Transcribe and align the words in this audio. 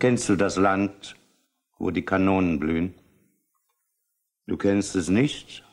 Kennst 0.00 0.28
du 0.28 0.36
das 0.36 0.54
Land, 0.54 1.16
wo 1.76 1.90
die 1.90 2.04
Kanonen 2.04 2.60
blühen? 2.60 2.94
Du 4.46 4.56
kennst 4.56 4.94
es 4.94 5.08
nicht, 5.08 5.64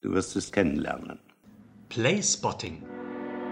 du 0.00 0.12
wirst 0.14 0.36
es 0.36 0.52
kennenlernen. 0.52 1.18
Playspotting. 1.90 2.82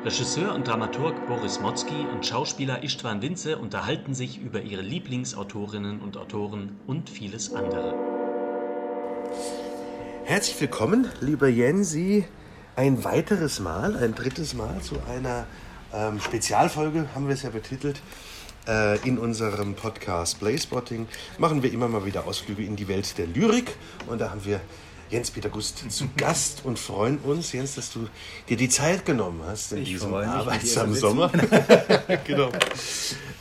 Regisseur 0.05 0.55
und 0.55 0.67
Dramaturg 0.67 1.27
Boris 1.27 1.61
Motzki 1.61 2.07
und 2.15 2.25
Schauspieler 2.25 2.83
Istvan 2.83 3.21
Winze 3.21 3.59
unterhalten 3.59 4.15
sich 4.15 4.41
über 4.41 4.63
ihre 4.63 4.81
Lieblingsautorinnen 4.81 6.01
und 6.01 6.17
Autoren 6.17 6.81
und 6.87 7.11
vieles 7.11 7.53
andere. 7.53 7.95
Herzlich 10.25 10.59
willkommen, 10.63 11.09
lieber 11.21 11.49
Jensi, 11.49 12.25
ein 12.75 13.05
weiteres 13.05 13.61
Mal, 13.61 13.97
ein 13.97 14.15
drittes 14.15 14.55
Mal 14.55 14.81
zu 14.81 14.97
einer 15.07 15.47
ähm, 15.93 16.21
Spezialfolge, 16.21 17.07
haben 17.15 17.27
wir 17.27 17.35
es 17.35 17.43
ja 17.43 17.51
betitelt, 17.51 18.01
in 19.05 19.19
unserem 19.19 19.75
Podcast 19.75 20.39
Playspotting. 20.39 21.09
Machen 21.39 21.63
wir 21.63 21.73
immer 21.73 21.89
mal 21.89 22.05
wieder 22.05 22.27
Ausflüge 22.27 22.65
in 22.65 22.77
die 22.77 22.87
Welt 22.87 23.19
der 23.19 23.27
Lyrik 23.27 23.75
und 24.07 24.21
da 24.21 24.31
haben 24.31 24.45
wir 24.45 24.61
Jens-Peter 25.13 25.51
Gust 25.51 25.91
zu 25.91 26.09
Gast 26.17 26.65
und 26.65 26.79
freuen 26.79 27.19
uns, 27.19 27.53
Jens, 27.53 27.75
dass 27.75 27.93
du 27.93 28.09
dir 28.49 28.57
die 28.57 28.69
Zeit 28.69 29.05
genommen 29.05 29.43
hast 29.47 29.73
in 29.73 29.83
ich 29.83 29.91
diesem 29.91 30.15
arbeitsamen 30.15 30.95
Sommer. 30.95 31.31
genau. 32.25 32.51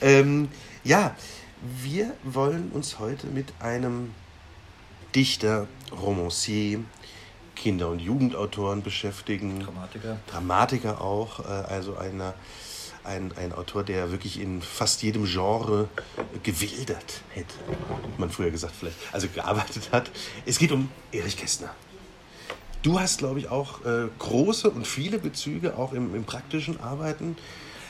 Ähm, 0.02 0.50
ja, 0.84 1.16
wir 1.82 2.14
wollen 2.24 2.72
uns 2.74 3.00
heute 3.00 3.28
mit 3.28 3.54
einem 3.60 4.14
Dichter, 5.16 5.68
Romancier, 5.92 6.84
Kinder- 7.56 7.90
und 7.90 8.00
Jugendautoren 8.00 8.82
beschäftigen. 8.82 9.62
Dramatiker. 9.62 10.18
Dramatiker 10.28 11.02
auch, 11.02 11.40
äh, 11.40 11.44
also 11.44 11.96
einer, 11.96 12.34
ein, 13.04 13.32
ein 13.38 13.54
Autor, 13.54 13.84
der 13.84 14.12
wirklich 14.12 14.40
in 14.40 14.62
fast 14.62 15.04
jedem 15.04 15.26
Genre 15.26 15.88
gewildert 16.44 17.22
hätte, 17.30 17.54
hat 17.90 18.20
man 18.20 18.30
früher 18.30 18.52
gesagt 18.52 18.74
vielleicht, 18.78 18.98
also 19.12 19.28
gearbeitet 19.28 19.92
hat. 19.92 20.12
Es 20.46 20.60
geht 20.60 20.72
um 20.72 20.90
Erich 21.12 21.38
Kästner. 21.38 21.74
Du 22.84 23.00
hast, 23.00 23.20
glaube 23.20 23.40
ich, 23.40 23.50
auch 23.50 23.86
äh, 23.86 24.08
große 24.18 24.70
und 24.70 24.88
viele 24.88 25.20
Bezüge 25.20 25.78
auch 25.78 25.94
im, 25.94 26.16
im 26.16 26.24
praktischen 26.24 26.80
Arbeiten 26.80 27.36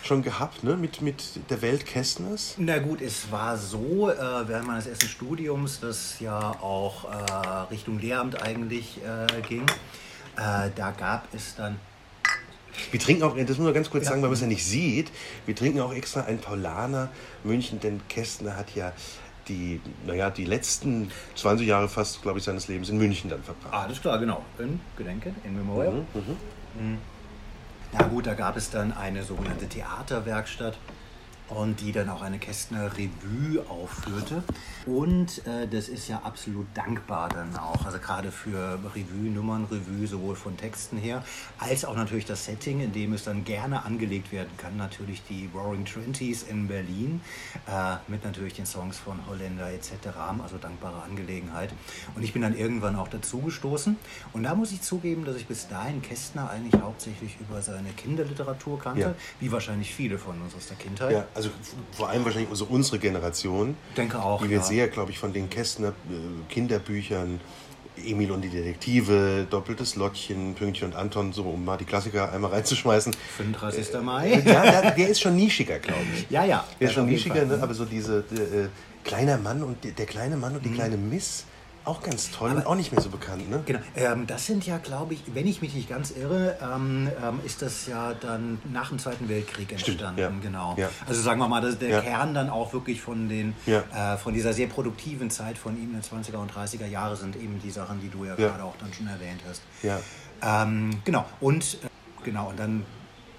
schon 0.04 0.22
gehabt, 0.22 0.64
ne? 0.64 0.76
mit, 0.76 1.02
mit 1.02 1.50
der 1.50 1.62
Welt 1.62 1.86
Kästners. 1.86 2.56
Na 2.58 2.80
gut, 2.80 3.02
es 3.02 3.32
war 3.32 3.58
so, 3.58 4.10
äh, 4.10 4.18
während 4.48 4.68
meines 4.68 4.88
ersten 4.88 5.08
Studiums, 5.08 5.80
das 5.80 6.20
ja 6.20 6.52
auch 6.62 7.06
äh, 7.06 7.74
Richtung 7.74 8.00
Lehramt 8.00 8.42
eigentlich 8.42 8.98
äh, 8.98 9.42
ging, 9.48 9.66
äh, 10.38 10.70
da 10.76 10.92
gab 10.92 11.34
es 11.34 11.56
dann 11.56 11.80
Wir 12.92 13.00
trinken 13.00 13.24
auch, 13.24 13.36
das 13.36 13.58
muss 13.58 13.66
man 13.66 13.74
ganz 13.74 13.90
kurz 13.90 14.06
sagen, 14.06 14.22
weil 14.22 14.30
man 14.30 14.36
es 14.36 14.42
ja 14.42 14.48
nicht 14.48 14.66
sieht, 14.66 15.12
wir 15.46 15.56
trinken 15.56 15.80
auch 15.82 15.94
extra 15.94 16.22
ein 16.22 16.40
Paulaner 16.40 17.10
München, 17.44 17.80
denn 17.80 18.02
Kästner 18.08 18.56
hat 18.56 18.76
ja 18.76 18.94
die, 19.48 19.82
naja, 20.06 20.30
die 20.30 20.46
letzten 20.46 21.12
20 21.36 21.68
Jahre 21.68 21.90
fast, 21.90 22.22
glaube 22.22 22.40
ich, 22.40 22.46
seines 22.46 22.68
Lebens 22.68 22.90
in 22.90 22.98
München 22.98 23.30
dann 23.30 23.44
verbracht. 23.44 23.74
Alles 23.74 24.02
klar, 24.02 24.20
genau. 24.20 24.44
In 24.60 24.80
Gedenken, 24.98 25.36
in 25.44 25.56
Memoriam. 25.56 26.06
Mhm. 26.14 26.98
Na 27.92 28.08
gut, 28.08 28.28
da 28.28 28.34
gab 28.34 28.56
es 28.56 28.70
dann 28.70 28.94
eine 28.94 29.24
sogenannte 29.24 29.68
Theaterwerkstatt 29.68 30.78
und 31.56 31.82
die 31.82 31.92
dann 31.92 32.10
auch 32.10 32.22
eine 32.22 32.40
Kästner 32.40 32.92
Revue 32.98 33.64
aufführte. 33.70 34.44
Und 34.86 35.46
äh, 35.46 35.68
das 35.68 35.90
ist 35.90 36.08
ja 36.08 36.22
absolut 36.24 36.66
dankbar 36.74 37.30
dann 37.30 37.56
auch, 37.58 37.86
also 37.86 38.00
gerade 38.00 38.32
für 38.32 38.80
Revue-Nummern, 38.96 39.66
Revue 39.66 40.08
sowohl 40.08 40.36
von 40.36 40.58
Texten 40.58 40.98
her, 40.98 41.24
als 41.60 41.86
auch 41.86 41.96
natürlich 41.96 42.26
das 42.26 42.46
Setting, 42.46 42.80
in 42.82 42.94
dem 42.94 43.14
es 43.14 43.24
dann 43.26 43.44
gerne 43.44 43.84
angelegt 43.86 44.32
werden 44.32 44.50
kann. 44.58 44.78
Natürlich 44.78 45.22
die 45.30 45.50
Roaring 45.54 45.86
Twenties 45.86 46.44
in 46.44 46.68
Berlin 46.68 47.22
äh, 47.68 47.96
mit 48.08 48.24
natürlich 48.24 48.54
den 48.54 48.66
Songs 48.66 48.98
von 48.98 49.20
Holländer 49.28 49.72
etc. 49.72 49.92
Also 50.42 50.58
dankbare 50.58 51.04
Angelegenheit. 51.04 51.72
Und 52.16 52.24
ich 52.24 52.34
bin 52.34 52.42
dann 52.42 52.58
irgendwann 52.58 52.96
auch 52.96 53.08
dazu 53.10 53.40
gestoßen. 53.40 53.98
Und 54.34 54.44
da 54.44 54.56
muss 54.56 54.72
ich 54.72 54.82
zugeben, 54.82 55.26
dass 55.26 55.36
ich 55.36 55.46
bis 55.48 55.68
dahin 55.68 56.02
Kästner 56.02 56.50
eigentlich 56.50 56.82
hauptsächlich 56.82 57.38
über 57.40 57.62
seine 57.62 57.90
Kinderliteratur 57.90 58.80
kannte, 58.80 59.02
Ja. 59.02 59.14
wie 59.40 59.52
wahrscheinlich 59.52 59.94
viele 59.94 60.18
von 60.18 60.42
uns 60.42 60.56
aus 60.56 60.68
der 60.68 60.78
Kindheit. 60.78 61.12
Ja, 61.12 61.26
also 61.36 61.41
vor 61.92 62.10
allem 62.10 62.24
wahrscheinlich 62.26 62.50
also 62.50 62.66
unsere 62.70 63.00
Generation, 63.00 63.76
Denke 63.98 64.22
auch, 64.22 64.42
die 64.42 64.50
wir 64.50 64.58
ja. 64.58 64.64
sehr, 64.64 64.88
glaube 64.88 65.12
ich, 65.12 65.20
von 65.20 65.34
den 65.34 65.50
Kästner 65.50 65.90
äh, 65.90 65.94
Kinderbüchern, 66.50 67.40
Emil 67.98 68.32
und 68.32 68.42
die 68.42 68.50
Detektive, 68.50 69.46
Doppeltes 69.50 69.96
Lottchen, 69.96 70.56
Pünktchen 70.56 70.90
und 70.90 70.96
Anton, 70.96 71.34
so 71.34 71.44
um 71.44 71.66
mal 71.66 71.78
die 71.78 71.86
Klassiker 71.86 72.32
einmal 72.32 72.52
reinzuschmeißen. 72.52 73.16
35. 73.38 74.02
Mai. 74.02 74.42
Ja, 74.46 74.64
der, 74.64 74.92
der 74.92 75.10
ist 75.10 75.22
schon 75.22 75.36
nischiger, 75.36 75.80
glaube 75.80 76.02
ich. 76.16 76.30
Ja, 76.30 76.46
ja. 76.46 76.66
Der 76.80 76.88
ist 76.88 76.94
schon 76.94 77.06
nischiger, 77.06 77.46
ne? 77.46 77.60
aber 77.62 77.74
so 77.74 77.86
diese 77.86 78.20
äh, 78.20 78.70
kleiner 79.04 79.38
Mann 79.38 79.64
und 79.64 79.78
der 79.84 80.06
kleine 80.06 80.38
Mann 80.38 80.56
und 80.56 80.66
die 80.66 80.72
kleine 80.72 80.98
Miss, 80.98 81.46
auch 81.84 82.02
ganz 82.04 82.30
toll 82.32 82.52
und 82.52 82.66
auch 82.66 82.76
nicht 82.76 82.92
mehr 82.92 83.02
so 83.02 83.10
bekannt, 83.10 83.50
ne? 83.50 83.64
Genau, 83.66 83.80
ähm, 83.96 84.28
das 84.28 84.46
sind 84.46 84.66
ja, 84.66 84.78
glaube 84.78 85.14
ich, 85.16 85.24
wenn 85.34 85.48
ich 85.48 85.62
mich 85.62 85.74
nicht 85.74 85.90
ganz 85.90 86.12
irre, 86.12 86.58
ähm, 86.62 87.10
ähm, 87.24 87.40
ist 87.44 87.62
das 87.62 87.88
ja 87.88 88.14
dann 88.14 88.60
nach 88.72 88.90
dem 88.90 89.00
Zweiten 89.00 89.28
Weltkrieg 89.30 89.72
entstanden. 89.72 90.20
ja. 90.20 90.32
Genau. 90.42 90.76
Ja. 90.78 90.90
Also 91.08 91.22
sagen 91.22 91.40
wir 91.40 91.48
mal, 91.48 91.62
dass 91.62 91.80
der 91.80 91.90
Ja. 91.90 92.02
Kern 92.02 92.34
dann 92.34 92.50
auch 92.50 92.72
wirklich 92.74 93.02
von 93.02 93.28
den, 93.30 93.56
äh, 93.66 94.18
von 94.18 94.34
dieser 94.34 94.54
sehr 94.54 94.68
produktiven 94.68 95.30
Zeit 95.32 95.58
von 95.58 95.76
ihm, 95.76 95.94
in 95.94 95.94
den 95.94 96.04
20er 96.04 96.38
und 96.38 96.52
30er 96.54 96.86
Jahre, 96.88 97.16
sind 97.16 97.36
eben 97.36 97.60
die 97.62 97.72
Sachen, 97.72 98.00
die 98.00 98.10
du 98.10 98.26
ja, 98.26 98.36
Ja. 98.38 98.50
gerade 98.50 98.64
auch 98.64 98.76
dann 98.80 98.94
schon 98.94 99.08
erwähnt 99.08 99.42
hast. 99.50 99.62
Ja. 99.84 100.00
Ähm, 100.44 101.02
genau, 101.04 101.26
und 101.40 101.78
äh, 101.84 101.88
genau, 102.24 102.50
und 102.50 102.60
dann 102.60 102.84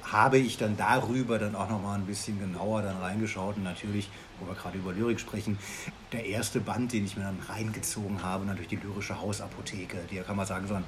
habe 0.04 0.38
ich 0.38 0.58
dann 0.58 0.76
darüber 0.76 1.38
dann 1.38 1.54
auch 1.54 1.68
noch 1.68 1.82
mal 1.82 1.94
ein 1.94 2.06
bisschen 2.06 2.38
genauer 2.38 2.82
dann 2.82 2.98
reingeschaut 2.98 3.56
und 3.56 3.64
natürlich, 3.64 4.10
wo 4.40 4.46
wir 4.46 4.54
gerade 4.54 4.78
über 4.78 4.92
Lyrik 4.92 5.20
sprechen, 5.20 5.58
der 6.12 6.26
erste 6.26 6.60
Band, 6.60 6.92
den 6.92 7.04
ich 7.04 7.16
mir 7.16 7.24
dann 7.24 7.38
reingezogen 7.48 8.22
habe, 8.22 8.44
natürlich 8.44 8.68
die 8.68 8.76
lyrische 8.76 9.20
Hausapotheke, 9.20 9.98
die 10.10 10.16
ja 10.16 10.22
kann 10.22 10.36
man 10.36 10.46
sagen 10.46 10.66
so 10.66 10.74
ein 10.74 10.84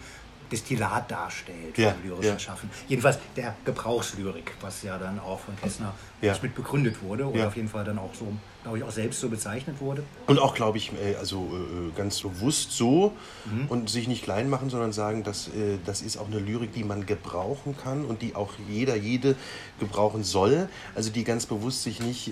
Destillat 0.50 1.10
darstellt 1.10 1.76
Ja, 1.78 1.92
vom 1.92 2.02
lyrischen 2.02 2.32
ja. 2.32 2.38
Schaffen. 2.38 2.70
Jedenfalls 2.86 3.18
der 3.34 3.54
Gebrauchslyrik, 3.64 4.52
was 4.60 4.82
ja 4.82 4.98
dann 4.98 5.18
auch 5.18 5.40
von 5.40 5.56
Kästner 5.56 5.94
Ja. 6.22 6.34
mit 6.40 6.54
begründet 6.54 7.02
wurde 7.02 7.26
oder 7.28 7.40
Ja. 7.40 7.46
auf 7.48 7.56
jeden 7.56 7.68
Fall 7.68 7.84
dann 7.84 7.98
auch 7.98 8.14
so, 8.14 8.26
glaube 8.62 8.78
ich, 8.78 8.84
auch 8.84 8.90
selbst 8.90 9.20
so 9.20 9.28
bezeichnet 9.28 9.78
wurde. 9.80 10.04
Und 10.26 10.38
auch, 10.38 10.54
glaube 10.54 10.78
ich, 10.78 10.90
äh, 10.92 11.16
also 11.16 11.50
äh, 11.52 11.90
ganz 11.98 12.20
bewusst 12.20 12.72
so 12.72 13.12
Mhm. 13.44 13.66
und 13.68 13.90
sich 13.90 14.08
nicht 14.08 14.22
klein 14.24 14.48
machen, 14.48 14.70
sondern 14.70 14.92
sagen, 14.92 15.22
dass 15.22 15.48
äh, 15.48 15.76
das 15.84 16.00
ist 16.00 16.16
auch 16.16 16.26
eine 16.28 16.38
Lyrik, 16.38 16.72
die 16.72 16.82
man 16.84 17.04
gebrauchen 17.04 17.76
kann 17.76 18.06
und 18.06 18.22
die 18.22 18.34
auch 18.36 18.52
jeder, 18.70 18.96
jede 18.96 19.34
gebrauchen 19.80 20.24
soll. 20.24 20.68
Also 20.94 21.10
die 21.10 21.24
ganz 21.24 21.44
bewusst 21.44 21.82
sich 21.82 22.00
nicht 22.00 22.30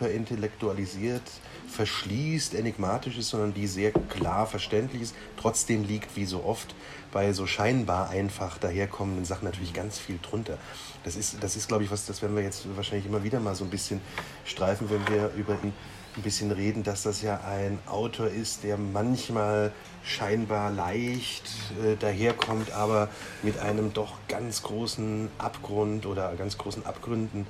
hyperintellektualisiert, 0.00 1.22
verschließt, 1.68 2.54
enigmatisch 2.54 3.16
ist, 3.18 3.28
sondern 3.30 3.54
die 3.54 3.66
sehr 3.66 3.92
klar 3.92 4.46
verständlich 4.46 5.02
ist. 5.02 5.14
Trotzdem 5.36 5.84
liegt, 5.84 6.16
wie 6.16 6.24
so 6.24 6.44
oft, 6.44 6.74
bei 7.12 7.32
so 7.32 7.46
scheinbar 7.46 8.10
einfach 8.10 8.58
daherkommenden 8.58 9.24
Sachen 9.24 9.44
natürlich 9.44 9.72
ganz 9.72 9.98
viel 9.98 10.18
drunter. 10.22 10.58
Das 11.04 11.16
ist, 11.16 11.42
das 11.42 11.56
ist 11.56 11.68
glaube 11.68 11.84
ich, 11.84 11.90
was, 11.90 12.06
das 12.06 12.22
werden 12.22 12.36
wir 12.36 12.42
jetzt 12.42 12.64
wahrscheinlich 12.76 12.99
immer 13.06 13.22
wieder 13.22 13.40
mal 13.40 13.54
so 13.54 13.64
ein 13.64 13.70
bisschen 13.70 14.00
streifen, 14.44 14.90
wenn 14.90 15.06
wir 15.08 15.30
über 15.36 15.54
ihn 15.62 15.72
ein 16.16 16.22
bisschen 16.22 16.50
reden, 16.50 16.82
dass 16.82 17.02
das 17.02 17.22
ja 17.22 17.40
ein 17.46 17.78
Autor 17.86 18.26
ist, 18.26 18.64
der 18.64 18.76
manchmal 18.76 19.72
scheinbar 20.02 20.70
leicht 20.72 21.44
äh, 21.84 21.96
daherkommt, 21.96 22.72
aber 22.72 23.08
mit 23.42 23.58
einem 23.58 23.92
doch 23.92 24.14
ganz 24.28 24.62
großen 24.62 25.28
Abgrund 25.38 26.06
oder 26.06 26.34
ganz 26.34 26.58
großen 26.58 26.84
Abgründen 26.84 27.46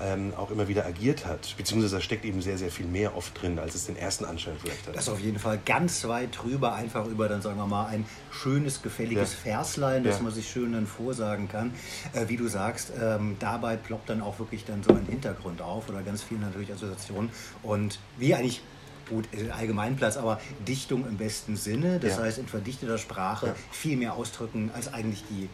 ähm, 0.00 0.34
auch 0.34 0.50
immer 0.50 0.68
wieder 0.68 0.84
agiert 0.86 1.24
hat. 1.26 1.54
Beziehungsweise 1.56 1.96
da 1.96 2.00
steckt 2.00 2.24
eben 2.24 2.42
sehr, 2.42 2.58
sehr 2.58 2.70
viel 2.70 2.86
mehr 2.86 3.16
oft 3.16 3.40
drin, 3.40 3.58
als 3.58 3.74
es 3.74 3.86
den 3.86 3.96
ersten 3.96 4.24
Anschein 4.24 4.56
vielleicht 4.60 4.86
hat. 4.88 4.96
Das 4.96 5.04
ist 5.04 5.08
auf 5.10 5.20
jeden 5.20 5.38
Fall 5.38 5.58
ganz 5.64 6.04
weit 6.06 6.36
drüber, 6.42 6.74
einfach 6.74 7.06
über 7.06 7.28
dann 7.28 7.42
sagen 7.42 7.56
wir 7.58 7.66
mal 7.66 7.86
ein 7.86 8.06
schönes, 8.30 8.82
gefälliges 8.82 9.32
Ja. 9.32 9.38
Verslein, 9.52 10.04
das 10.04 10.16
Ja. 10.18 10.22
man 10.24 10.32
sich 10.32 10.48
schön 10.50 10.72
dann 10.72 10.86
vorsagen 10.86 11.48
kann. 11.48 11.74
Äh, 12.12 12.28
wie 12.28 12.36
du 12.36 12.48
sagst, 12.48 12.92
ähm, 13.00 13.36
dabei 13.38 13.76
ploppt 13.76 14.10
dann 14.10 14.20
auch 14.20 14.38
wirklich 14.38 14.64
dann 14.64 14.82
so 14.82 14.90
ein 14.92 15.06
Hintergrund 15.06 15.62
auf 15.62 15.88
oder 15.88 16.02
ganz 16.02 16.22
viel 16.22 16.38
natürlich 16.38 16.72
Assoziationen. 16.72 17.30
Und 17.62 17.98
wie 18.16 18.34
eigentlich 18.34 18.62
gut, 19.08 19.28
äh, 19.34 19.50
Allgemeinplatz, 19.50 20.16
aber 20.16 20.40
Dichtung 20.58 21.06
im 21.06 21.18
besten 21.18 21.56
Sinne, 21.56 22.00
das 22.00 22.16
Ja. 22.16 22.22
heißt 22.22 22.38
in 22.38 22.48
verdichteter 22.48 22.96
Sprache 22.98 23.48
Ja. 23.48 23.54
viel 23.70 23.96
mehr 23.98 24.14
ausdrücken, 24.14 24.70
als 24.74 24.92
eigentlich 24.92 25.24
die, 25.28 25.50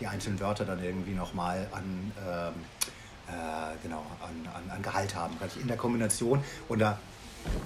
die 0.00 0.06
einzelnen 0.06 0.40
Wörter 0.40 0.64
dann 0.64 0.82
irgendwie 0.82 1.12
nochmal 1.12 1.66
an, 1.72 2.12
ähm, 2.18 2.54
äh, 3.28 3.32
genau, 3.82 4.04
an, 4.20 4.48
an, 4.54 4.70
an 4.76 4.82
Gehalt 4.82 5.14
haben. 5.14 5.36
In 5.60 5.68
der 5.68 5.76
Kombination 5.76 6.42
und 6.68 6.78
da 6.80 6.98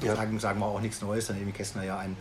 Ja. 0.03 0.17
sagen, 0.17 0.39
sagen 0.41 0.59
wir 0.61 0.67
auch 0.67 0.81
nichts 0.81 1.01
Neues, 1.03 1.27
dann 1.27 1.41
eben 1.41 1.53
Kästner 1.53 1.85
ja 1.85 1.99
ein 1.99 2.17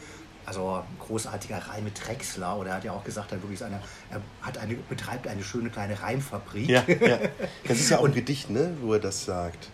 also 0.45 0.81
großartiger 1.05 1.57
Reime-Drechsler 1.57 2.55
oder 2.57 2.69
er 2.69 2.75
hat 2.77 2.83
ja 2.85 2.93
auch 2.93 3.03
gesagt, 3.03 3.33
er, 3.33 3.41
wirklich 3.43 3.61
eine, 3.63 3.81
er 4.09 4.21
hat 4.41 4.57
eine, 4.57 4.75
betreibt 4.75 5.27
eine 5.27 5.43
schöne 5.43 5.69
kleine 5.69 6.01
Reimfabrik. 6.01 6.69
Ja, 6.69 6.83
ja. 6.87 7.19
Das 7.67 7.79
ist 7.79 7.89
ja 7.89 7.97
auch 7.99 8.05
ein 8.05 8.13
Gedicht, 8.13 8.49
ne, 8.49 8.71
wo 8.81 8.93
er 8.93 8.99
das 8.99 9.25
sagt. 9.25 9.67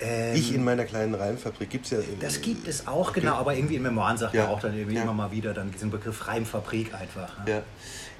Ähm, 0.00 0.34
ich 0.34 0.52
in 0.52 0.64
meiner 0.64 0.84
kleinen 0.86 1.14
Reimfabrik 1.14 1.70
gibt 1.70 1.84
es 1.84 1.92
ja. 1.92 1.98
äh, 1.98 2.02
Das 2.18 2.40
gibt 2.40 2.66
es 2.66 2.88
auch, 2.88 3.12
genau, 3.12 3.34
aber 3.36 3.54
irgendwie 3.54 3.76
in 3.76 3.82
Memoiren 3.82 4.16
sagt 4.18 4.34
Ja. 4.34 4.44
er 4.44 4.50
auch 4.50 4.58
dann 4.58 4.74
irgendwie 4.76 4.96
Ja. 4.96 5.02
immer 5.02 5.12
mal 5.14 5.30
wieder 5.30 5.54
dann 5.54 5.70
diesen 5.70 5.90
Begriff 5.92 6.26
Reimfabrik 6.26 6.92
einfach. 6.94 7.38
ne? 7.46 7.50
Ja. 7.52 7.62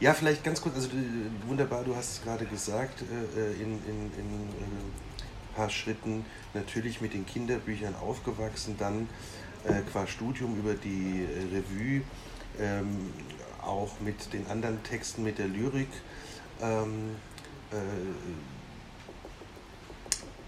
Ja, 0.02 0.12
vielleicht 0.14 0.42
ganz 0.42 0.60
kurz, 0.60 0.74
also 0.74 0.88
äh, 0.88 1.48
wunderbar, 1.48 1.84
du 1.84 1.94
hast 1.94 2.10
es 2.10 2.22
gerade 2.22 2.44
gesagt, 2.44 3.02
äh, 3.02 3.40
äh, 3.40 3.52
in, 3.52 3.78
in, 3.86 4.10
in 4.18 4.50
paar 5.54 5.70
Schritten 5.70 6.24
natürlich 6.54 7.00
mit 7.00 7.14
den 7.14 7.24
Kinderbüchern 7.24 7.94
aufgewachsen, 7.94 8.74
dann 8.78 9.08
äh, 9.64 9.82
qua 9.92 10.08
Studium 10.08 10.58
über 10.58 10.74
die 10.74 11.24
äh, 11.24 11.56
Revue, 11.56 12.02
ähm, 12.58 13.12
auch 13.62 14.00
mit 14.00 14.32
den 14.32 14.44
anderen 14.48 14.82
Texten, 14.82 15.22
mit 15.22 15.38
der 15.38 15.46
Lyrik. 15.46 15.86
Ähm, 16.60 17.14
äh, 17.70 17.76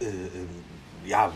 äh, 0.04 0.08
äh, 0.08 0.46
ja, 1.06 1.32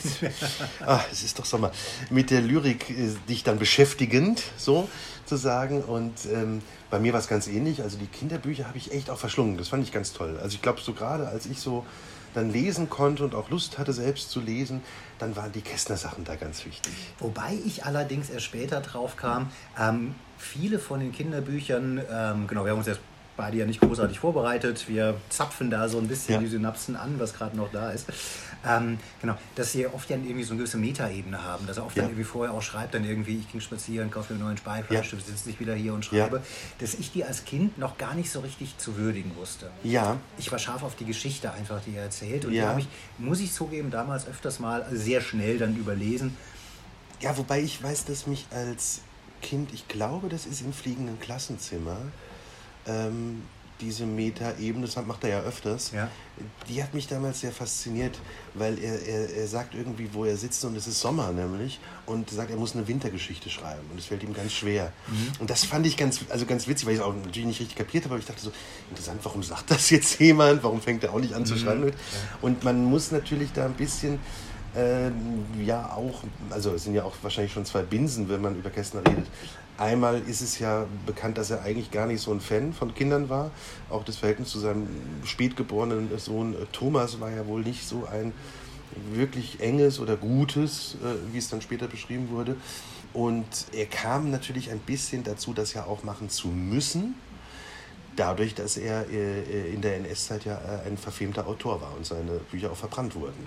ah, 0.86 1.00
es 1.10 1.22
ist 1.22 1.38
doch 1.38 1.44
Sommer, 1.44 1.72
mit 2.10 2.30
der 2.30 2.40
Lyrik 2.40 2.90
äh, 2.90 3.14
dich 3.28 3.42
dann 3.42 3.58
beschäftigend, 3.58 4.42
so 4.56 4.88
zu 5.26 5.36
sagen. 5.36 5.82
Und 5.82 6.26
ähm, 6.32 6.62
bei 6.90 6.98
mir 6.98 7.12
war 7.12 7.20
es 7.20 7.28
ganz 7.28 7.46
ähnlich. 7.46 7.82
Also 7.82 7.98
die 7.98 8.06
Kinderbücher 8.06 8.66
habe 8.66 8.78
ich 8.78 8.92
echt 8.92 9.10
auch 9.10 9.18
verschlungen. 9.18 9.56
Das 9.56 9.68
fand 9.68 9.84
ich 9.84 9.92
ganz 9.92 10.12
toll. 10.12 10.38
Also 10.42 10.54
ich 10.54 10.62
glaube, 10.62 10.80
so 10.80 10.92
gerade 10.92 11.28
als 11.28 11.46
ich 11.46 11.60
so 11.60 11.84
dann 12.34 12.50
lesen 12.52 12.88
konnte 12.88 13.24
und 13.24 13.34
auch 13.34 13.50
Lust 13.50 13.78
hatte, 13.78 13.92
selbst 13.92 14.30
zu 14.30 14.40
lesen, 14.40 14.82
dann 15.18 15.34
waren 15.36 15.50
die 15.52 15.62
Kästner-Sachen 15.62 16.24
da 16.24 16.36
ganz 16.36 16.64
wichtig. 16.64 16.92
Wobei 17.18 17.58
ich 17.66 17.84
allerdings 17.84 18.30
erst 18.30 18.44
später 18.44 18.80
drauf 18.80 19.16
kam, 19.16 19.50
ähm, 19.78 20.14
viele 20.38 20.78
von 20.78 21.00
den 21.00 21.12
Kinderbüchern, 21.12 22.00
ähm, 22.10 22.46
genau, 22.46 22.64
wir 22.64 22.70
haben 22.70 22.78
uns 22.78 22.86
jetzt 22.86 23.00
beide 23.40 23.56
ja 23.56 23.64
nicht 23.64 23.80
großartig 23.80 24.18
vorbereitet. 24.18 24.86
Wir 24.86 25.14
zapfen 25.30 25.70
da 25.70 25.88
so 25.88 25.96
ein 25.96 26.08
bisschen 26.08 26.34
ja. 26.34 26.40
die 26.40 26.46
Synapsen 26.46 26.94
an, 26.94 27.18
was 27.18 27.32
gerade 27.32 27.56
noch 27.56 27.72
da 27.72 27.90
ist. 27.90 28.06
Ähm, 28.68 28.98
genau, 29.22 29.34
dass 29.54 29.72
sie 29.72 29.86
oft 29.86 30.10
ja 30.10 30.16
irgendwie 30.16 30.42
so 30.42 30.52
eine 30.52 30.58
gewisse 30.58 30.76
Metaebene 30.76 31.42
haben, 31.42 31.66
dass 31.66 31.78
er 31.78 31.86
oft 31.86 31.96
ja. 31.96 32.02
dann 32.02 32.10
irgendwie 32.10 32.24
vorher 32.24 32.52
auch 32.52 32.60
schreibt, 32.60 32.92
dann 32.92 33.04
irgendwie, 33.04 33.38
ich 33.38 33.50
ging 33.50 33.62
spazieren, 33.62 34.10
kaufe 34.10 34.34
mir 34.34 34.38
einen 34.38 34.48
neuen 34.48 34.58
Speifleisch, 34.58 35.10
ja. 35.10 35.18
du 35.18 35.24
sitzt 35.24 35.46
dich 35.46 35.58
wieder 35.58 35.74
hier 35.74 35.94
und 35.94 36.04
schreibe, 36.04 36.42
dass 36.80 36.92
ich 36.92 37.10
die 37.12 37.24
als 37.24 37.46
Kind 37.46 37.78
noch 37.78 37.96
gar 37.96 38.14
nicht 38.14 38.30
so 38.30 38.40
richtig 38.40 38.76
zu 38.76 38.98
würdigen 38.98 39.34
wusste. 39.36 39.70
Ja. 39.82 40.18
Ich 40.36 40.52
war 40.52 40.58
scharf 40.58 40.82
auf 40.82 40.94
die 40.96 41.06
Geschichte 41.06 41.50
einfach, 41.50 41.80
die 41.86 41.96
er 41.96 42.02
erzählt 42.02 42.44
und 42.44 42.52
die 42.52 42.62
habe 42.62 42.80
ich, 42.80 42.88
muss 43.16 43.40
ich 43.40 43.54
zugeben, 43.54 43.90
damals 43.90 44.28
öfters 44.28 44.58
mal 44.58 44.86
sehr 44.92 45.22
schnell 45.22 45.56
dann 45.56 45.74
überlesen. 45.76 46.36
Ja, 47.20 47.38
wobei 47.38 47.62
ich 47.62 47.82
weiß, 47.82 48.04
dass 48.04 48.26
mich 48.26 48.46
als 48.50 49.00
Kind, 49.40 49.72
ich 49.72 49.88
glaube, 49.88 50.28
das 50.28 50.44
ist 50.44 50.60
im 50.60 50.74
fliegenden 50.74 51.18
Klassenzimmer, 51.18 51.96
ähm, 52.86 53.42
diese 53.80 54.04
Meta-Ebene, 54.04 54.86
das 54.86 54.96
macht 55.06 55.24
er 55.24 55.30
ja 55.30 55.40
öfters, 55.40 55.92
ja. 55.92 56.08
die 56.68 56.82
hat 56.82 56.92
mich 56.94 57.08
damals 57.08 57.40
sehr 57.40 57.52
fasziniert, 57.52 58.18
weil 58.54 58.78
er, 58.78 59.00
er, 59.06 59.34
er 59.34 59.46
sagt 59.46 59.74
irgendwie, 59.74 60.10
wo 60.12 60.24
er 60.24 60.36
sitzt 60.36 60.64
und 60.64 60.76
es 60.76 60.86
ist 60.86 61.00
Sommer 61.00 61.32
nämlich 61.32 61.80
und 62.06 62.30
sagt, 62.30 62.50
er 62.50 62.56
muss 62.56 62.74
eine 62.74 62.86
Wintergeschichte 62.86 63.48
schreiben 63.48 63.82
und 63.90 63.98
es 63.98 64.06
fällt 64.06 64.22
ihm 64.22 64.34
ganz 64.34 64.52
schwer. 64.52 64.92
Mhm. 65.08 65.40
Und 65.40 65.50
das 65.50 65.64
fand 65.64 65.86
ich 65.86 65.96
ganz, 65.96 66.20
also 66.28 66.46
ganz 66.46 66.68
witzig, 66.68 66.86
weil 66.86 66.94
ich 66.94 67.00
es 67.00 67.04
auch 67.04 67.14
natürlich 67.14 67.46
nicht 67.46 67.60
richtig 67.60 67.76
kapiert 67.76 68.04
habe, 68.04 68.14
aber 68.14 68.20
ich 68.20 68.26
dachte 68.26 68.42
so, 68.42 68.52
interessant, 68.90 69.20
warum 69.22 69.42
sagt 69.42 69.70
das 69.70 69.90
jetzt 69.90 70.20
jemand, 70.20 70.62
warum 70.62 70.80
fängt 70.80 71.02
er 71.04 71.14
auch 71.14 71.20
nicht 71.20 71.34
an 71.34 71.46
zu 71.46 71.54
mhm. 71.54 71.58
schreiben? 71.58 71.84
Mhm. 71.86 71.92
Und 72.42 72.64
man 72.64 72.84
muss 72.84 73.10
natürlich 73.10 73.52
da 73.52 73.64
ein 73.64 73.74
bisschen... 73.74 74.18
Äh, 74.72 75.10
ja, 75.64 75.94
auch, 75.96 76.22
also 76.50 76.72
es 76.74 76.84
sind 76.84 76.94
ja 76.94 77.02
auch 77.02 77.16
wahrscheinlich 77.22 77.52
schon 77.52 77.64
zwei 77.64 77.82
Binsen, 77.82 78.28
wenn 78.28 78.40
man 78.40 78.54
über 78.54 78.70
Kästner 78.70 79.00
redet. 79.04 79.26
Einmal 79.80 80.20
ist 80.28 80.42
es 80.42 80.58
ja 80.58 80.86
bekannt, 81.06 81.38
dass 81.38 81.50
er 81.50 81.62
eigentlich 81.62 81.90
gar 81.90 82.06
nicht 82.06 82.20
so 82.20 82.30
ein 82.32 82.42
Fan 82.42 82.74
von 82.74 82.94
Kindern 82.94 83.30
war. 83.30 83.50
Auch 83.88 84.04
das 84.04 84.18
Verhältnis 84.18 84.50
zu 84.50 84.58
seinem 84.58 84.86
spätgeborenen 85.24 86.10
Sohn 86.18 86.52
äh, 86.52 86.66
Thomas 86.70 87.18
war 87.18 87.30
ja 87.30 87.46
wohl 87.46 87.62
nicht 87.62 87.88
so 87.88 88.04
ein 88.04 88.34
wirklich 89.14 89.60
enges 89.60 89.98
oder 89.98 90.18
gutes, 90.18 90.96
äh, 90.96 91.32
wie 91.32 91.38
es 91.38 91.48
dann 91.48 91.62
später 91.62 91.88
beschrieben 91.88 92.28
wurde. 92.28 92.56
Und 93.14 93.46
er 93.72 93.86
kam 93.86 94.30
natürlich 94.30 94.70
ein 94.70 94.80
bisschen 94.80 95.24
dazu, 95.24 95.54
das 95.54 95.72
ja 95.72 95.84
auch 95.84 96.02
machen 96.02 96.28
zu 96.28 96.48
müssen, 96.48 97.14
dadurch, 98.16 98.54
dass 98.54 98.76
er 98.76 99.08
äh, 99.08 99.72
in 99.72 99.80
der 99.80 99.96
NS-Zeit 99.96 100.44
ja 100.44 100.60
ein 100.84 100.98
verfemter 100.98 101.46
Autor 101.46 101.80
war 101.80 101.96
und 101.96 102.04
seine 102.04 102.32
Bücher 102.50 102.70
auch 102.70 102.76
verbrannt 102.76 103.14
wurden. 103.14 103.46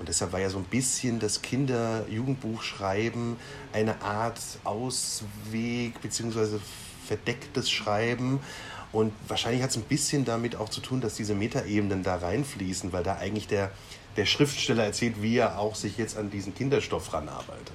Und 0.00 0.08
deshalb 0.08 0.32
war 0.32 0.40
ja 0.40 0.48
so 0.48 0.58
ein 0.58 0.64
bisschen 0.64 1.20
das 1.20 1.42
Kinder-Jugendbuchschreiben 1.42 3.36
eine 3.74 4.00
Art 4.00 4.40
Ausweg 4.64 6.00
bzw. 6.00 6.58
verdecktes 7.06 7.70
Schreiben. 7.70 8.40
Und 8.92 9.12
wahrscheinlich 9.28 9.62
hat 9.62 9.70
es 9.70 9.76
ein 9.76 9.82
bisschen 9.82 10.24
damit 10.24 10.56
auch 10.56 10.70
zu 10.70 10.80
tun, 10.80 11.02
dass 11.02 11.14
diese 11.14 11.34
Metaebenen 11.34 12.02
da 12.02 12.16
reinfließen, 12.16 12.92
weil 12.92 13.04
da 13.04 13.16
eigentlich 13.16 13.46
der, 13.46 13.70
der 14.16 14.24
Schriftsteller 14.24 14.84
erzählt, 14.84 15.22
wie 15.22 15.36
er 15.36 15.58
auch 15.58 15.74
sich 15.74 15.98
jetzt 15.98 16.16
an 16.16 16.30
diesen 16.30 16.54
Kinderstoff 16.54 17.12
ranarbeitet. 17.12 17.74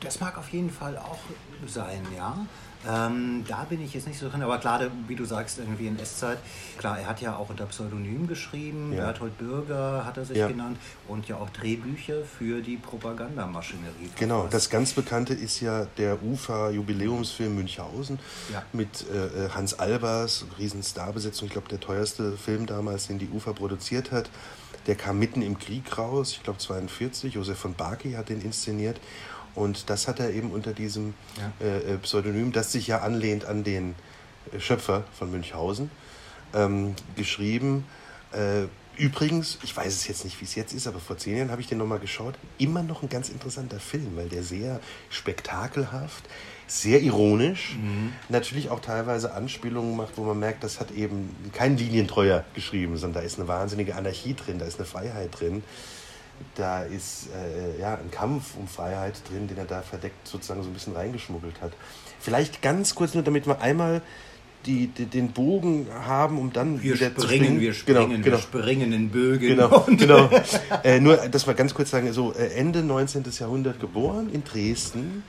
Das 0.00 0.20
mag 0.20 0.38
auf 0.38 0.48
jeden 0.50 0.70
Fall 0.70 0.96
auch 0.96 1.18
sein, 1.66 2.06
ja. 2.16 2.46
Ähm, 2.86 3.44
da 3.48 3.64
bin 3.64 3.82
ich 3.82 3.92
jetzt 3.94 4.06
nicht 4.06 4.18
so 4.18 4.28
drin, 4.28 4.42
aber 4.42 4.58
klar, 4.58 4.80
wie 5.08 5.16
du 5.16 5.24
sagst, 5.24 5.58
irgendwie 5.58 5.88
in 5.88 5.98
S-Zeit. 5.98 6.38
Klar, 6.78 7.00
er 7.00 7.06
hat 7.08 7.20
ja 7.20 7.36
auch 7.36 7.50
unter 7.50 7.66
Pseudonym 7.66 8.28
geschrieben, 8.28 8.92
ja. 8.92 9.06
Berthold 9.06 9.36
Bürger 9.36 10.04
hat 10.04 10.16
er 10.16 10.24
sich 10.24 10.36
ja. 10.36 10.46
genannt 10.46 10.78
und 11.08 11.26
ja 11.26 11.36
auch 11.36 11.50
Drehbücher 11.50 12.22
für 12.22 12.60
die 12.60 12.76
Propagandamaschinerie. 12.76 14.10
Genau, 14.16 14.46
das 14.48 14.70
ganz 14.70 14.92
bekannte 14.92 15.34
ist 15.34 15.60
ja 15.60 15.86
der 15.96 16.22
UFA-Jubiläumsfilm 16.22 17.56
Münchhausen 17.56 18.20
ja. 18.52 18.62
mit 18.72 19.04
äh, 19.10 19.46
äh 19.46 19.50
Hans 19.50 19.74
Albers, 19.74 20.46
Riesenstarbesetzung, 20.58 21.46
ich 21.48 21.52
glaube 21.52 21.68
der 21.68 21.80
teuerste 21.80 22.36
Film 22.36 22.66
damals, 22.66 23.08
den 23.08 23.18
die 23.18 23.28
UFA 23.28 23.52
produziert 23.54 24.12
hat. 24.12 24.30
Der 24.86 24.94
kam 24.94 25.18
mitten 25.18 25.42
im 25.42 25.58
Krieg 25.58 25.98
raus, 25.98 26.32
ich 26.32 26.42
glaube 26.42 26.60
42, 26.60 27.34
Josef 27.34 27.58
von 27.58 27.74
Barkey 27.74 28.12
hat 28.12 28.28
den 28.28 28.40
inszeniert 28.40 29.00
und 29.58 29.90
das 29.90 30.06
hat 30.06 30.20
er 30.20 30.30
eben 30.30 30.52
unter 30.52 30.72
diesem 30.72 31.14
ja. 31.36 31.66
äh, 31.66 31.94
äh 31.94 31.98
Pseudonym, 31.98 32.52
das 32.52 32.72
sich 32.72 32.86
ja 32.86 33.00
anlehnt 33.00 33.44
an 33.44 33.64
den 33.64 33.96
äh, 34.52 34.60
Schöpfer 34.60 35.04
von 35.18 35.30
Münchhausen, 35.30 35.90
ähm, 36.54 36.94
geschrieben. 37.16 37.84
Äh, 38.32 38.66
übrigens, 38.96 39.58
ich 39.64 39.76
weiß 39.76 39.92
es 39.92 40.06
jetzt 40.06 40.24
nicht, 40.24 40.40
wie 40.40 40.44
es 40.44 40.54
jetzt 40.54 40.72
ist, 40.72 40.86
aber 40.86 41.00
vor 41.00 41.18
zehn 41.18 41.36
Jahren 41.36 41.50
habe 41.50 41.60
ich 41.60 41.66
den 41.66 41.78
nochmal 41.78 41.98
geschaut. 41.98 42.34
Immer 42.58 42.84
noch 42.84 43.02
ein 43.02 43.08
ganz 43.08 43.28
interessanter 43.30 43.80
Film, 43.80 44.16
weil 44.16 44.28
der 44.28 44.44
sehr 44.44 44.80
spektakelhaft, 45.10 46.24
sehr 46.68 47.00
ironisch, 47.02 47.76
mhm. 47.82 48.12
natürlich 48.28 48.70
auch 48.70 48.80
teilweise 48.80 49.34
Anspielungen 49.34 49.96
macht, 49.96 50.16
wo 50.16 50.22
man 50.22 50.38
merkt, 50.38 50.62
das 50.62 50.78
hat 50.78 50.92
eben 50.92 51.34
kein 51.52 51.76
Linientreuer 51.76 52.44
geschrieben, 52.54 52.96
sondern 52.96 53.22
da 53.22 53.26
ist 53.26 53.38
eine 53.38 53.48
wahnsinnige 53.48 53.96
Anarchie 53.96 54.34
drin, 54.34 54.58
da 54.60 54.66
ist 54.66 54.78
eine 54.78 54.86
Freiheit 54.86 55.40
drin 55.40 55.64
da 56.54 56.82
ist 56.82 57.28
äh, 57.34 57.80
ja, 57.80 57.94
ein 57.94 58.10
Kampf 58.10 58.56
um 58.58 58.66
Freiheit 58.68 59.14
drin, 59.30 59.48
den 59.48 59.58
er 59.58 59.64
da 59.64 59.82
verdeckt 59.82 60.26
sozusagen 60.26 60.62
so 60.62 60.68
ein 60.68 60.74
bisschen 60.74 60.94
reingeschmuggelt 60.94 61.60
hat. 61.60 61.72
Vielleicht 62.20 62.62
ganz 62.62 62.94
kurz 62.94 63.14
nur, 63.14 63.22
damit 63.22 63.46
wir 63.46 63.60
einmal 63.60 64.02
die, 64.66 64.88
die, 64.88 65.06
den 65.06 65.32
Bogen 65.32 65.86
haben, 65.92 66.38
um 66.38 66.52
dann 66.52 66.82
wir 66.82 66.94
wieder 66.94 67.06
springen, 67.06 67.16
zu 67.16 67.26
springen. 67.26 67.60
Wir 67.60 67.72
genau, 67.86 68.02
springen, 68.02 68.22
genau, 68.22 68.36
wir 68.36 68.42
springen 68.42 68.92
in 68.92 69.10
Bögen. 69.10 69.48
Genau, 69.48 69.80
genau. 69.88 70.30
äh, 70.84 71.00
nur, 71.00 71.16
dass 71.16 71.46
wir 71.46 71.54
ganz 71.54 71.74
kurz 71.74 71.90
sagen, 71.90 72.12
so 72.12 72.32
äh, 72.32 72.54
Ende 72.54 72.82
19. 72.82 73.24
Jahrhundert 73.38 73.80
geboren 73.80 74.30
in 74.32 74.44
Dresden, 74.44 75.22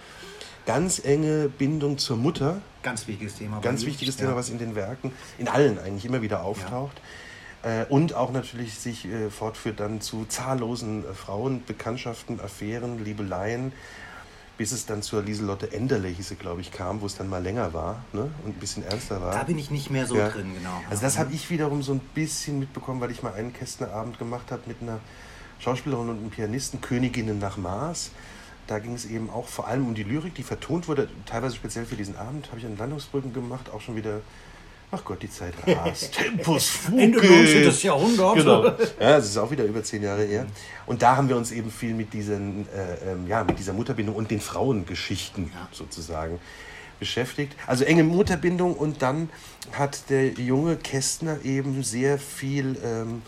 ganz 0.65 1.03
enge 1.03 1.49
Bindung 1.49 1.97
zur 1.97 2.17
Mutter. 2.17 2.61
Ganz 2.83 3.07
wichtiges 3.07 3.35
Thema. 3.35 3.59
Ganz 3.61 3.85
wichtiges 3.85 4.17
Thema, 4.17 4.31
ja. 4.31 4.35
was 4.35 4.49
in 4.49 4.57
den 4.57 4.75
Werken, 4.75 5.11
in 5.37 5.47
allen 5.47 5.79
eigentlich 5.79 6.05
immer 6.05 6.21
wieder 6.21 6.43
auftaucht. 6.43 6.97
Ja. 6.97 7.03
Äh, 7.63 7.85
und 7.89 8.13
auch 8.13 8.31
natürlich 8.31 8.79
sich 8.79 9.05
äh, 9.05 9.29
fortführt 9.29 9.79
dann 9.79 9.99
zu 10.01 10.25
zahllosen 10.25 11.03
äh, 11.03 11.13
Frauen, 11.13 11.63
Bekanntschaften, 11.65 12.39
Affären, 12.39 13.03
Liebeleien, 13.03 13.73
bis 14.57 14.71
es 14.71 14.85
dann 14.85 15.01
zur 15.01 15.23
Lieselotte 15.23 15.71
Enderle, 15.73 16.07
hieß 16.07 16.29
sie, 16.29 16.35
glaube 16.35 16.61
ich, 16.61 16.71
kam, 16.71 17.01
wo 17.01 17.05
es 17.05 17.15
dann 17.15 17.29
mal 17.29 17.41
länger 17.41 17.73
war 17.73 18.03
ne? 18.13 18.29
und 18.45 18.57
ein 18.57 18.59
bisschen 18.59 18.83
ernster 18.83 19.21
war. 19.21 19.31
Da 19.31 19.43
bin 19.43 19.57
ich 19.57 19.71
nicht 19.71 19.89
mehr 19.89 20.05
so 20.05 20.15
ja. 20.15 20.29
drin, 20.29 20.53
genau. 20.53 20.81
Also 20.89 21.01
das 21.01 21.17
habe 21.17 21.33
ich 21.33 21.49
wiederum 21.49 21.81
so 21.81 21.93
ein 21.93 21.99
bisschen 22.13 22.59
mitbekommen, 22.59 23.01
weil 23.01 23.11
ich 23.11 23.23
mal 23.23 23.33
einen 23.33 23.53
Kästnerabend 23.53 24.19
gemacht 24.19 24.51
habe 24.51 24.61
mit 24.65 24.81
einer 24.81 24.99
Schauspielerin 25.59 26.09
und 26.09 26.17
einem 26.17 26.29
Pianisten, 26.29 26.79
Königinnen 26.81 27.39
nach 27.39 27.57
Mars. 27.57 28.11
Da 28.67 28.79
ging 28.79 28.93
es 28.93 29.05
eben 29.05 29.29
auch 29.29 29.47
vor 29.47 29.67
allem 29.67 29.87
um 29.87 29.95
die 29.95 30.03
Lyrik, 30.03 30.35
die 30.35 30.43
vertont 30.43 30.87
wurde, 30.87 31.09
teilweise 31.25 31.55
speziell 31.55 31.85
für 31.85 31.95
diesen 31.95 32.15
Abend, 32.17 32.47
habe 32.47 32.59
ich 32.59 32.65
an 32.65 32.77
Landungsbrücken 32.77 33.33
gemacht, 33.33 33.69
auch 33.69 33.81
schon 33.81 33.95
wieder 33.95 34.21
Ach 34.91 35.03
Gott, 35.05 35.21
die 35.21 35.29
Zeit 35.29 35.53
rast. 35.67 36.13
Tempus 36.13 36.67
fugit. 36.67 36.99
Ende 36.99 37.17
19. 37.19 37.87
Jahrhundert. 37.87 38.35
Genau. 38.35 38.65
Ja, 38.65 39.17
das 39.17 39.27
ist 39.27 39.37
auch 39.37 39.51
wieder 39.51 39.63
über 39.63 39.83
zehn 39.83 40.03
Jahre 40.03 40.23
her. 40.23 40.47
Und 40.85 41.01
da 41.01 41.15
haben 41.15 41.29
wir 41.29 41.37
uns 41.37 41.51
eben 41.51 41.71
viel 41.71 41.93
mit, 41.93 42.13
diesen, 42.13 42.67
äh, 42.69 43.11
ähm, 43.11 43.27
ja, 43.27 43.43
mit 43.43 43.59
dieser 43.59 43.73
Mutterbindung 43.73 44.15
und 44.15 44.31
den 44.31 44.41
Frauengeschichten 44.41 45.51
ja. 45.53 45.67
sozusagen 45.71 46.39
beschäftigt. 46.99 47.55
Also 47.67 47.85
enge 47.85 48.03
Mutterbindung 48.03 48.75
und 48.75 49.01
dann 49.01 49.29
hat 49.71 50.09
der 50.09 50.29
junge 50.29 50.75
Kästner 50.75 51.37
eben 51.43 51.83
sehr 51.83 52.17
viel 52.17 52.77
ähm, 52.83 53.21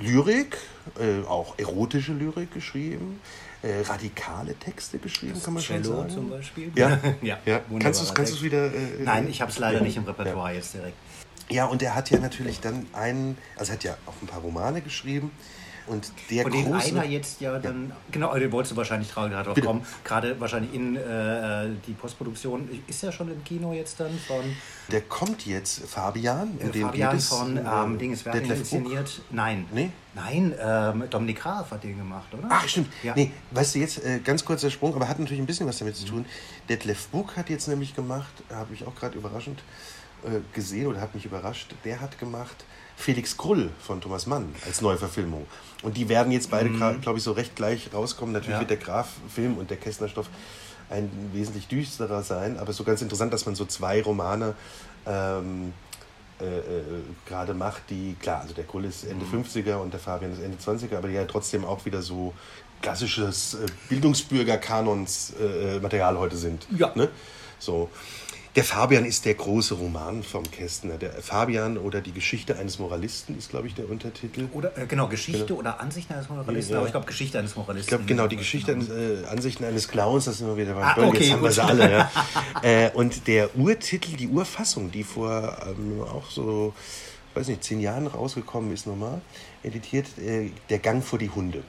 Lyrik, 0.00 0.58
äh, 0.98 1.26
auch 1.26 1.56
erotische 1.58 2.12
Lyrik 2.12 2.52
geschrieben 2.52 3.20
äh, 3.64 3.80
radikale 3.82 4.54
Texte 4.56 4.98
geschrieben, 4.98 5.32
das 5.34 5.44
kann 5.44 5.54
man 5.54 5.62
Cello 5.62 5.84
schon 5.84 5.96
sagen. 5.96 6.10
zum 6.10 6.30
Beispiel. 6.30 6.72
Ja, 6.74 7.00
ja. 7.22 7.38
ja. 7.46 7.60
Kannst 7.78 8.00
du 8.00 8.04
es 8.04 8.14
kannst 8.14 8.42
wieder... 8.42 8.66
Äh, 8.66 9.02
Nein, 9.02 9.28
ich 9.28 9.40
habe 9.40 9.50
es 9.50 9.58
leider 9.58 9.78
ja. 9.78 9.84
nicht 9.84 9.96
im 9.96 10.04
Repertoire 10.04 10.54
jetzt 10.54 10.74
direkt. 10.74 10.96
Ja, 11.50 11.66
und 11.66 11.82
er 11.82 11.94
hat 11.94 12.10
ja 12.10 12.18
natürlich 12.18 12.60
dann 12.60 12.86
einen, 12.92 13.38
also 13.56 13.72
er 13.72 13.74
hat 13.74 13.84
ja 13.84 13.96
auch 14.06 14.14
ein 14.22 14.26
paar 14.26 14.40
Romane 14.40 14.80
geschrieben, 14.80 15.30
Und 15.86 16.10
der 16.30 16.44
Von 16.44 16.52
dem 16.52 16.64
große, 16.64 16.88
einer 16.88 17.04
jetzt 17.04 17.40
ja 17.40 17.58
dann, 17.58 17.92
genau, 18.10 18.34
den 18.34 18.50
wolltest 18.52 18.72
du 18.72 18.76
wahrscheinlich 18.76 19.12
gerade 19.12 19.34
drauf 19.34 19.54
Bitte. 19.54 19.66
kommen, 19.66 19.84
gerade 20.02 20.40
wahrscheinlich 20.40 20.72
in 20.72 20.96
äh, 20.96 21.68
die 21.86 21.92
Postproduktion, 21.92 22.68
ist 22.86 23.02
ja 23.02 23.12
schon 23.12 23.30
im 23.30 23.44
Kino 23.44 23.72
jetzt 23.72 24.00
dann 24.00 24.18
von 24.26 24.44
der 24.90 25.00
kommt 25.02 25.46
jetzt, 25.46 25.86
Fabian, 25.86 26.58
um 26.60 26.68
äh, 26.68 26.72
den 26.72 26.82
Fabian 26.82 27.16
es, 27.16 27.28
von 27.28 27.56
äh, 27.56 27.60
ähm, 27.60 27.98
Dinges 27.98 28.22
Buch. 28.22 28.34
inszeniert. 28.34 29.22
Nein. 29.30 29.66
Nee? 29.72 29.90
Nein, 30.14 30.54
ähm, 30.60 31.04
Dominik 31.10 31.40
Graf 31.40 31.70
hat 31.70 31.82
den 31.82 31.96
gemacht, 31.96 32.28
oder? 32.32 32.46
Ach, 32.50 32.68
stimmt. 32.68 32.88
Ja. 33.02 33.14
Nee, 33.16 33.32
weißt 33.50 33.74
du, 33.74 33.78
jetzt 33.78 34.04
äh, 34.04 34.20
ganz 34.20 34.44
kurzer 34.44 34.70
Sprung, 34.70 34.94
aber 34.94 35.08
hat 35.08 35.18
natürlich 35.18 35.40
ein 35.40 35.46
bisschen 35.46 35.66
was 35.66 35.78
damit 35.78 35.96
zu 35.96 36.04
tun. 36.04 36.26
Detlef 36.68 37.08
Buck 37.08 37.36
hat 37.36 37.50
jetzt 37.50 37.66
nämlich 37.66 37.96
gemacht, 37.96 38.32
habe 38.52 38.74
ich 38.74 38.86
auch 38.86 38.94
gerade 38.94 39.16
überraschend 39.16 39.62
äh, 40.24 40.40
gesehen 40.54 40.86
oder 40.86 41.00
hat 41.00 41.14
mich 41.14 41.24
überrascht, 41.24 41.74
der 41.84 42.00
hat 42.00 42.18
gemacht 42.18 42.64
Felix 42.96 43.36
Krull 43.36 43.70
von 43.80 44.00
Thomas 44.00 44.26
Mann 44.26 44.54
als 44.66 44.80
Neuverfilmung. 44.80 45.46
Und 45.84 45.96
die 45.96 46.08
werden 46.08 46.32
jetzt 46.32 46.50
beide, 46.50 46.70
glaube 46.70 47.18
ich, 47.18 47.22
so 47.22 47.32
recht 47.32 47.54
gleich 47.54 47.90
rauskommen. 47.92 48.32
Natürlich 48.32 48.54
Ja. 48.54 48.60
wird 48.60 48.70
der 48.70 48.78
Graf-Film 48.78 49.58
und 49.58 49.70
der 49.70 49.76
Kästner-Stoff 49.76 50.28
ein 50.90 51.10
wesentlich 51.32 51.68
düsterer 51.68 52.22
sein, 52.22 52.58
aber 52.58 52.72
so 52.72 52.84
ganz 52.84 53.00
interessant, 53.02 53.32
dass 53.32 53.46
man 53.46 53.54
so 53.54 53.64
zwei 53.64 54.02
Romane 54.02 54.54
ähm, 55.06 55.72
äh, 56.40 56.58
äh, 56.58 56.82
gerade 57.26 57.54
macht, 57.54 57.82
die, 57.90 58.16
klar, 58.20 58.40
also 58.40 58.54
der 58.54 58.64
Krull 58.64 58.84
ist 58.84 59.04
Ende 59.04 59.24
50er 59.24 59.76
und 59.76 59.92
der 59.92 60.00
Fabian 60.00 60.32
ist 60.32 60.40
Ende 60.42 60.58
20er, 60.58 60.96
aber 60.96 61.06
die 61.08 61.14
ja 61.14 61.24
trotzdem 61.26 61.64
auch 61.64 61.84
wieder 61.84 62.02
so 62.02 62.34
klassisches 62.82 63.54
äh, 63.54 63.66
Bildungsbürger-Kanons-Material 63.88 66.18
heute 66.18 66.36
sind. 66.36 66.66
Ja. 66.76 66.90
Ne? 66.94 67.08
So. 67.58 67.90
Der 68.56 68.62
Fabian 68.62 69.04
ist 69.04 69.24
der 69.24 69.34
große 69.34 69.74
Roman 69.74 70.22
vom 70.22 70.48
Kästner. 70.48 70.96
Der 70.96 71.10
Fabian 71.10 71.76
oder 71.76 72.00
die 72.00 72.12
Geschichte 72.12 72.56
eines 72.56 72.78
Moralisten 72.78 73.36
ist, 73.36 73.50
glaube 73.50 73.66
ich, 73.66 73.74
der 73.74 73.90
Untertitel. 73.90 74.46
Oder, 74.52 74.78
äh, 74.78 74.86
genau, 74.86 75.08
Geschichte 75.08 75.56
oder 75.56 75.80
Ansichten 75.80 76.12
eines 76.14 76.28
Moralisten, 76.28 76.72
Ja. 76.72 76.78
aber 76.78 76.86
ich 76.86 76.92
glaube 76.92 77.06
Geschichte 77.06 77.36
eines 77.40 77.56
Moralisten. 77.56 77.80
Ich 77.80 77.88
glaube, 77.88 78.04
genau, 78.04 78.28
die 78.28 78.36
Geschichte, 78.36 78.70
eines, 78.70 78.88
äh, 78.90 79.26
Ansichten 79.28 79.64
eines 79.64 79.88
Clowns, 79.88 80.26
das 80.26 80.38
sind 80.38 80.46
wir 80.46 80.56
wieder 80.56 80.74
beim 80.74 80.84
Ah, 80.84 80.94
Böll, 80.94 81.06
okay, 81.06 81.24
jetzt 81.24 81.32
haben 81.32 81.42
wir 81.42 81.50
sie 81.50 81.64
alle. 81.64 81.90
Ja. 81.90 82.10
äh, 82.62 82.90
und 82.92 83.26
der 83.26 83.56
Urtitel, 83.56 84.16
die 84.16 84.28
Urfassung, 84.28 84.92
die 84.92 85.02
vor 85.02 85.56
ähm, 85.66 86.00
auch 86.02 86.30
so, 86.30 86.74
weiß 87.34 87.48
nicht, 87.48 87.64
zehn 87.64 87.80
Jahren 87.80 88.06
rausgekommen 88.06 88.72
ist 88.72 88.86
nochmal, 88.86 89.20
editiert, 89.64 90.06
äh, 90.18 90.50
Der 90.70 90.78
Gang 90.78 91.02
vor 91.02 91.18
die 91.18 91.30
Hunde. 91.30 91.64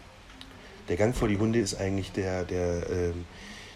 Der 0.87 0.97
Gang 0.97 1.15
vor 1.15 1.27
die 1.29 1.37
Hunde 1.39 1.57
ist 1.57 1.73
eigentlich 1.79 2.11
der, 2.11 2.43
der, 2.43 2.87
ähm, 2.91 3.25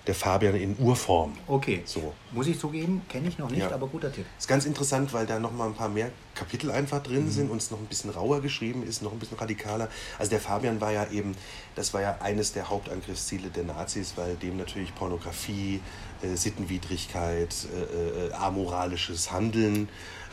der 0.10 0.16
Fabian 0.16 0.56
in 0.56 0.76
Urform. 0.80 1.34
Okay, 1.46 1.84
So. 1.86 2.14
muss 2.32 2.48
ich 2.48 2.58
zugeben, 2.60 3.04
kenne 3.10 3.28
ich 3.28 3.38
noch 3.38 3.52
nicht, 3.52 3.60
Ja. 3.60 3.72
aber 3.72 3.86
guter 3.86 4.12
Tipp. 4.12 4.26
Ist 4.40 4.48
ganz 4.48 4.66
interessant, 4.66 5.14
weil 5.14 5.28
da 5.28 5.38
noch 5.38 5.52
mal 5.52 5.68
ein 5.68 5.76
paar 5.76 5.88
mehr 5.88 6.10
Kapitel 6.34 6.72
einfach 6.72 7.04
drin 7.04 7.26
Mhm. 7.26 7.30
sind 7.30 7.52
und 7.52 7.58
es 7.58 7.70
noch 7.70 7.78
ein 7.78 7.86
bisschen 7.86 8.10
rauer 8.10 8.42
geschrieben 8.42 8.82
ist, 8.82 9.04
noch 9.04 9.12
ein 9.12 9.20
bisschen 9.20 9.38
radikaler. 9.38 9.88
Also 10.18 10.32
der 10.32 10.40
Fabian 10.40 10.82
war 10.82 10.92
ja 10.92 11.06
eben, 11.12 11.36
das 11.76 11.94
war 11.94 12.02
ja 12.02 12.18
eines 12.22 12.54
der 12.54 12.70
Hauptangriffsziele 12.72 13.50
der 13.50 13.66
Nazis, 13.66 14.14
weil 14.16 14.34
dem 14.38 14.58
natürlich 14.58 14.96
Pornografie, 14.96 15.80
äh, 16.24 16.36
Sittenwidrigkeit, 16.36 17.54
äh, 17.76 18.30
äh, 18.30 18.34
amoralisches 18.34 19.32
Handeln 19.32 19.90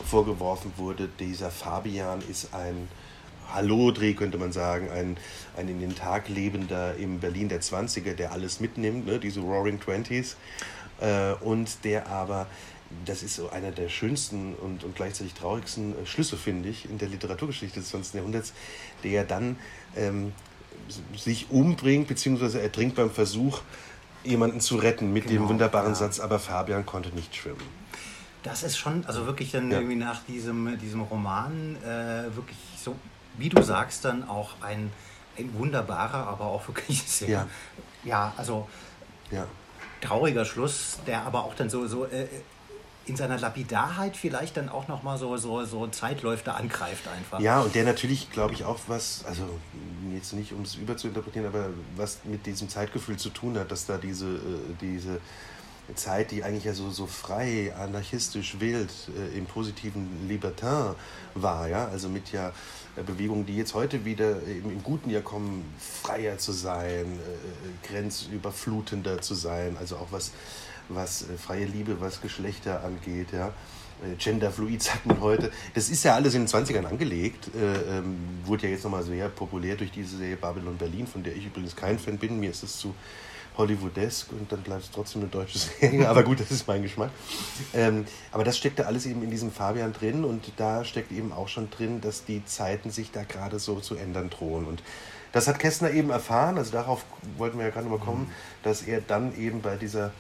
vorgeworfen 0.07 0.73
wurde. 0.79 1.11
Dieser 1.21 1.51
Fabian 1.51 2.23
ist 2.31 2.55
ein 2.55 2.89
Hallodri, 3.53 4.15
könnte 4.15 4.39
man 4.39 4.53
sagen, 4.53 4.91
ein, 4.91 5.17
ein 5.57 5.69
in 5.69 5.81
den 5.81 5.95
Tag 5.95 6.29
lebender 6.29 6.95
im 6.97 7.21
Berlin 7.21 7.49
der 7.49 7.61
20er, 7.61 8.15
der 8.15 8.33
alles 8.33 8.61
mitnimmt, 8.61 9.07
ne, 9.07 9.19
diese 9.19 9.41
Roaring 9.41 9.81
Twenties, 9.81 10.37
äh, 11.01 11.33
und 11.45 11.85
der 11.85 12.09
aber, 12.09 12.47
das 13.05 13.23
ist 13.23 13.37
so 13.37 13.51
einer 13.51 13.71
der 13.71 13.89
schönsten 13.89 14.55
und, 14.55 14.85
und 14.85 14.95
gleichzeitig 14.97 15.35
traurigsten 15.35 15.93
äh, 15.93 16.07
Schlüsse, 16.07 16.37
finde 16.37 16.69
ich, 16.69 16.89
in 16.89 16.99
der 16.99 17.09
Literaturgeschichte 17.09 17.81
des 17.81 17.89
20. 17.91 18.15
Jahrhunderts, 18.15 18.53
der 19.05 19.25
dann 19.25 19.57
ähm, 19.97 20.33
sich 21.17 21.51
umbringt, 21.51 22.09
beziehungsweise 22.09 22.61
ertrinkt 22.61 22.97
beim 22.97 23.11
Versuch, 23.11 23.61
jemanden 24.25 24.61
zu 24.61 24.77
retten 24.77 25.13
mit 25.13 25.25
dem 25.25 25.37
Genau, 25.37 25.49
wunderbaren 25.51 25.91
ja. 25.91 25.95
Satz, 25.95 26.19
aber 26.21 26.39
Fabian 26.39 26.85
konnte 26.85 27.11
nicht 27.11 27.35
schwimmen. 27.37 27.63
Das 28.43 28.63
ist 28.63 28.77
schon, 28.77 29.05
also 29.07 29.27
wirklich 29.27 29.51
dann 29.53 29.71
Ja. 29.71 29.79
irgendwie 29.79 29.97
nach 29.97 30.23
diesem, 30.25 30.79
diesem 30.79 31.01
Roman 31.03 31.77
äh, 31.83 32.35
wirklich 32.37 32.57
wie 33.39 33.49
du 33.49 33.63
sagst, 33.63 34.05
dann 34.05 34.29
auch 34.29 34.51
ein, 34.63 34.91
ein 35.39 35.53
wunderbarer, 35.59 36.27
aber 36.27 36.47
auch 36.47 36.67
wirklich 36.69 37.03
sehr, 37.07 37.29
Ja. 37.29 37.47
ja, 38.05 38.33
also 38.37 38.69
Ja. 39.31 39.47
trauriger 40.01 40.45
Schluss, 40.45 40.99
der 41.07 41.23
aber 41.23 41.45
auch 41.45 41.55
dann 41.55 41.71
so, 41.71 41.87
so 41.87 42.05
äh, 42.07 42.27
in 43.07 43.17
seiner 43.17 43.39
Lapidarheit 43.39 44.17
vielleicht 44.17 44.57
dann 44.57 44.69
auch 44.69 44.89
nochmal 44.89 45.17
so, 45.17 45.37
so, 45.37 45.65
so 45.65 45.87
Zeitläufe 45.87 46.53
angreift 46.53 47.07
einfach. 47.09 47.41
Ja, 47.41 47.61
und 47.61 47.75
der 47.75 47.85
natürlich, 47.85 48.31
glaube 48.33 48.55
ich, 48.55 48.65
auch 48.65 48.79
was, 48.89 49.25
also 49.27 49.45
jetzt 50.13 50.33
nicht 50.33 50.53
um 50.53 50.63
es 50.63 50.75
überzuinterpretieren, 50.75 51.47
aber 51.47 51.69
was 51.97 52.19
mit 52.25 52.47
diesem 52.47 52.69
Zeitgefühl 52.69 53.17
zu 53.17 53.31
tun 53.31 53.57
hat, 53.59 53.71
dass 53.71 53.87
da 53.87 53.97
diese, 53.97 54.27
äh, 54.27 54.39
diese 54.81 55.21
Zeit, 55.95 56.31
die 56.31 56.43
eigentlich 56.43 56.65
ja 56.65 56.75
so, 56.75 56.91
so 56.91 57.07
frei, 57.07 57.73
anarchistisch, 57.79 58.59
wild, 58.59 58.91
äh, 59.17 59.39
im 59.39 59.47
positiven 59.47 60.29
Libertin 60.29 60.95
war, 61.35 61.69
ja, 61.69 61.87
also 61.89 62.09
mit 62.09 62.33
ja 62.33 62.53
äh, 62.97 63.03
Bewegungen, 63.03 63.47
die 63.47 63.57
jetzt 63.57 63.75
heute 63.75 64.05
wieder 64.05 64.43
im, 64.43 64.71
im 64.71 64.83
guten 64.83 65.11
Jahr 65.11 65.23
kommen, 65.23 65.65
freier 65.79 66.39
zu 66.39 66.53
sein, 66.53 67.07
äh, 67.07 67.87
grenzüberflutender 67.87 69.21
zu 69.21 69.35
sein, 69.35 69.77
also 69.79 69.97
auch 69.97 70.09
was, 70.11 70.33
was 70.89 71.23
äh, 71.23 71.39
freie 71.39 71.67
Liebe, 71.67 72.01
was 72.01 72.21
Geschlechter 72.21 72.83
angeht, 72.83 73.29
ja. 73.33 73.53
Äh, 74.03 74.17
Genderfluid 74.17 74.83
sagt 74.83 75.07
man 75.07 75.21
heute. 75.21 75.51
Das 75.75 75.89
ist 75.89 76.05
ja 76.05 76.15
alles 76.15 76.35
in 76.35 76.43
den 76.43 76.49
20ern 76.49 76.85
angelegt. 76.85 77.49
Äh, 77.55 77.99
ähm, 77.99 78.17
wurde 78.45 78.67
ja 78.67 78.73
jetzt 78.73 78.85
nochmal 78.85 79.03
sehr 79.03 79.29
populär 79.29 79.77
durch 79.77 79.91
diese 79.91 80.19
Serie 80.19 80.37
Babylon 80.37 80.77
Berlin, 80.77 81.07
von 81.07 81.23
der 81.23 81.35
ich 81.35 81.47
übrigens 81.47 81.75
kein 81.77 81.99
Fan 81.99 82.19
bin. 82.19 82.39
Mir 82.39 82.51
ist 82.51 82.63
es 82.63 82.79
zu 82.79 82.95
Hollywoodesk 83.59 84.33
und 84.33 84.51
dann 84.53 84.63
bleibt 84.63 84.83
es 84.85 84.91
trotzdem 84.91 85.23
eine 85.23 85.31
deutsche 85.31 85.59
Serie. 85.59 86.09
Aber 86.09 86.23
gut, 86.23 86.41
das 86.41 86.51
ist 86.51 86.67
mein 86.69 86.83
Geschmack. 86.83 87.11
Ähm, 87.75 88.05
aber 88.33 88.45
das 88.45 88.59
steckt 88.59 88.79
da 88.79 88.85
alles 88.85 89.07
eben 89.07 89.23
in 89.23 89.31
diesem 89.31 89.51
Fabian 89.51 89.93
drin 89.93 90.25
und 90.25 90.53
da 90.57 90.85
steckt 90.85 91.11
eben 91.13 91.33
auch 91.33 91.49
schon 91.49 91.71
drin, 91.71 92.01
dass 92.01 92.25
die 92.25 92.45
Zeiten 92.45 92.91
sich 92.91 93.11
da 93.13 93.25
gerade 93.25 93.59
so 93.59 93.81
zu 93.81 93.95
ändern 93.97 94.29
drohen. 94.31 94.67
Und 94.67 94.83
das 95.33 95.49
hat 95.49 95.59
Kästner 95.59 95.91
eben 95.91 96.11
erfahren, 96.11 96.59
also 96.59 96.73
darauf 96.73 97.05
wollten 97.39 97.59
wir 97.59 97.67
ja 97.67 97.71
gerade 97.71 97.89
mal 97.89 97.99
kommen, 97.99 98.31
dass 98.63 98.83
er 98.83 99.01
dann 99.01 99.37
eben 99.39 99.61
bei 99.63 99.77
dieser 99.77 100.13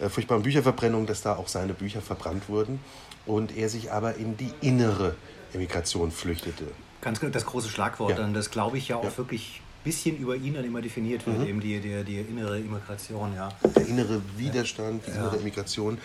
äh, 0.00 0.08
furchtbaren 0.08 0.42
Bücherverbrennung, 0.42 1.06
dass 1.06 1.22
da 1.22 1.36
auch 1.36 1.48
seine 1.48 1.74
Bücher 1.74 2.00
verbrannt 2.00 2.48
wurden 2.48 2.80
und 3.26 3.56
er 3.56 3.68
sich 3.68 3.92
aber 3.92 4.16
in 4.16 4.36
die 4.36 4.52
innere 4.60 5.16
Emigration 5.52 6.10
flüchtete. 6.10 6.66
Ganz 7.00 7.20
genau, 7.20 7.32
das 7.32 7.44
große 7.46 7.68
Schlagwort 7.68 8.10
Ja. 8.10 8.16
dann, 8.16 8.34
das 8.34 8.50
glaube 8.50 8.78
ich 8.78 8.88
ja 8.88 8.96
auch 8.96 9.04
Ja. 9.04 9.10
Mhm. 9.10 9.16
wirklich 9.18 9.60
bisschen 9.84 10.16
über 10.16 10.34
ihn 10.34 10.54
dann 10.54 10.64
immer 10.64 10.82
definiert 10.82 11.26
wird, 11.26 11.46
eben 11.46 11.60
die, 11.60 11.78
die, 11.78 12.02
die 12.04 12.18
innere 12.18 12.58
Immigration, 12.58 13.34
ja. 13.34 13.50
der 13.76 13.86
innere 13.86 14.22
Widerstand, 14.36 15.06
die 15.06 15.10
innere 15.10 15.38
Emigration. 15.38 15.98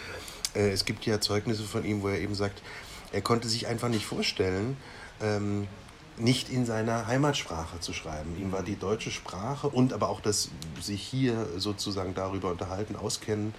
Äh, 0.53 0.69
es 0.69 0.85
gibt 0.85 1.05
ja 1.05 1.19
Zeugnisse 1.19 1.63
von 1.63 1.85
ihm, 1.85 2.01
wo 2.01 2.09
er 2.09 2.19
eben 2.19 2.35
sagt, 2.35 2.61
er 3.11 3.21
konnte 3.21 3.47
sich 3.47 3.67
einfach 3.67 3.89
nicht 3.89 4.05
vorstellen, 4.05 4.77
ähm, 5.21 5.67
nicht 6.17 6.49
in 6.49 6.65
seiner 6.65 7.07
Heimatsprache 7.07 7.79
zu 7.79 7.93
schreiben. 7.93 8.35
Ihm 8.39 8.51
war 8.51 8.61
die 8.61 8.77
deutsche 8.77 9.09
Sprache 9.09 9.69
und 9.69 9.93
aber 9.93 10.09
auch 10.09 10.19
das 10.19 10.49
sich 10.81 11.01
hier 11.01 11.47
sozusagen 11.57 12.13
darüber 12.13 12.51
unterhalten, 12.51 12.95
auskennen, 12.95 13.53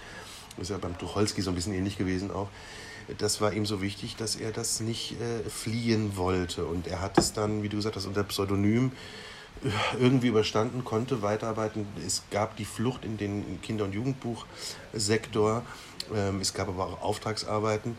ist 0.59 0.71
ja 0.71 0.79
beim 0.79 0.99
Tucholsky 0.99 1.41
so 1.41 1.51
ein 1.51 1.55
bisschen 1.55 1.75
ähnlich 1.75 1.97
gewesen 1.97 2.31
auch. 2.31 2.49
Das 3.19 3.41
war 3.41 3.53
ihm 3.53 3.67
so 3.67 3.81
wichtig, 3.81 4.17
dass 4.17 4.37
er 4.37 4.53
das 4.53 4.81
nicht 4.81 5.17
äh, 5.21 5.49
fliehen 5.49 6.17
wollte. 6.17 6.67
Und 6.67 6.87
er 6.87 7.01
hat 7.01 7.19
es 7.19 7.33
dann, 7.33 7.63
wie 7.63 7.69
du 7.69 7.77
gesagt 7.77 7.97
hast, 7.97 8.07
unter 8.07 8.23
Pseudonym 8.25 8.93
irgendwie 9.99 10.29
überstanden, 10.29 10.85
konnte 10.85 11.23
weiterarbeiten. 11.23 11.87
Es 12.07 12.23
gab 12.31 12.57
die 12.57 12.65
Flucht 12.65 13.05
in 13.05 13.19
den 13.19 13.61
Kinder- 13.63 13.85
und 13.85 13.93
Jugendbuchsektor. 13.93 15.63
Ähm, 16.15 16.41
es 16.41 16.55
gab 16.55 16.69
aber 16.69 16.87
auch 16.87 17.03
Auftragsarbeiten. 17.03 17.97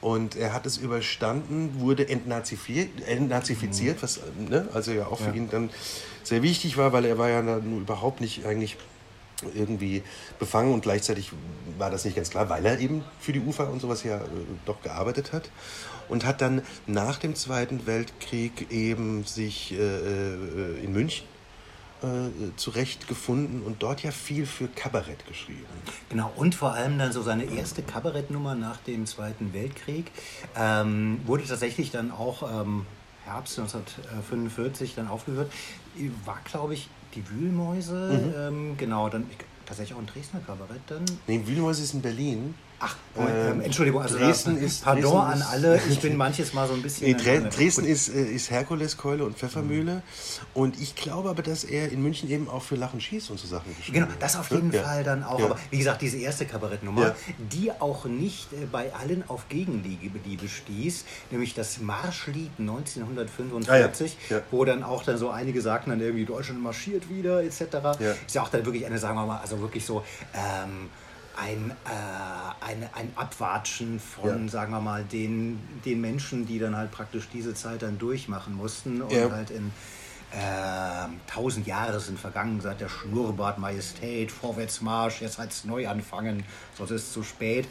Und 0.00 0.34
er 0.34 0.52
hat 0.52 0.66
es 0.66 0.78
überstanden, 0.78 1.78
wurde 1.78 2.08
entnazifiziert, 2.08 3.06
entnazifiziert 3.06 4.02
was 4.02 4.20
ne, 4.36 4.68
also 4.74 4.90
ja 4.90 5.06
auch 5.06 5.20
für 5.20 5.30
ihn 5.30 5.48
dann 5.48 5.70
sehr 6.24 6.42
wichtig 6.42 6.76
war, 6.76 6.92
weil 6.92 7.04
er 7.04 7.18
war 7.18 7.28
ja 7.28 7.40
dann 7.40 7.78
überhaupt 7.78 8.20
nicht 8.20 8.44
eigentlich 8.44 8.78
irgendwie 9.54 10.02
befangen 10.38 10.72
und 10.72 10.82
gleichzeitig 10.82 11.32
war 11.78 11.90
das 11.90 12.04
nicht 12.04 12.16
ganz 12.16 12.30
klar, 12.30 12.48
weil 12.48 12.64
er 12.64 12.78
eben 12.78 13.04
für 13.20 13.32
die 13.32 13.40
UFA 13.40 13.64
und 13.64 13.80
sowas 13.80 14.02
ja 14.04 14.18
äh, 14.18 14.28
doch 14.66 14.82
gearbeitet 14.82 15.32
hat 15.32 15.50
und 16.08 16.24
hat 16.24 16.40
dann 16.40 16.62
nach 16.86 17.18
dem 17.18 17.34
Zweiten 17.34 17.86
Weltkrieg 17.86 18.70
eben 18.70 19.24
sich 19.24 19.72
äh, 19.72 19.76
äh, 19.76 20.84
in 20.84 20.92
München 20.92 21.26
äh, 22.02 22.56
zurechtgefunden 22.56 23.62
und 23.62 23.82
dort 23.82 24.02
ja 24.02 24.10
viel 24.10 24.44
für 24.44 24.68
Kabarett 24.68 25.26
geschrieben. 25.26 25.64
Genau, 26.08 26.32
und 26.36 26.54
vor 26.54 26.72
allem 26.72 26.98
dann 26.98 27.12
so 27.12 27.22
seine 27.22 27.44
erste 27.44 27.82
Kabarettnummer 27.82 28.54
nach 28.54 28.78
dem 28.78 29.06
Zweiten 29.06 29.52
Weltkrieg 29.52 30.10
ähm, 30.56 31.20
wurde 31.26 31.44
tatsächlich 31.46 31.90
dann 31.90 32.10
auch 32.10 32.42
ähm, 32.42 32.86
Herbst 33.24 33.58
1945 33.58 34.94
dann 34.96 35.08
aufgeführt. 35.08 35.52
War, 36.24 36.40
glaube 36.44 36.74
ich, 36.74 36.88
die 37.14 37.28
Wühlmäuse, 37.28 38.32
ähm, 38.36 38.76
genau, 38.76 39.08
dann 39.08 39.26
ich, 39.30 39.38
tatsächlich 39.66 39.94
auch 39.96 40.00
ein 40.00 40.06
Dresdner 40.06 40.40
Kabarett 40.40 40.82
dann. 40.86 41.04
Nee, 41.26 41.42
Wühlmäuse 41.46 41.82
ist 41.82 41.94
in 41.94 42.02
Berlin. 42.02 42.54
Ach, 42.84 42.96
ähm, 43.16 43.60
Entschuldigung, 43.60 44.02
also 44.02 44.18
Dresden 44.18 44.56
ist- 44.56 44.82
Pardon 44.82 45.02
Dresden 45.04 45.18
an 45.18 45.42
alle, 45.42 45.80
ich 45.88 46.00
bin 46.02 46.16
manches 46.16 46.52
Mal 46.52 46.66
so 46.66 46.74
ein 46.74 46.82
bisschen... 46.82 47.06
Nee, 47.06 47.12
äh, 47.30 47.40
Dresden 47.48 47.82
gut. 47.82 47.90
ist, 47.90 48.08
äh, 48.08 48.24
ist 48.24 48.50
Herkuleskeule 48.50 49.24
und 49.24 49.38
Pfeffermühle. 49.38 50.02
Und 50.52 50.80
ich 50.80 50.96
glaube 50.96 51.30
aber, 51.30 51.42
dass 51.42 51.62
er 51.62 51.92
in 51.92 52.02
München 52.02 52.28
eben 52.28 52.48
auch 52.48 52.62
für 52.62 52.74
Lachen 52.74 53.00
schießt 53.00 53.30
und 53.30 53.38
so 53.38 53.46
Sachen 53.46 53.76
geschrieben 53.76 54.00
Genau, 54.06 54.12
das 54.18 54.34
auf 54.34 54.50
jeden 54.50 54.72
Ja. 54.72 54.82
Fall 54.82 55.04
dann 55.04 55.22
auch. 55.22 55.38
Ja. 55.38 55.44
Aber 55.46 55.58
wie 55.70 55.78
gesagt, 55.78 56.02
diese 56.02 56.16
erste 56.18 56.44
Kabarettnummer, 56.44 57.02
Ja. 57.08 57.14
die 57.38 57.70
auch 57.70 58.04
nicht 58.06 58.52
äh, 58.52 58.66
bei 58.70 58.92
allen 58.94 59.22
auf 59.28 59.48
Gegenliebe 59.48 60.18
stieß, 60.48 61.04
nämlich 61.30 61.54
das 61.54 61.78
Marschlied 61.78 62.50
1945, 62.58 64.16
Ah 64.30 64.40
wo 64.50 64.64
dann 64.64 64.82
auch 64.82 65.04
dann 65.04 65.18
so 65.18 65.30
einige 65.30 65.60
sagten 65.60 65.90
dann 65.90 66.00
irgendwie, 66.00 66.24
Deutschland 66.24 66.60
marschiert 66.62 67.08
wieder, 67.08 67.44
etc. 67.44 67.60
Ist 68.26 68.34
ja 68.34 68.42
auch 68.42 68.48
dann 68.48 68.64
wirklich 68.64 68.84
eine, 68.86 68.98
sagen 68.98 69.14
wir 69.16 69.26
mal, 69.26 69.38
also 69.38 69.60
wirklich 69.60 69.84
so 69.86 70.02
ähm, 70.34 70.88
ein, 71.36 71.70
äh, 71.70 72.64
ein, 72.64 72.88
ein 72.94 73.12
Abwatschen 73.16 74.00
von, 74.00 74.44
Ja. 74.46 74.50
sagen 74.50 74.72
wir 74.72 74.80
mal, 74.80 75.04
den, 75.04 75.58
den 75.84 76.00
Menschen, 76.00 76.46
die 76.46 76.58
dann 76.58 76.76
halt 76.76 76.90
praktisch 76.90 77.28
diese 77.32 77.54
Zeit 77.54 77.82
dann 77.82 77.98
durchmachen 77.98 78.54
mussten 78.54 79.00
und 79.02 79.12
Ja. 79.12 79.30
halt 79.30 79.50
in 79.50 79.70
ähm, 80.34 81.20
tausend 81.26 81.66
Jahre 81.66 82.00
sind 82.00 82.18
vergangen 82.18 82.60
seit 82.62 82.80
der 82.80 82.88
Schnurrbart 82.88 83.58
Majestät, 83.58 84.32
Vorwärtsmarsch, 84.32 85.20
jetzt 85.20 85.38
heißt 85.38 85.66
neu 85.66 85.86
anfangen, 85.88 86.42
sonst 86.78 86.90
ist 86.90 87.02
es 87.08 87.12
zu 87.12 87.22
spät. 87.22 87.66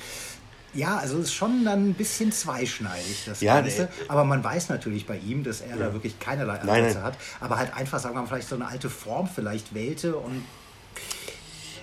Ja, 0.74 0.98
also 0.98 1.18
es 1.18 1.26
ist 1.26 1.34
schon 1.34 1.66
dann 1.66 1.90
ein 1.90 1.94
bisschen 1.96 2.32
zweischneidig, 2.32 3.26
das 3.26 3.42
Ja, 3.42 3.60
Ganze. 3.60 3.90
Aber 4.08 4.24
man 4.24 4.44
weiß 4.44 4.70
natürlich 4.70 5.06
bei 5.06 5.18
ihm, 5.18 5.44
dass 5.44 5.60
er 5.62 5.76
da 5.76 5.92
wirklich 5.92 6.20
keinerlei 6.20 6.60
Ansätze 6.60 7.04
hat. 7.04 7.18
Aber 7.42 7.58
halt 7.58 7.74
einfach, 7.76 8.00
sagen 8.00 8.16
wir 8.16 8.22
mal, 8.22 8.28
vielleicht 8.28 8.48
so 8.48 8.56
eine 8.56 8.68
alte 8.68 8.90
Form 8.90 9.28
vielleicht 9.28 9.74
wählte 9.74 10.16
und 10.16 10.44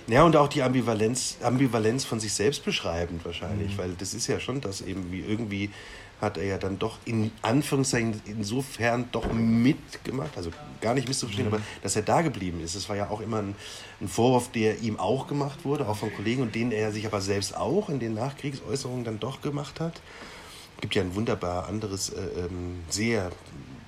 Ja, 0.09 0.23
und 0.23 0.35
auch 0.35 0.47
die 0.47 0.63
Ambivalenz, 0.63 1.37
Ambivalenz 1.43 2.03
von 2.03 2.19
sich 2.19 2.33
selbst 2.33 2.65
beschreibend 2.65 3.21
Mhm. 3.21 3.25
wahrscheinlich, 3.25 3.77
weil 3.77 3.91
das 3.93 4.13
ist 4.15 4.25
ja 4.27 4.39
schon 4.39 4.59
das 4.59 4.81
eben, 4.81 5.11
wie 5.11 5.19
irgendwie 5.19 5.69
hat 6.19 6.37
er 6.37 6.43
ja 6.45 6.57
dann 6.57 6.79
doch 6.79 6.97
in 7.05 7.31
Anführungszeichen 7.43 8.19
insofern 8.25 9.07
doch 9.13 9.31
mitgemacht, 9.31 10.35
also 10.35 10.51
gar 10.81 10.93
nicht 10.95 11.07
misszuverstehen, 11.07 11.47
Mhm. 11.47 11.53
aber 11.53 11.63
dass 11.83 11.95
er 11.95 12.01
da 12.01 12.21
geblieben 12.23 12.59
ist. 12.59 12.75
Das 12.75 12.89
war 12.89 12.95
ja 12.95 13.09
auch 13.09 13.21
immer 13.21 13.37
ein, 13.37 13.55
ein 14.01 14.07
Vorwurf, 14.07 14.51
der 14.51 14.79
ihm 14.81 14.99
auch 14.99 15.27
gemacht 15.27 15.63
wurde, 15.63 15.87
auch 15.87 15.95
von 15.95 16.13
Kollegen 16.13 16.41
und 16.41 16.55
den 16.55 16.71
er 16.71 16.91
sich 16.91 17.05
aber 17.05 17.21
selbst 17.21 17.55
auch 17.55 17.87
in 17.89 17.99
den 17.99 18.15
Nachkriegsäußerungen 18.15 19.05
dann 19.05 19.19
doch 19.19 19.41
gemacht 19.41 19.79
hat. 19.79 20.01
Es 20.75 20.81
gibt 20.81 20.95
ja 20.95 21.03
ein 21.03 21.13
wunderbar 21.15 21.67
anderes, 21.67 22.09
äh, 22.09 22.19
ähm, 22.19 22.79
sehr 22.89 23.31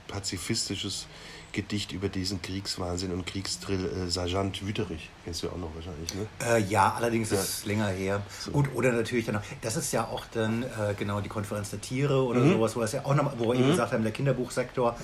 pazifistisches 0.07 1.07
Gedicht 1.53 1.91
über 1.91 2.07
diesen 2.09 2.41
Kriegswahnsinn 2.41 3.11
und 3.11 3.25
Kriegstrill 3.25 3.85
äh, 3.85 4.09
Sergeant 4.09 4.65
Wüterich. 4.65 5.09
Kennst 5.25 5.43
du 5.43 5.47
ja 5.47 5.53
auch 5.53 5.57
noch 5.57 5.73
wahrscheinlich, 5.75 6.13
ne? 6.15 6.25
Äh, 6.45 6.61
ja, 6.63 6.93
allerdings 6.95 7.29
Ja. 7.31 7.37
ist 7.37 7.49
es 7.49 7.65
länger 7.65 7.87
her. 7.87 8.21
Gut, 8.53 8.69
oder 8.73 8.91
natürlich 8.93 9.25
dann 9.25 9.35
noch, 9.35 9.43
das 9.61 9.75
ist 9.75 9.91
ja 9.91 10.05
auch 10.05 10.25
dann 10.33 10.63
äh, 10.63 10.93
genau 10.97 11.19
die 11.21 11.29
Konferenz 11.29 11.69
der 11.71 11.81
Tiere 11.81 12.23
oder 12.23 12.45
sowas, 12.47 12.75
wo 12.75 12.79
das 12.81 12.93
ja 12.93 13.05
auch 13.05 13.15
noch, 13.15 13.37
wo 13.37 13.49
wir 13.51 13.55
eben 13.59 13.67
gesagt 13.69 13.91
haben, 13.93 14.03
der 14.03 14.11
Kinderbuchsektor 14.13 14.95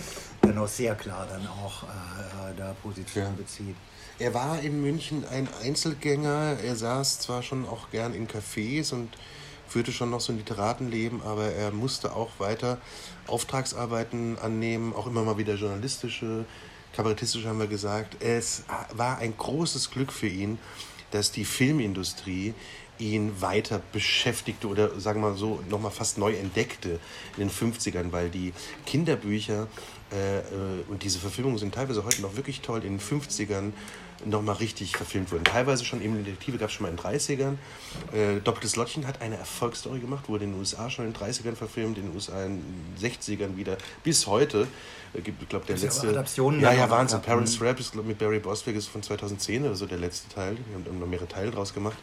dann 0.41 0.57
auch 0.57 0.67
sehr 0.67 0.95
klar 0.95 1.27
dann 1.29 1.45
auch 1.47 1.83
äh, 1.83 1.87
da 2.57 2.73
Position 2.81 3.23
Ja. 3.25 3.29
bezieht. 3.31 3.75
Er 4.19 4.33
war 4.33 4.59
in 4.61 4.81
München 4.81 5.25
ein 5.29 5.47
Einzelgänger. 5.63 6.57
Er 6.63 6.75
saß 6.75 7.19
zwar 7.19 7.43
schon 7.43 7.67
auch 7.67 7.91
gern 7.91 8.13
in 8.13 8.27
Cafés 8.27 8.91
und 8.93 9.09
führte 9.67 9.91
schon 9.91 10.09
noch 10.09 10.21
so 10.21 10.31
ein 10.31 10.37
Literatenleben, 10.37 11.21
aber 11.21 11.45
er 11.45 11.71
musste 11.71 12.15
auch 12.15 12.31
weiter 12.39 12.79
Auftragsarbeiten 13.27 14.37
annehmen, 14.39 14.93
auch 14.93 15.07
immer 15.07 15.23
mal 15.23 15.37
wieder 15.37 15.55
journalistische, 15.55 16.45
kabarettistische 16.93 17.47
haben 17.47 17.59
wir 17.59 17.67
gesagt. 17.67 18.23
Es 18.23 18.63
war 18.93 19.19
ein 19.19 19.35
großes 19.37 19.91
Glück 19.91 20.11
für 20.11 20.27
ihn, 20.27 20.57
dass 21.11 21.31
die 21.31 21.45
Filmindustrie 21.45 22.53
ihn 22.99 23.41
weiter 23.41 23.81
beschäftigte 23.91 24.67
oder 24.67 24.99
sagen 24.99 25.21
wir 25.21 25.29
mal 25.29 25.37
so 25.37 25.61
nochmal 25.69 25.91
fast 25.91 26.17
neu 26.17 26.33
entdeckte 26.33 26.99
in 27.37 27.47
den 27.47 27.51
50ern, 27.51 28.11
weil 28.11 28.29
die 28.29 28.53
Kinderbücher 28.85 29.67
äh, 30.11 30.39
äh, 30.39 30.43
und 30.87 31.03
diese 31.03 31.19
Verfilmungen 31.19 31.57
sind 31.57 31.75
teilweise 31.75 32.03
heute 32.03 32.21
noch 32.21 32.35
wirklich 32.35 32.61
toll 32.61 32.83
in 32.83 32.97
den 32.97 32.99
50ern 32.99 33.71
nochmal 34.25 34.55
richtig 34.55 34.95
verfilmt 34.95 35.31
wurden. 35.31 35.43
Teilweise 35.43 35.85
schon 35.85 36.01
eben 36.01 36.23
Detektive 36.23 36.57
gab 36.57 36.69
es 36.69 36.75
schon 36.75 36.83
mal 36.83 36.89
in 36.89 36.97
den 36.97 37.05
30ern. 37.05 37.55
Äh, 38.13 38.39
Doppeltes 38.41 38.75
Lottchen 38.75 39.07
hat 39.07 39.21
eine 39.21 39.37
Erfolgsstory 39.37 39.99
gemacht, 39.99 40.27
wurde 40.27 40.45
in 40.45 40.51
den 40.51 40.59
USA 40.59 40.89
schon 40.89 41.05
in 41.05 41.13
den 41.13 41.21
30ern 41.21 41.55
verfilmt, 41.55 41.97
in 41.97 42.07
den 42.07 42.15
USA 42.15 42.45
in 42.45 42.61
den 42.61 43.11
60ern 43.11 43.57
wieder, 43.57 43.77
bis 44.03 44.27
heute. 44.27 44.67
Äh, 45.13 45.21
gibt, 45.21 45.41
ich 45.41 45.49
glaube, 45.49 45.65
der 45.65 45.75
ja 45.75 45.83
letzte. 45.83 46.09
Adaptionen 46.09 46.59
ja, 46.59 46.73
ja, 46.73 46.89
Wahnsinn. 46.89 47.21
Parents 47.21 47.59
Mhm. 47.59 47.65
Rap 47.65 47.79
ist, 47.79 47.91
glaub, 47.91 48.05
mit 48.05 48.17
Barry 48.17 48.39
Bostwick 48.39 48.75
ist 48.75 48.87
von 48.87 49.03
2010 49.03 49.63
oder 49.63 49.75
so 49.75 49.85
der 49.85 49.99
letzte 49.99 50.33
Teil. 50.33 50.57
Wir 50.57 50.91
haben 50.91 50.99
noch 50.99 51.07
mehrere 51.07 51.27
Teile 51.27 51.51
draus 51.51 51.73
gemacht. 51.73 51.97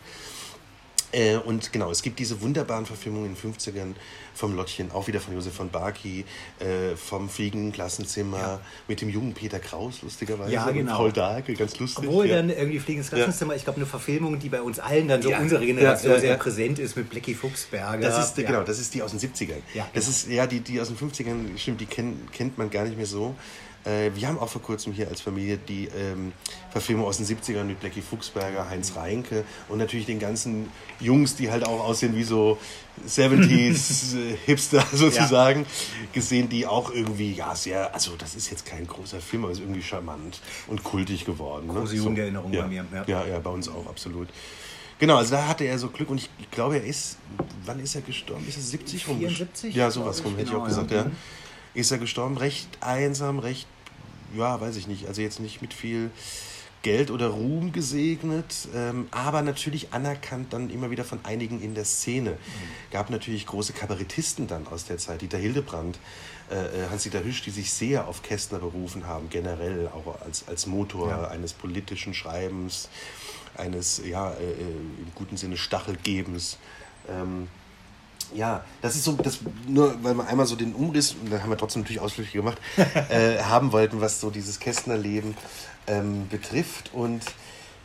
Äh, 1.14 1.36
und 1.36 1.72
genau, 1.72 1.90
es 1.90 2.02
gibt 2.02 2.18
diese 2.18 2.40
wunderbaren 2.40 2.86
Verfilmungen 2.86 3.26
in 3.26 3.34
den 3.34 3.52
50ern 3.52 3.94
vom 4.34 4.54
Lottchen, 4.56 4.90
auch 4.90 5.06
wieder 5.06 5.20
von 5.20 5.34
Josef 5.34 5.54
von 5.54 5.70
Barki, 5.70 6.24
äh, 6.58 6.96
vom 6.96 7.28
fliegenden 7.28 7.72
Klassenzimmer, 7.72 8.38
Ja. 8.38 8.60
mit 8.88 9.00
dem 9.00 9.08
jungen 9.08 9.32
Peter 9.32 9.58
Kraus, 9.58 10.02
lustigerweise. 10.02 10.52
Ja, 10.52 10.70
genau. 10.70 10.96
Paul 10.96 11.12
Dahlke, 11.12 11.54
ganz 11.54 11.78
lustig. 11.78 12.06
Obwohl 12.06 12.26
ja. 12.26 12.36
dann 12.36 12.50
irgendwie 12.50 12.80
Fliegendes 12.80 13.10
Klassenzimmer, 13.10 13.54
ich 13.54 13.64
glaube, 13.64 13.76
eine 13.78 13.86
Verfilmung, 13.86 14.38
die 14.38 14.48
bei 14.48 14.60
uns 14.60 14.78
allen 14.80 15.08
dann 15.08 15.22
so 15.22 15.30
Ja. 15.30 15.38
unsere 15.40 15.64
Generation 15.64 16.20
sehr 16.20 16.36
präsent 16.36 16.78
ist 16.78 16.96
mit 16.96 17.10
Blackie 17.10 17.34
Fuchsberger. 17.34 17.98
Das 18.08 18.28
ist, 18.28 18.36
genau, 18.36 18.62
das 18.62 18.78
ist 18.78 18.92
die 18.94 19.02
aus 19.02 19.12
den 19.12 19.20
70ern. 19.20 19.62
Ja, 19.74 19.86
das 19.94 20.04
genau. 20.04 20.16
ist, 20.16 20.28
ja, 20.28 20.46
die, 20.46 20.60
die 20.60 20.80
aus 20.80 20.88
den 20.88 20.96
50ern, 20.98 21.56
stimmt, 21.56 21.80
die 21.80 21.86
kennt, 21.86 22.32
kennt 22.32 22.58
man 22.58 22.70
gar 22.70 22.84
nicht 22.84 22.96
mehr 22.96 23.06
so. 23.06 23.34
Äh, 23.84 24.12
wir 24.14 24.28
haben 24.28 24.38
auch 24.38 24.48
vor 24.48 24.62
kurzem 24.62 24.94
hier 24.94 25.08
als 25.08 25.20
Familie 25.20 25.58
die 25.58 25.88
ähm, 25.94 26.32
Verfilmung 26.70 27.04
aus 27.04 27.18
den 27.18 27.26
70ern 27.26 27.64
mit 27.64 27.80
Blackie 27.80 28.00
Fuchsberger, 28.00 28.70
Heinz 28.70 28.96
Reinke 28.96 29.44
und 29.68 29.76
natürlich 29.76 30.06
den 30.06 30.18
ganzen 30.18 30.70
Jungs, 31.00 31.36
die 31.36 31.50
halt 31.50 31.66
auch 31.66 31.84
aussehen 31.84 32.16
wie 32.16 32.24
so 32.24 32.56
70s 33.06 34.16
äh, 34.16 34.23
Hipster 34.46 34.84
sozusagen, 34.92 35.66
gesehen, 36.12 36.48
die 36.48 36.66
auch 36.66 36.92
irgendwie, 36.92 37.32
ja, 37.32 37.54
sehr, 37.54 37.94
also 37.94 38.16
das 38.16 38.34
ist 38.34 38.50
jetzt 38.50 38.66
kein 38.66 38.86
großer 38.86 39.20
Film, 39.20 39.44
aber 39.44 39.52
ist 39.52 39.60
irgendwie 39.60 39.82
charmant 39.82 40.40
und 40.66 40.82
kultig 40.82 41.24
geworden. 41.24 41.66
Ne? 41.66 41.74
Große 41.74 41.96
Jugenderinnerung 41.96 42.52
ja. 42.52 42.62
bei 42.62 42.68
mir, 42.68 42.84
ja. 42.92 43.04
Ja, 43.06 43.26
ja, 43.26 43.38
bei 43.38 43.50
uns 43.50 43.68
auch, 43.68 43.86
absolut. 43.86 44.28
Genau, 44.98 45.16
also 45.16 45.32
da 45.32 45.48
hatte 45.48 45.64
er 45.64 45.78
so 45.78 45.88
Glück 45.88 46.08
und 46.08 46.18
ich, 46.18 46.30
ich 46.38 46.50
glaube, 46.50 46.76
er 46.76 46.84
ist, 46.84 47.18
wann 47.64 47.80
ist 47.80 47.94
er 47.94 48.02
gestorben? 48.02 48.46
Ist 48.48 48.56
er 48.56 48.62
70 48.62 49.08
rum? 49.08 49.18
74, 49.18 49.74
Ja, 49.74 49.90
sowas 49.90 50.24
rum, 50.24 50.32
ich, 50.32 50.38
hätte 50.40 50.50
ich 50.50 50.56
auch 50.56 50.64
genau, 50.64 50.68
gesagt, 50.68 50.90
ja. 50.92 51.04
ja. 51.04 51.10
Ist 51.74 51.90
er 51.90 51.98
gestorben, 51.98 52.36
recht 52.36 52.68
einsam, 52.80 53.38
recht, 53.40 53.66
ja, 54.36 54.60
weiß 54.60 54.76
ich 54.76 54.86
nicht, 54.86 55.08
also 55.08 55.20
jetzt 55.20 55.40
nicht 55.40 55.60
mit 55.62 55.74
viel 55.74 56.10
Geld 56.84 57.10
oder 57.10 57.28
Ruhm 57.28 57.72
gesegnet, 57.72 58.68
ähm, 58.74 59.08
aber 59.10 59.42
natürlich 59.42 59.92
anerkannt 59.92 60.52
dann 60.52 60.70
immer 60.70 60.90
wieder 60.90 61.02
von 61.02 61.18
einigen 61.24 61.60
in 61.60 61.74
der 61.74 61.84
Szene. 61.86 62.32
Mhm. 62.32 62.36
Gab 62.92 63.10
natürlich 63.10 63.46
große 63.46 63.72
Kabarettisten 63.72 64.46
dann 64.46 64.68
aus 64.68 64.84
der 64.84 64.98
Zeit, 64.98 65.22
Dieter 65.22 65.38
Hildebrand, 65.38 65.98
äh, 66.50 66.54
äh, 66.56 66.88
Hans-Dieter 66.90 67.24
Hüsch, 67.24 67.42
die 67.42 67.50
sich 67.50 67.72
sehr 67.72 68.06
auf 68.06 68.22
Kästner 68.22 68.58
berufen 68.58 69.06
haben, 69.06 69.30
generell 69.30 69.88
auch 69.88 70.20
als, 70.20 70.46
als 70.46 70.66
Motor 70.66 71.08
Ja. 71.08 71.28
eines 71.28 71.54
politischen 71.54 72.12
Schreibens, 72.12 72.90
eines, 73.56 74.02
ja, 74.04 74.32
äh, 74.32 74.44
äh, 74.44 74.60
im 74.60 75.10
guten 75.14 75.38
Sinne 75.38 75.56
Stachelgebens. 75.56 76.58
Ähm, 77.08 77.48
ja, 78.34 78.64
das 78.82 78.94
ist 78.96 79.04
so, 79.04 79.12
das, 79.12 79.38
nur 79.66 80.02
weil 80.02 80.14
wir 80.14 80.26
einmal 80.26 80.46
so 80.46 80.56
den 80.56 80.74
Umriss, 80.74 81.12
und 81.12 81.30
da 81.30 81.40
haben 81.40 81.50
wir 81.50 81.56
trotzdem 81.56 81.82
natürlich 81.82 82.00
Ausflüge 82.00 82.30
gemacht, 82.30 82.58
äh, 83.08 83.38
haben 83.42 83.72
wollten, 83.72 84.00
was 84.00 84.20
so 84.20 84.30
dieses 84.30 84.60
Kästnerleben 84.60 85.34
ähm, 85.86 86.28
betrifft. 86.28 86.90
Und 86.92 87.22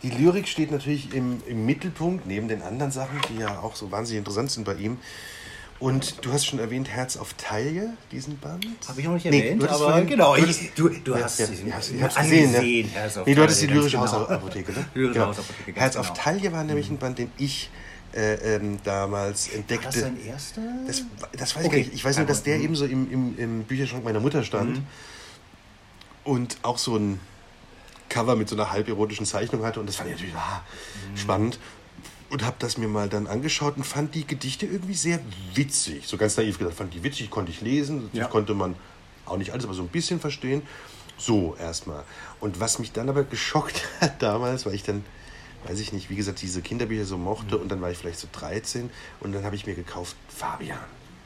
die 0.04 0.10
Lyrik 0.10 0.48
steht 0.48 0.72
natürlich 0.72 1.14
im, 1.14 1.42
im 1.48 1.66
Mittelpunkt, 1.66 2.26
neben 2.26 2.48
den 2.48 2.62
anderen 2.62 2.92
Sachen, 2.92 3.20
die 3.30 3.40
ja 3.42 3.60
auch 3.60 3.76
so 3.76 3.92
wahnsinnig 3.92 4.20
interessant 4.20 4.52
sind 4.52 4.64
bei 4.64 4.76
ihm. 4.76 4.98
Und 5.80 6.26
du 6.26 6.34
hast 6.34 6.46
schon 6.46 6.60
erwähnt, 6.60 6.90
Herz 6.90 7.16
auf 7.16 7.34
Taille, 7.36 7.94
diesen 8.12 8.38
Band. 8.38 8.66
Habe 8.90 9.00
ich 9.00 9.08
noch 9.08 9.14
nicht 9.14 9.26
Nee, 9.26 9.40
erwähnt, 9.40 9.64
hattest 9.64 9.80
aber 9.82 9.92
vorhin- 9.92 10.08
genau, 10.08 10.36
du 10.36 10.42
hattest- 10.42 10.62
du, 10.76 10.90
du 10.90 11.16
Ja, 11.16 11.24
hast 11.24 11.40
ja, 11.40 11.46
diesen 11.48 11.68
ja, 11.70 11.80
ich 11.80 12.02
hab's 12.04 12.16
gesehen, 12.16 12.54
ja. 12.54 13.00
Herz 13.00 13.16
auf 13.18 13.26
Nee, 13.26 13.34
du 13.36 13.42
hattest 13.44 13.62
die 13.62 13.68
lyrische 13.68 13.92
genau. 13.98 14.12
Hausapotheke, 14.12 14.74
ne? 14.74 14.86
Lyrische 14.94 15.14
Genau. 15.14 15.28
Hausapotheke, 15.28 15.80
Herz 15.80 15.94
genau. 15.96 16.06
auf 16.10 16.14
Taille 16.14 16.52
war 16.52 16.66
nämlich 16.66 16.90
ein 16.90 16.98
Band, 16.98 17.18
den 17.20 17.32
ich 17.38 17.70
äh, 18.14 18.56
ähm, 18.56 18.80
damals 18.84 19.50
War 19.52 19.56
entdeckte. 19.56 19.86
das 19.86 19.96
sein 20.02 20.18
erster? 20.26 20.62
Das, 20.86 21.04
das 21.38 21.56
weiß 21.56 21.64
Okay, 21.66 21.66
ich 21.66 21.72
gar 21.72 21.78
nicht. 21.78 21.94
Ich 21.94 22.04
weiß 22.06 22.18
nur, 22.18 22.26
dass 22.26 22.44
der 22.44 22.52
Problem. 22.56 22.66
eben 22.66 22.76
so 22.76 22.86
im, 22.86 23.10
im, 23.12 23.38
im 23.40 23.64
Bücherschrank 23.64 24.04
meiner 24.04 24.20
Mutter 24.20 24.44
stand 24.44 24.78
Mhm. 24.80 24.84
und 26.26 26.58
auch 26.64 26.78
so 26.78 26.98
ein 26.98 27.20
Cover 28.10 28.36
mit 28.36 28.50
so 28.50 28.56
einer 28.56 28.72
halberotischen 28.72 29.26
Zeichnung 29.26 29.63
hatte. 29.63 29.80
Und 29.80 29.88
das 29.88 29.95
fand 29.98 30.10
ich 30.10 30.15
natürlich 30.15 30.36
ah, 30.36 30.62
Mhm. 31.12 31.17
spannend. 31.17 31.60
Und 32.30 32.45
habe 32.45 32.58
das 32.60 32.78
mir 32.78 32.88
mal 32.88 33.10
dann 33.10 33.26
angeschaut 33.26 33.76
und 33.78 33.84
fand 33.84 34.13
die 34.13 34.26
Gedichte 34.28 34.65
irgendwie 34.67 34.93
sehr 34.93 35.19
witzig. 35.56 36.06
So 36.08 36.15
ganz 36.17 36.38
naiv 36.38 36.60
gesagt, 36.60 36.78
fand 36.78 36.93
die 36.93 37.04
witzig, 37.04 37.30
konnte 37.32 37.52
ich 37.52 37.62
lesen. 37.62 38.10
Ja. 38.13 38.26
konnte 38.28 38.54
man 38.54 38.76
auch 39.26 39.38
nicht 39.38 39.52
alles, 39.52 39.65
aber 39.65 39.74
so 39.74 39.82
ein 39.82 39.88
bisschen 39.88 40.19
verstehen. 40.19 40.62
So 41.17 41.56
erstmal. 41.60 42.04
Und 42.39 42.60
was 42.60 42.78
mich 42.80 42.91
dann 42.91 43.10
aber 43.10 43.24
geschockt 43.24 43.82
hat 44.02 44.22
damals, 44.22 44.65
weil 44.65 44.76
ich 44.76 44.84
dann, 44.84 45.04
weiß 45.67 45.80
ich 45.80 45.91
nicht, 45.91 46.10
wie 46.12 46.15
gesagt, 46.15 46.41
diese 46.41 46.62
Kinderbücher 46.62 47.06
so 47.06 47.17
mochte 47.17 47.56
Mhm. 47.56 47.62
und 47.63 47.69
dann 47.69 47.82
war 47.82 47.89
ich 47.91 47.98
vielleicht 47.98 48.19
so 48.19 48.28
13 48.32 48.89
und 49.22 49.32
dann 49.34 49.43
habe 49.43 49.56
ich 49.56 49.65
mir 49.65 49.74
gekauft 49.76 50.15
Fabian. 50.30 50.78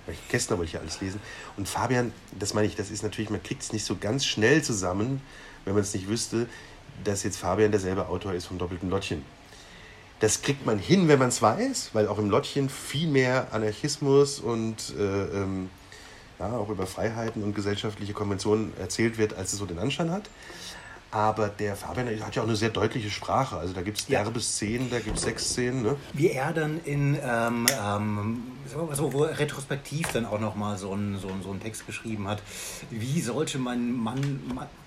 Weil 0.06 0.16
ich, 0.16 0.28
Kästner 0.30 0.58
wollte 0.58 0.68
ich 0.70 0.74
ja 0.74 0.80
alles 0.80 1.00
lesen. 1.02 1.20
Und 1.58 1.68
Fabian, 1.68 2.12
das 2.40 2.54
meine 2.54 2.68
ich, 2.68 2.76
das 2.76 2.92
ist 2.92 3.04
natürlich, 3.04 3.30
man 3.30 3.44
kriegt 3.44 3.62
es 3.62 3.72
nicht 3.74 3.86
so 3.86 3.96
ganz 3.98 4.26
schnell 4.26 4.62
zusammen, 4.64 5.22
wenn 5.66 5.74
man 5.74 5.84
es 5.84 5.94
nicht 5.94 6.08
wüsste, 6.10 6.48
dass 7.04 7.24
jetzt 7.24 7.38
Fabian 7.38 7.72
derselbe 7.72 8.08
Autor 8.08 8.34
ist 8.34 8.46
vom 8.46 8.58
Doppelten 8.58 8.90
Lottchen. 8.90 9.24
Das 10.20 10.42
kriegt 10.42 10.66
man 10.66 10.80
hin, 10.80 11.08
wenn 11.08 11.20
man 11.20 11.30
es 11.30 11.42
weiß, 11.42 11.90
weil 11.94 12.08
auch 12.08 12.18
im 12.18 12.30
Lottchen 12.30 12.70
viel 12.70 13.08
mehr 13.08 13.48
Anarchismus 13.52 14.40
und 14.40 14.94
äh, 14.98 15.02
ähm, 15.02 15.70
ja, 16.40 16.52
auch 16.54 16.70
über 16.70 16.88
Freiheiten 16.88 17.44
und 17.44 17.54
gesellschaftliche 17.54 18.14
Konventionen 18.14 18.74
erzählt 18.80 19.18
wird, 19.18 19.34
als 19.34 19.54
es 19.54 19.60
so 19.60 19.66
den 19.66 19.80
Anschein 19.80 20.12
hat. 20.12 20.30
Aber 21.14 21.48
der 21.48 21.76
Fabian 21.76 22.08
hat 22.26 22.36
ja 22.36 22.42
auch 22.42 22.48
eine 22.48 22.56
sehr 22.56 22.72
deutliche 22.72 23.12
Sprache. 23.12 23.58
Also 23.58 23.72
da 23.74 23.84
gibt 23.84 24.00
es 24.00 24.08
derbe 24.08 24.40
Szenen, 24.40 24.90
da 24.90 25.00
gibt 25.00 25.18
es 25.18 25.24
sechs 25.24 25.50
Szenen. 25.50 25.84
Ne? 25.84 25.96
Wie 26.14 26.32
er 26.32 26.54
dann 26.54 26.80
in, 26.86 27.20
ähm, 27.24 27.68
ähm, 27.86 28.44
so, 28.66 29.14
wo 29.14 29.26
er 29.26 29.38
retrospektiv 29.38 30.08
dann 30.12 30.26
auch 30.26 30.40
nochmal 30.40 30.76
so 30.76 30.92
einen 30.92 31.20
so 31.20 31.30
so 31.44 31.52
einen 31.52 31.60
Text 31.60 31.86
geschrieben 31.86 32.28
hat, 32.28 32.42
wie 32.90 33.22
sollte 33.22 33.60
man, 33.60 33.96
man, 33.96 34.20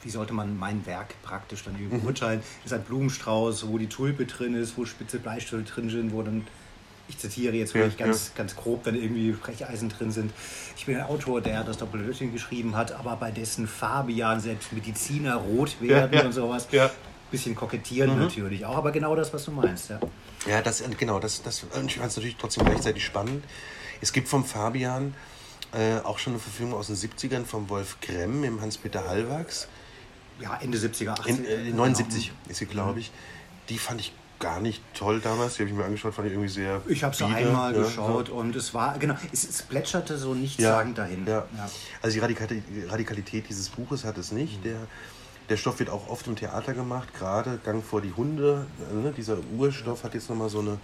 wie 0.02 0.10
sollte 0.10 0.34
man 0.34 0.58
mein 0.58 0.84
Werk 0.84 1.14
praktisch 1.22 1.62
dann 1.62 1.76
beurteilen? 1.88 2.40
Mhm. 2.40 2.64
Ist 2.64 2.72
ein 2.72 2.82
Blumenstrauß, 2.82 3.68
wo 3.68 3.78
die 3.78 3.88
Tulpe 3.88 4.26
drin 4.26 4.54
ist, 4.54 4.76
wo 4.76 4.84
spitze 4.84 5.20
Bleistifte 5.20 5.62
drin 5.62 5.90
sind, 5.90 6.12
wo 6.12 6.22
dann 6.22 6.44
ich 7.08 7.18
zitiere 7.18 7.54
jetzt 7.54 7.74
wirklich 7.74 7.98
ja, 7.98 8.06
ganz, 8.06 8.28
ja. 8.28 8.32
ganz 8.38 8.56
grob, 8.56 8.84
dann 8.84 8.94
irgendwie 8.94 9.32
Brecheisen 9.32 9.88
drin 9.88 10.10
sind. 10.10 10.32
Ich 10.76 10.86
bin 10.86 10.96
ein 10.96 11.04
Autor, 11.04 11.40
der 11.40 11.62
das 11.64 11.78
Doppelhörchen 11.78 12.32
geschrieben 12.32 12.76
hat, 12.76 12.92
aber 12.92 13.16
bei 13.16 13.30
dessen 13.30 13.68
Fabian 13.68 14.40
selbst 14.40 14.72
Mediziner 14.72 15.36
rot 15.36 15.80
werden 15.80 16.12
ja, 16.12 16.24
und 16.24 16.32
sowas. 16.32 16.68
Ja. 16.72 16.90
Bisschen 17.30 17.56
kokettieren 17.56 18.14
mhm. 18.14 18.20
natürlich 18.20 18.64
auch, 18.66 18.76
aber 18.76 18.92
genau 18.92 19.16
das, 19.16 19.32
was 19.34 19.44
du 19.44 19.50
meinst. 19.50 19.90
Ja, 19.90 20.00
ja 20.46 20.62
das, 20.62 20.82
genau, 20.96 21.18
das, 21.18 21.42
das 21.42 21.64
ich 21.86 21.96
fand 21.96 22.10
es 22.10 22.16
natürlich 22.16 22.36
trotzdem 22.36 22.64
gleichzeitig 22.64 23.04
spannend. 23.04 23.44
Es 24.00 24.12
gibt 24.12 24.28
vom 24.28 24.44
Fabian 24.44 25.14
äh, 25.72 25.98
auch 26.04 26.18
schon 26.18 26.34
eine 26.34 26.40
Verfilmung 26.40 26.74
aus 26.74 26.86
den 26.86 26.96
70ern 26.96 27.44
vom 27.44 27.68
Wolf 27.68 27.98
Gremm 28.00 28.44
im 28.44 28.60
Hans-Peter 28.60 29.08
Hallwachs. 29.08 29.68
Ja, 30.40 30.58
Ende 30.62 30.78
70er, 30.78 31.18
80er. 31.18 31.28
In, 31.28 31.44
äh, 31.44 31.70
79 31.70 32.26
genau. 32.26 32.38
ist 32.48 32.58
sie, 32.58 32.66
glaube 32.66 33.00
ich. 33.00 33.10
Die 33.68 33.78
fand 33.78 34.00
ich 34.00 34.12
gar 34.38 34.60
nicht 34.60 34.82
toll 34.94 35.20
damals. 35.20 35.54
Die 35.54 35.62
habe 35.62 35.70
ich 35.70 35.76
mir 35.76 35.84
angeschaut, 35.84 36.14
fand 36.14 36.28
ich 36.28 36.34
irgendwie 36.34 36.48
sehr. 36.48 36.82
Ich 36.86 37.04
habe 37.04 37.14
sie 37.14 37.24
einmal 37.24 37.74
ja, 37.74 37.82
geschaut 37.82 38.28
so. 38.28 38.34
und 38.34 38.54
es 38.56 38.74
war, 38.74 38.98
genau, 38.98 39.14
es, 39.32 39.48
es 39.48 39.62
plätscherte 39.62 40.18
so 40.18 40.34
nichtssagend 40.34 40.98
ja, 40.98 41.04
dahin. 41.04 41.26
Ja. 41.26 41.44
ja. 41.56 41.70
Also 42.02 42.14
die 42.14 42.20
Radikalität, 42.20 42.90
Radikalität 42.90 43.48
dieses 43.48 43.68
Buches 43.68 44.04
hat 44.04 44.18
es 44.18 44.32
nicht. 44.32 44.58
Mhm. 44.58 44.64
Der, 44.64 44.76
der 45.48 45.56
Stoff 45.56 45.78
wird 45.78 45.90
auch 45.90 46.08
oft 46.08 46.26
im 46.26 46.34
Theater 46.34 46.74
gemacht, 46.74 47.14
gerade 47.14 47.60
Gang 47.64 47.84
vor 47.84 48.00
die 48.00 48.12
Hunde. 48.12 48.66
Ne? 48.92 49.12
Dieser 49.16 49.38
Urstoff 49.56 50.02
hat 50.02 50.14
jetzt 50.14 50.28
nochmal 50.28 50.48
so 50.48 50.58
eine 50.58 50.78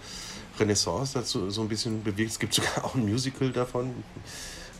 Renaissance 0.57 1.13
dazu 1.13 1.49
so 1.49 1.61
ein 1.61 1.67
bisschen 1.67 2.03
bewegt. 2.03 2.31
Es 2.31 2.39
gibt 2.39 2.53
sogar 2.53 2.85
auch 2.85 2.95
ein 2.95 3.05
Musical 3.05 3.51
davon. 3.51 3.91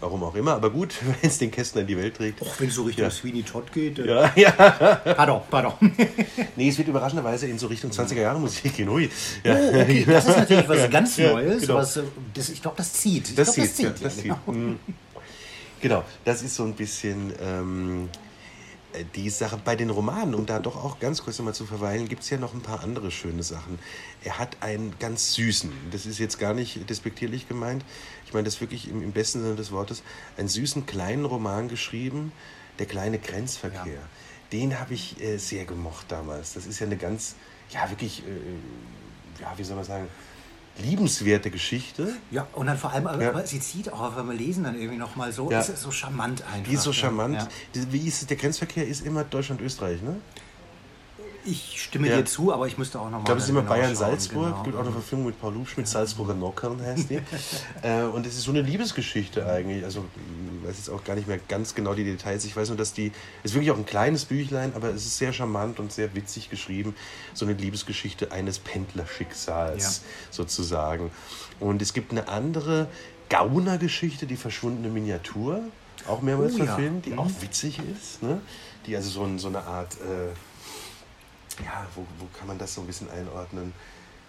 Warum 0.03 0.21
auch 0.25 0.35
immer, 0.35 0.55
aber 0.55 0.69
gut, 0.69 0.95
wenn 1.01 1.29
es 1.29 1.37
den 1.37 1.49
Kästner 1.49 1.79
in 1.79 1.87
die 1.87 1.95
Welt 1.97 2.17
trägt. 2.17 2.41
Och, 2.41 2.59
wenn 2.59 2.67
es 2.67 2.75
so 2.75 2.83
Richtung 2.83 3.05
ja. 3.05 3.09
Sweeney 3.09 3.41
Todd 3.41 3.71
geht. 3.71 3.99
Äh 3.99 4.05
ja, 4.05 4.33
ja. 4.35 4.51
Pardon, 4.51 5.41
pardon. 5.49 5.73
nee, 6.57 6.67
es 6.67 6.77
wird 6.77 6.89
überraschenderweise 6.89 7.47
in 7.47 7.57
so 7.57 7.67
Richtung 7.67 7.89
20er 7.89 8.19
Jahre 8.19 8.37
Musik 8.37 8.75
gehen. 8.75 8.89
Ui. 8.89 9.09
Ja. 9.45 9.55
Oh, 9.55 9.67
okay, 9.69 10.03
das 10.05 10.27
ist 10.27 10.37
natürlich 10.37 10.67
was 10.67 10.89
ganz 10.89 11.17
Neues. 11.17 11.61
Genau. 11.61 11.75
Was, 11.75 11.95
äh, 11.95 12.03
das, 12.33 12.49
ich 12.49 12.61
glaube, 12.61 12.75
das 12.75 12.91
zieht. 12.91 13.37
Das, 13.37 13.53
glaub, 13.53 13.65
zieht, 13.65 13.65
das 13.65 13.75
zieht. 13.75 14.05
Das 14.05 14.15
zieht. 14.15 14.23
Genau. 14.23 14.39
Mhm. 14.47 14.79
genau, 15.79 16.03
das 16.25 16.43
ist 16.43 16.55
so 16.55 16.63
ein 16.63 16.73
bisschen. 16.73 17.31
Ähm, 17.41 18.09
die 19.15 19.29
Sache 19.29 19.59
bei 19.63 19.75
den 19.75 19.89
Romanen, 19.89 20.35
um 20.35 20.45
da 20.45 20.59
doch 20.59 20.75
auch 20.75 20.99
ganz 20.99 21.23
kurz 21.23 21.39
nochmal 21.39 21.55
zu 21.55 21.65
verweilen, 21.65 22.07
gibt 22.07 22.23
es 22.23 22.29
ja 22.29 22.37
noch 22.37 22.53
ein 22.53 22.61
paar 22.61 22.83
andere 22.83 23.09
schöne 23.09 23.41
Sachen. 23.41 23.79
Er 24.23 24.37
hat 24.37 24.57
einen 24.61 24.93
ganz 24.99 25.33
süßen, 25.33 25.71
das 25.91 26.05
ist 26.05 26.19
jetzt 26.19 26.37
gar 26.37 26.53
nicht 26.53 26.87
despektierlich 26.89 27.47
gemeint, 27.47 27.83
ich 28.33 28.35
meine 28.35 28.45
das 28.45 28.61
wirklich 28.61 28.89
im, 28.89 29.03
im 29.03 29.11
besten 29.11 29.43
Sinne 29.43 29.55
des 29.55 29.71
Wortes, 29.71 30.01
einen 30.37 30.47
süßen 30.47 30.87
kleinen 30.87 31.23
Roman 31.23 31.67
geschrieben, 31.67 32.31
Der 32.79 32.87
kleine 32.87 33.19
Grenzverkehr. 33.19 33.93
Ja. 33.93 33.99
Den 34.51 34.79
habe 34.79 34.95
ich 34.95 35.21
äh, 35.21 35.37
sehr 35.37 35.65
gemocht 35.65 36.07
damals. 36.09 36.53
Das 36.53 36.65
ist 36.65 36.79
ja 36.79 36.87
eine 36.87 36.97
ganz, 36.97 37.35
ja 37.69 37.87
wirklich, 37.91 38.23
äh, 38.23 39.39
ja, 39.39 39.53
wie 39.55 39.63
soll 39.63 39.75
man 39.75 39.85
sagen, 39.85 40.07
liebenswerte 40.79 41.51
Geschichte. 41.51 42.15
Ja, 42.31 42.47
und 42.53 42.65
dann 42.65 42.79
vor 42.79 42.91
allem, 42.91 43.05
ja. 43.05 43.29
aber 43.29 43.45
sie 43.45 43.59
zieht 43.59 43.93
auch, 43.93 44.17
wenn 44.17 44.25
wir 44.25 44.33
lesen, 44.33 44.63
dann 44.63 44.75
irgendwie 44.75 44.97
nochmal 44.97 45.31
so, 45.31 45.51
ja. 45.51 45.59
ist 45.59 45.77
so 45.77 45.91
charmant 45.91 46.41
einfach. 46.41 46.67
Die 46.67 46.73
ist 46.73 46.81
so 46.81 46.91
charmant. 46.93 47.35
Ja. 47.35 47.47
Wie 47.91 48.07
ist 48.07 48.27
der 48.27 48.37
Grenzverkehr 48.37 48.87
ist 48.87 49.05
immer 49.05 49.23
Deutschland-Österreich, 49.23 50.01
ne? 50.01 50.19
Ich 51.45 51.81
stimme 51.81 52.07
ja. 52.07 52.17
dir 52.17 52.25
zu, 52.25 52.53
aber 52.53 52.67
ich 52.67 52.77
müsste 52.77 52.99
auch 52.99 53.05
nochmal. 53.05 53.19
Ich 53.19 53.25
glaube, 53.25 53.39
es 53.39 53.45
ist 53.45 53.49
immer 53.49 53.63
Bayern-Salzburg. 53.63 54.49
Genau. 54.49 54.63
gibt 54.63 54.75
auch 54.75 54.81
eine 54.81 54.91
Verfilmung 54.91 55.27
mit 55.27 55.41
Paul 55.41 55.53
Lubsch 55.53 55.75
mit 55.77 55.87
Salzburger 55.87 56.33
Nockern, 56.33 56.81
heißt 56.81 57.09
die. 57.09 57.19
äh, 57.81 58.03
und 58.03 58.25
es 58.25 58.35
ist 58.35 58.43
so 58.43 58.51
eine 58.51 58.61
Liebesgeschichte 58.61 59.45
eigentlich. 59.45 59.83
Also, 59.83 60.05
ich 60.61 60.67
weiß 60.67 60.77
jetzt 60.77 60.89
auch 60.89 61.03
gar 61.03 61.15
nicht 61.15 61.27
mehr 61.27 61.39
ganz 61.47 61.75
genau 61.75 61.93
die 61.93 62.03
Details. 62.03 62.45
Ich 62.45 62.55
weiß 62.55 62.69
nur, 62.69 62.77
dass 62.77 62.93
die. 62.93 63.11
Es 63.43 63.51
ist 63.51 63.55
wirklich 63.55 63.71
auch 63.71 63.77
ein 63.77 63.85
kleines 63.85 64.25
Büchlein, 64.25 64.73
aber 64.75 64.89
es 64.89 65.05
ist 65.05 65.17
sehr 65.17 65.33
charmant 65.33 65.79
und 65.79 65.91
sehr 65.91 66.15
witzig 66.15 66.49
geschrieben. 66.49 66.95
So 67.33 67.45
eine 67.45 67.55
Liebesgeschichte 67.55 68.31
eines 68.31 68.59
Pendlerschicksals 68.59 69.83
ja. 69.83 70.09
sozusagen. 70.31 71.11
Und 71.59 71.81
es 71.81 71.93
gibt 71.93 72.11
eine 72.11 72.29
andere 72.29 72.87
Gauner-Geschichte, 73.29 74.27
die 74.27 74.37
verschwundene 74.37 74.89
Miniatur. 74.89 75.61
Auch 76.07 76.21
mehrmals 76.21 76.55
oh, 76.55 76.65
verfilmt, 76.65 77.05
ja. 77.05 77.09
die 77.09 77.13
mhm. 77.13 77.19
auch 77.19 77.29
witzig 77.41 77.79
ist. 77.79 78.21
Ne? 78.21 78.41
Die 78.85 78.95
also 78.95 79.09
so, 79.09 79.23
ein, 79.23 79.39
so 79.39 79.47
eine 79.47 79.63
Art. 79.63 79.95
Äh, 79.95 80.33
ja, 81.63 81.85
wo, 81.95 82.05
wo 82.19 82.27
kann 82.37 82.47
man 82.47 82.57
das 82.57 82.73
so 82.73 82.81
ein 82.81 82.87
bisschen 82.87 83.09
einordnen? 83.09 83.73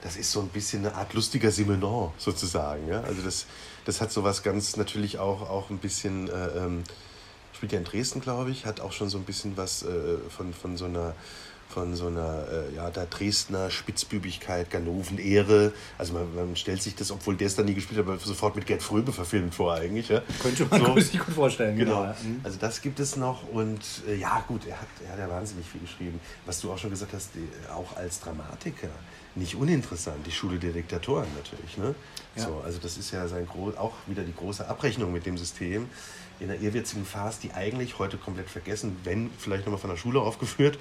Das 0.03 0.17
ist 0.17 0.31
so 0.31 0.41
ein 0.41 0.49
bisschen 0.49 0.87
eine 0.87 0.95
Art 0.95 1.15
lustiger 1.15 1.51
Simenon 1.51 2.13
sozusagen. 2.19 2.89
Ja? 2.89 3.01
Also 3.03 3.23
das, 3.23 3.47
das 3.85 4.01
hat 4.01 4.13
sowas 4.13 4.43
ganz 4.43 4.77
natürlich 4.77 5.19
auch, 5.19 5.49
auch 5.49 5.71
ein 5.71 5.79
bisschen, 5.79 6.29
äh, 6.29 6.47
ähm, 6.59 6.85
spielt 7.55 7.73
ja 7.73 7.79
in 7.79 7.85
Dresden, 7.85 8.21
glaube 8.21 8.51
ich, 8.51 8.67
hat 8.67 8.81
auch 8.81 8.93
schon 8.93 9.09
so 9.09 9.17
ein 9.17 9.25
bisschen 9.25 9.57
was 9.57 9.83
äh, 9.83 10.19
von, 10.29 10.53
von 10.53 10.77
so 10.77 10.85
einer 10.85 11.15
von 11.75 11.97
so 11.97 12.07
einer 12.07 12.47
äh, 12.49 12.77
ja, 12.77 12.89
der 12.89 13.07
Dresdner 13.07 13.69
Spitzbübigkeit, 13.69 14.71
Ganoven-Ehre. 14.71 15.73
Also 15.99 16.13
man, 16.13 16.33
man, 16.35 16.57
stellt 16.57 16.81
sich 16.81 16.95
das, 16.95 17.11
obwohl 17.11 17.37
der 17.37 17.49
es 17.49 17.57
dann 17.57 17.67
nie 17.67 17.75
gespielt 17.75 17.99
hat, 17.99 18.07
aber 18.07 18.17
sofort 18.19 18.55
mit 18.55 18.65
Gerd 18.65 18.81
Fröbe 18.81 19.13
verfilmt 19.13 19.57
vor 19.57 19.75
eigentlich. 19.75 20.09
Ja. 20.09 20.23
Könnte 20.41 20.67
man 20.71 20.85
so. 20.85 21.01
sich 21.01 21.19
gut 21.19 21.35
vorstellen. 21.35 21.77
Genau. 21.77 22.03
genau. 22.03 22.15
Also 22.45 22.59
das 22.61 22.81
gibt 22.81 23.01
es 23.01 23.17
noch 23.17 23.49
und 23.49 23.81
äh, 24.09 24.15
ja 24.15 24.45
gut, 24.47 24.67
er 24.69 24.81
hat, 24.81 24.89
er 25.05 25.13
hat 25.13 25.19
ja 25.19 25.29
wahnsinnig 25.29 25.67
viel 25.67 25.81
geschrieben. 25.81 26.21
Was 26.47 26.61
du 26.61 26.71
auch 26.71 26.79
schon 26.79 26.91
gesagt 26.91 27.13
hast, 27.13 27.31
die, 27.35 27.49
auch 27.73 27.97
als 27.97 28.21
Dramatiker 28.21 28.91
nicht 29.35 29.57
uninteressant. 29.57 30.25
Die 30.25 30.31
Schule 30.31 30.59
der 30.59 30.71
Diktatoren 30.71 31.27
natürlich. 31.37 31.77
Ne? 31.77 31.97
Ja. 32.37 32.45
So, 32.45 32.63
also 32.65 32.79
das 32.81 32.97
ist 32.97 33.11
ja 33.11 33.27
sein 33.27 33.49
auch 33.77 33.95
wieder 34.07 34.23
die 34.23 34.35
große 34.35 34.67
Abrechnung 34.69 35.13
mit 35.13 35.27
dem 35.27 35.37
System 35.37 35.89
in 36.41 36.49
der 36.49 36.61
ehrwürzigen 36.61 37.05
Farce, 37.05 37.39
die 37.39 37.53
eigentlich 37.53 37.99
heute 37.99 38.17
komplett 38.17 38.49
vergessen, 38.51 38.97
wenn 39.05 39.31
vielleicht 39.39 39.65
nochmal 39.65 39.81
von 39.81 39.91
der 39.91 39.97
Schule 39.97 40.21
aufgeführt, 40.21 40.79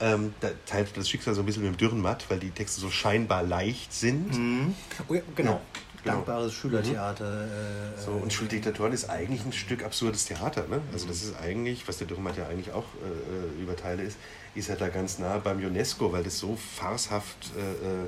ähm, 0.00 0.34
da 0.40 0.50
teilt 0.66 0.96
das 0.96 1.08
Schicksal 1.08 1.34
so 1.34 1.42
ein 1.42 1.46
bisschen 1.46 1.62
mit 1.62 1.72
dem 1.72 1.76
Dürrenmatt, 1.76 2.28
weil 2.28 2.38
die 2.38 2.50
Texte 2.50 2.80
so 2.80 2.90
scheinbar 2.90 3.42
leicht 3.42 3.92
sind. 3.92 4.36
Mhm. 4.36 4.74
Oh 5.08 5.14
ja, 5.14 5.22
genau. 5.34 5.52
Ja. 5.52 5.60
Genau. 6.06 6.18
Dankbares 6.18 6.52
Schülertheater. 6.52 7.44
Äh, 7.44 8.00
so, 8.00 8.12
und 8.12 8.32
Schuldiktatoren 8.32 8.92
ist 8.92 9.10
eigentlich 9.10 9.44
ein 9.44 9.52
Stück 9.52 9.84
absurdes 9.84 10.26
Theater. 10.26 10.68
Ne? 10.68 10.80
Also 10.92 11.08
das 11.08 11.24
ist 11.24 11.34
eigentlich, 11.40 11.88
was 11.88 11.98
der 11.98 12.06
Dürrenmatt 12.06 12.36
ja 12.36 12.46
eigentlich 12.46 12.72
auch 12.72 12.84
äh, 12.84 13.62
über 13.62 13.74
Teile 13.74 14.04
ist, 14.04 14.16
ist 14.54 14.68
er 14.68 14.76
da 14.76 14.88
ganz 14.88 15.18
nah 15.18 15.38
beim 15.38 15.58
UNESCO, 15.58 16.12
weil 16.12 16.22
das 16.22 16.38
so 16.38 16.56
farcehaft, 16.76 17.50
äh, 17.56 18.04
äh 18.04 18.06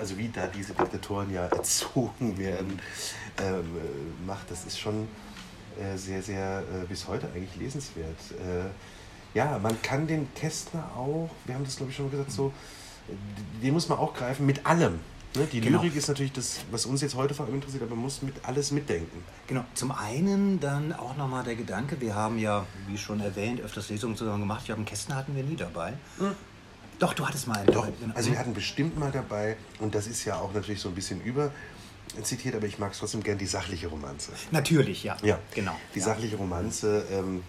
also 0.00 0.18
wie 0.18 0.28
da 0.28 0.46
diese 0.48 0.74
Diktatoren 0.74 1.32
ja 1.32 1.46
erzogen 1.46 2.36
werden, 2.36 2.78
ähm, 3.40 3.54
äh, 3.54 4.26
macht, 4.26 4.50
das 4.50 4.66
ist 4.66 4.78
schon 4.78 5.04
äh, 5.04 5.06
sehr, 5.96 6.22
sehr 6.22 6.60
äh, 6.60 6.86
bis 6.86 7.06
heute 7.06 7.28
eigentlich 7.34 7.56
lesenswert. 7.56 8.18
Äh, 8.32 9.36
ja, 9.36 9.58
man 9.58 9.80
kann 9.82 10.06
den 10.06 10.32
Kästner 10.34 10.90
auch, 10.96 11.30
wir 11.44 11.54
haben 11.54 11.64
das 11.64 11.76
glaube 11.76 11.90
ich 11.90 11.96
schon 11.96 12.06
mal 12.06 12.10
gesagt, 12.10 12.32
so, 12.32 12.52
den 13.62 13.74
muss 13.74 13.88
man 13.88 13.98
auch 13.98 14.14
greifen 14.14 14.46
mit 14.46 14.66
allem. 14.66 15.00
Ne? 15.36 15.46
Die 15.52 15.60
genau. 15.60 15.82
Lyrik 15.82 15.96
ist 15.96 16.08
natürlich 16.08 16.32
das, 16.32 16.60
was 16.70 16.86
uns 16.86 17.02
jetzt 17.02 17.14
heute 17.14 17.34
vor 17.34 17.46
allem 17.46 17.56
interessiert, 17.56 17.82
aber 17.82 17.94
man 17.94 18.04
muss 18.04 18.22
mit 18.22 18.34
alles 18.44 18.70
mitdenken. 18.70 19.22
Genau. 19.46 19.64
Zum 19.74 19.92
einen 19.92 20.58
dann 20.60 20.92
auch 20.92 21.16
nochmal 21.16 21.44
der 21.44 21.54
Gedanke, 21.54 22.00
wir 22.00 22.14
haben 22.14 22.38
ja, 22.38 22.66
wie 22.86 22.96
schon 22.96 23.20
erwähnt, 23.20 23.60
öfters 23.60 23.90
Lesungen 23.90 24.16
zusammen 24.16 24.40
gemacht. 24.40 24.66
Ja, 24.66 24.74
einen 24.74 24.86
Kästner 24.86 25.16
hatten 25.16 25.36
wir 25.36 25.44
nie 25.44 25.56
dabei. 25.56 25.92
Hm. 26.18 26.32
Doch, 26.98 27.14
du 27.14 27.26
hattest 27.26 27.46
mal 27.46 27.58
einen 27.58 27.66
Doch, 27.66 27.86
dabei. 27.86 28.14
Also 28.14 28.32
wir 28.32 28.38
hatten 28.38 28.54
bestimmt 28.54 28.98
mal 28.98 29.12
dabei, 29.12 29.56
und 29.78 29.94
das 29.94 30.06
ist 30.06 30.24
ja 30.24 30.36
auch 30.40 30.52
natürlich 30.52 30.80
so 30.80 30.88
ein 30.88 30.94
bisschen 30.94 31.20
über 31.22 31.52
zitiert, 32.24 32.54
aber 32.54 32.66
ich 32.66 32.78
mag 32.78 32.92
es 32.92 32.98
trotzdem 32.98 33.22
gern 33.22 33.38
die 33.38 33.46
sachliche 33.46 33.88
Romanze. 33.88 34.32
Natürlich, 34.50 35.04
ja. 35.04 35.16
Ja, 35.22 35.38
genau. 35.54 35.76
Die 35.94 36.00
ja. 36.00 36.04
sachliche 36.04 36.36
Romanze, 36.36 37.04
ähm, 37.10 37.42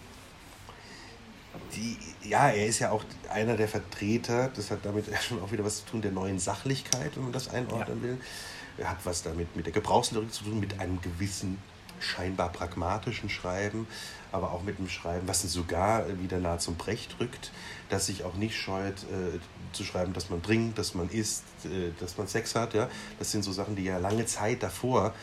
die, 1.76 1.98
ja, 2.28 2.50
er 2.50 2.66
ist 2.66 2.80
ja 2.80 2.92
auch 2.92 3.04
einer 3.30 3.58
der 3.58 3.68
Vertreter, 3.68 4.50
das 4.56 4.72
hat 4.72 4.80
damit 4.84 5.06
schon 5.28 5.42
auch 5.42 5.52
wieder 5.52 5.64
was 5.64 5.78
zu 5.78 5.92
tun, 5.92 6.02
der 6.02 6.12
neuen 6.12 6.40
Sachlichkeit, 6.40 7.16
wenn 7.16 7.24
man 7.24 7.34
das 7.34 7.50
einordnen 7.50 7.98
ja. 7.98 8.04
will. 8.04 8.18
Er 8.78 8.90
hat 8.90 9.00
was 9.04 9.24
damit 9.24 9.56
mit 9.56 9.66
der 9.66 9.74
Gebrauchslyrik 9.74 10.34
zu 10.34 10.46
tun, 10.46 10.60
mit 10.60 10.80
einem 10.80 11.02
gewissen 11.02 11.58
scheinbar 12.00 12.50
pragmatischen 12.50 13.30
Schreiben, 13.30 13.88
aber 14.32 14.52
auch 14.54 14.64
mit 14.64 14.78
einem 14.78 14.90
Schreiben, 14.90 15.28
was 15.28 15.44
ihn 15.44 15.50
sogar 15.50 16.06
wieder 16.20 16.40
nahe 16.40 16.60
zum 16.60 16.76
Brecht 16.76 17.20
rückt, 17.20 17.52
das 17.90 18.06
sich 18.06 18.24
auch 18.24 18.36
nicht 18.36 18.56
scheut 18.56 19.04
äh, 19.04 19.40
zu 19.74 19.84
schreiben, 19.84 20.14
dass 20.14 20.30
man 20.30 20.42
trinkt, 20.42 20.78
dass 20.78 20.96
man 20.96 21.10
isst, 21.10 21.44
äh, 21.66 21.92
dass 22.00 22.18
man 22.18 22.28
Sex 22.28 22.56
hat. 22.56 22.74
Ja? 22.74 22.90
Das 23.18 23.32
sind 23.32 23.44
so 23.44 23.52
Sachen, 23.52 23.76
die 23.76 23.84
ja 23.84 23.98
lange 23.98 24.26
Zeit 24.26 24.64
davor 24.64 25.14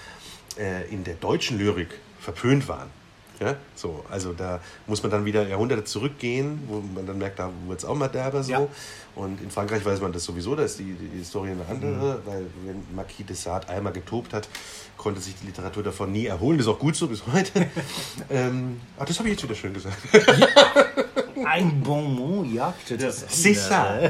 äh, 0.59 0.89
in 0.91 1.05
der 1.05 1.15
deutschen 1.15 1.59
Lyrik 1.59 1.91
verpönt 2.21 2.69
waren. 2.69 2.91
Ja, 3.39 3.57
so, 3.75 4.03
also 4.11 4.33
da 4.33 4.61
muss 4.87 5.03
man 5.03 5.13
dann 5.13 5.27
wieder 5.27 5.47
Jahrhunderte 5.47 5.85
zurückgehen, 5.85 6.63
wo 6.69 6.81
man 6.81 7.07
dann 7.07 7.19
merkt, 7.19 7.39
da 7.39 7.51
wird 7.67 7.81
es 7.81 7.85
auch 7.85 7.95
mal 7.95 8.09
derber 8.09 8.43
so. 8.43 8.53
Ja. 8.53 8.67
Und 9.15 9.43
in 9.43 9.51
Frankreich 9.51 9.85
weiß 9.85 10.01
man 10.01 10.13
das 10.13 10.25
sowieso, 10.25 10.55
da 10.57 10.63
ist 10.63 10.79
die, 10.79 10.95
die 10.95 11.19
Historie 11.19 11.51
eine 11.51 11.67
andere, 11.67 12.23
weil 12.25 12.47
wenn 12.65 12.83
Marquis 12.95 13.27
de 13.27 13.37
Sade 13.37 13.69
einmal 13.69 13.93
getobt 13.93 14.33
hat, 14.33 14.49
konnte 14.97 15.21
sich 15.21 15.35
die 15.43 15.47
Literatur 15.47 15.83
davon 15.83 16.13
nie 16.13 16.27
erholen. 16.27 16.57
Das 16.57 16.67
ist 16.67 16.73
auch 16.73 16.79
gut 16.79 16.97
so 16.97 17.09
bis 17.09 17.27
heute. 17.27 17.67
ähm, 18.31 18.81
ah, 18.99 19.05
das 19.05 19.19
habe 19.19 19.29
ich 19.29 19.35
jetzt 19.35 19.45
wieder 19.45 19.55
schön 19.55 19.75
gesagt. 19.75 19.99
Ein 21.45 21.81
Bonbon 21.83 22.53
jagte 22.53 22.97
das 22.97 23.23
jetzt 23.43 23.69
ça, 23.69 24.01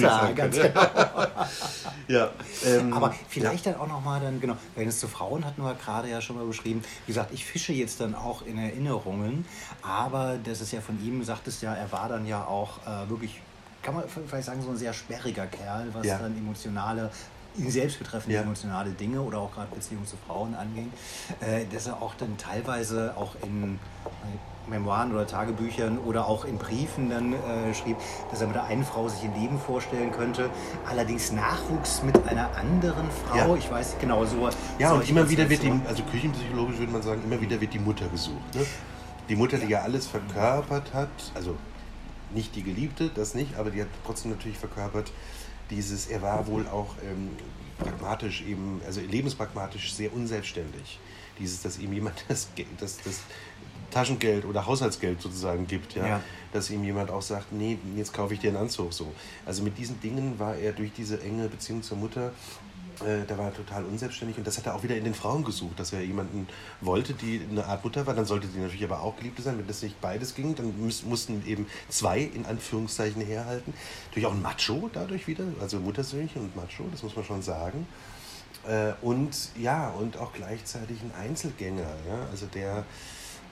sagen 0.00 0.34
ganz 0.34 0.56
genau. 0.56 0.80
ja, 2.08 2.30
ähm, 2.66 2.92
Aber 2.92 3.14
vielleicht 3.28 3.66
dann 3.66 3.76
auch 3.76 3.86
nochmal 3.86 4.20
dann, 4.20 4.40
genau, 4.40 4.56
wenn 4.74 4.88
es 4.88 4.98
zu 5.00 5.08
Frauen 5.08 5.44
hatten 5.44 5.62
wir 5.62 5.74
gerade 5.74 6.08
ja 6.10 6.20
schon 6.20 6.36
mal 6.36 6.44
beschrieben. 6.44 6.82
Wie 7.06 7.12
gesagt, 7.12 7.32
ich 7.32 7.44
fische 7.44 7.72
jetzt 7.72 8.00
dann 8.00 8.14
auch 8.14 8.42
in 8.42 8.58
Erinnerungen, 8.58 9.46
aber 9.82 10.36
das 10.42 10.60
ist 10.60 10.72
ja 10.72 10.80
von 10.80 11.02
ihm, 11.04 11.24
sagt 11.24 11.46
es 11.48 11.60
ja, 11.60 11.74
er 11.74 11.90
war 11.92 12.08
dann 12.08 12.26
ja 12.26 12.44
auch 12.44 12.78
äh, 12.86 13.08
wirklich, 13.08 13.40
kann 13.82 13.94
man 13.94 14.04
vielleicht 14.08 14.46
sagen, 14.46 14.62
so 14.62 14.70
ein 14.70 14.76
sehr 14.76 14.92
sperriger 14.92 15.46
Kerl, 15.46 15.88
was 15.92 16.06
Ja. 16.06 16.18
dann 16.18 16.36
emotionale 16.36 17.10
ihn 17.56 17.70
selbst 17.70 17.98
betreffende 18.00 18.34
Ja. 18.34 18.42
emotionale 18.42 18.90
Dinge 18.90 19.20
oder 19.20 19.38
auch 19.38 19.52
gerade 19.52 19.72
Beziehungen 19.72 20.06
zu 20.06 20.16
Frauen 20.26 20.54
anging, 20.56 20.92
äh, 21.40 21.64
dass 21.72 21.86
er 21.86 22.02
auch 22.02 22.14
dann 22.16 22.36
teilweise 22.36 23.14
auch 23.16 23.36
in 23.44 23.74
äh, 23.74 24.53
Memoiren 24.68 25.12
oder 25.12 25.26
Tagebüchern 25.26 25.98
oder 25.98 26.26
auch 26.26 26.44
in 26.44 26.58
Briefen 26.58 27.10
dann 27.10 27.32
äh, 27.34 27.74
schrieb, 27.74 27.96
dass 28.30 28.40
er 28.40 28.46
mit 28.46 28.56
der 28.56 28.64
einen 28.64 28.84
Frau 28.84 29.08
sich 29.08 29.22
ein 29.24 29.34
Leben 29.40 29.58
vorstellen 29.58 30.10
könnte, 30.12 30.50
allerdings 30.88 31.32
Nachwuchs 31.32 32.02
mit 32.02 32.16
einer 32.28 32.56
anderen 32.56 33.06
Frau, 33.10 33.36
Ja. 33.36 33.54
ich 33.56 33.70
weiß 33.70 33.96
genau 34.00 34.24
so. 34.24 34.48
Ja, 34.78 34.92
und 34.92 35.08
immer 35.08 35.28
wieder 35.28 35.48
wird 35.48 35.62
die, 35.62 35.68
Konstellationen. 35.68 35.86
also 35.86 36.02
küchenpsychologisch 36.04 36.78
würde 36.78 36.92
man 36.92 37.02
sagen, 37.02 37.22
immer 37.24 37.40
wieder 37.40 37.60
wird 37.60 37.74
die 37.74 37.78
Mutter 37.78 38.08
gesucht. 38.08 38.54
Ne? 38.54 38.64
Die 39.28 39.36
Mutter, 39.36 39.58
die 39.58 39.68
ja 39.68 39.82
alles 39.82 40.06
verkörpert 40.06 40.92
hat, 40.94 41.08
also 41.34 41.56
nicht 42.32 42.54
die 42.56 42.62
Geliebte, 42.62 43.10
das 43.14 43.34
nicht, 43.34 43.56
aber 43.56 43.70
die 43.70 43.80
hat 43.82 43.88
trotzdem 44.04 44.30
natürlich 44.32 44.58
verkörpert, 44.58 45.12
dieses, 45.70 46.06
er 46.06 46.20
war 46.22 46.46
wohl 46.46 46.66
auch 46.68 46.94
ähm, 47.02 47.30
pragmatisch 47.78 48.42
eben, 48.42 48.80
also 48.86 49.00
lebenspragmatisch 49.00 49.94
sehr 49.94 50.12
unselbstständig. 50.12 50.98
Dieses, 51.38 51.62
dass 51.62 51.78
ihm 51.78 51.92
jemand 51.92 52.24
das, 52.28 52.48
das, 52.78 52.98
das 52.98 53.20
Taschengeld 53.94 54.44
oder 54.44 54.66
Haushaltsgeld 54.66 55.22
sozusagen 55.22 55.66
gibt, 55.66 55.94
ja? 55.94 56.06
Ja. 56.06 56.20
dass 56.52 56.68
ihm 56.70 56.82
jemand 56.84 57.10
auch 57.10 57.22
sagt, 57.22 57.52
nee, 57.52 57.78
jetzt 57.96 58.12
kaufe 58.12 58.34
ich 58.34 58.40
dir 58.40 58.48
einen 58.48 58.56
Anzug 58.56 58.92
so. 58.92 59.12
Also 59.46 59.62
mit 59.62 59.78
diesen 59.78 60.00
Dingen 60.00 60.38
war 60.38 60.56
er 60.56 60.72
durch 60.72 60.92
diese 60.92 61.20
enge 61.22 61.48
Beziehung 61.48 61.82
zur 61.82 61.96
Mutter, 61.96 62.32
äh, 63.00 63.24
da 63.26 63.38
war 63.38 63.46
er 63.46 63.54
total 63.54 63.84
unselbstständig 63.84 64.38
und 64.38 64.46
das 64.46 64.58
hat 64.58 64.66
er 64.66 64.74
auch 64.74 64.82
wieder 64.82 64.96
in 64.96 65.04
den 65.04 65.14
Frauen 65.14 65.44
gesucht, 65.44 65.78
dass 65.78 65.92
er 65.92 66.02
jemanden 66.02 66.48
wollte, 66.80 67.14
die 67.14 67.40
eine 67.48 67.64
Art 67.66 67.84
Mutter 67.84 68.06
war, 68.06 68.14
dann 68.14 68.24
sollte 68.24 68.46
sie 68.48 68.58
natürlich 68.58 68.84
aber 68.84 69.00
auch 69.00 69.16
Geliebte 69.16 69.42
sein. 69.42 69.58
Wenn 69.58 69.66
das 69.66 69.82
nicht 69.82 70.00
beides 70.00 70.34
ging, 70.34 70.54
dann 70.54 70.78
müß, 70.80 71.04
mussten 71.04 71.44
eben 71.46 71.66
zwei 71.88 72.20
in 72.20 72.46
Anführungszeichen 72.46 73.22
herhalten. 73.22 73.74
Natürlich 74.08 74.26
auch 74.26 74.32
ein 74.34 74.42
Macho 74.42 74.90
dadurch 74.92 75.26
wieder, 75.26 75.44
also 75.60 75.78
Muttersöhnchen 75.78 76.42
und 76.42 76.56
Macho, 76.56 76.84
das 76.90 77.02
muss 77.02 77.16
man 77.16 77.24
schon 77.24 77.42
sagen. 77.42 77.86
Äh, 78.66 78.92
und 79.02 79.50
ja, 79.56 79.90
und 79.90 80.18
auch 80.18 80.32
gleichzeitig 80.32 80.98
ein 81.00 81.12
Einzelgänger, 81.20 81.94
ja? 82.08 82.26
also 82.30 82.46
der, 82.46 82.84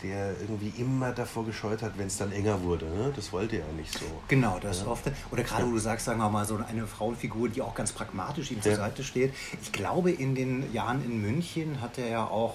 der 0.02 0.32
irgendwie 0.40 0.72
immer 0.80 1.12
davor 1.12 1.44
gescheut 1.46 1.82
hat, 1.82 1.96
wenn 1.96 2.06
es 2.06 2.16
dann 2.18 2.32
enger 2.32 2.62
wurde. 2.62 2.86
Ne? 2.86 3.12
Das 3.14 3.32
wollte 3.32 3.56
er 3.56 3.72
nicht 3.72 3.92
so. 3.92 4.04
Genau, 4.28 4.58
das 4.60 4.86
oft. 4.86 5.04
Oder 5.30 5.42
gerade, 5.42 5.66
wo 5.66 5.70
du 5.70 5.78
sagst, 5.78 6.06
sagen 6.06 6.18
wir 6.18 6.28
mal, 6.28 6.44
so 6.44 6.56
eine 6.56 6.86
Frauenfigur, 6.86 7.48
die 7.48 7.62
auch 7.62 7.74
ganz 7.74 7.92
pragmatisch 7.92 8.50
ihm 8.50 8.60
zur 8.60 8.72
Ja. 8.72 8.78
Seite 8.78 9.04
steht. 9.04 9.32
Ich 9.62 9.72
glaube, 9.72 10.10
in 10.10 10.34
den 10.34 10.72
Jahren 10.72 11.04
in 11.04 11.22
München 11.22 11.80
hat 11.80 11.98
er 11.98 12.08
ja 12.08 12.24
auch, 12.24 12.54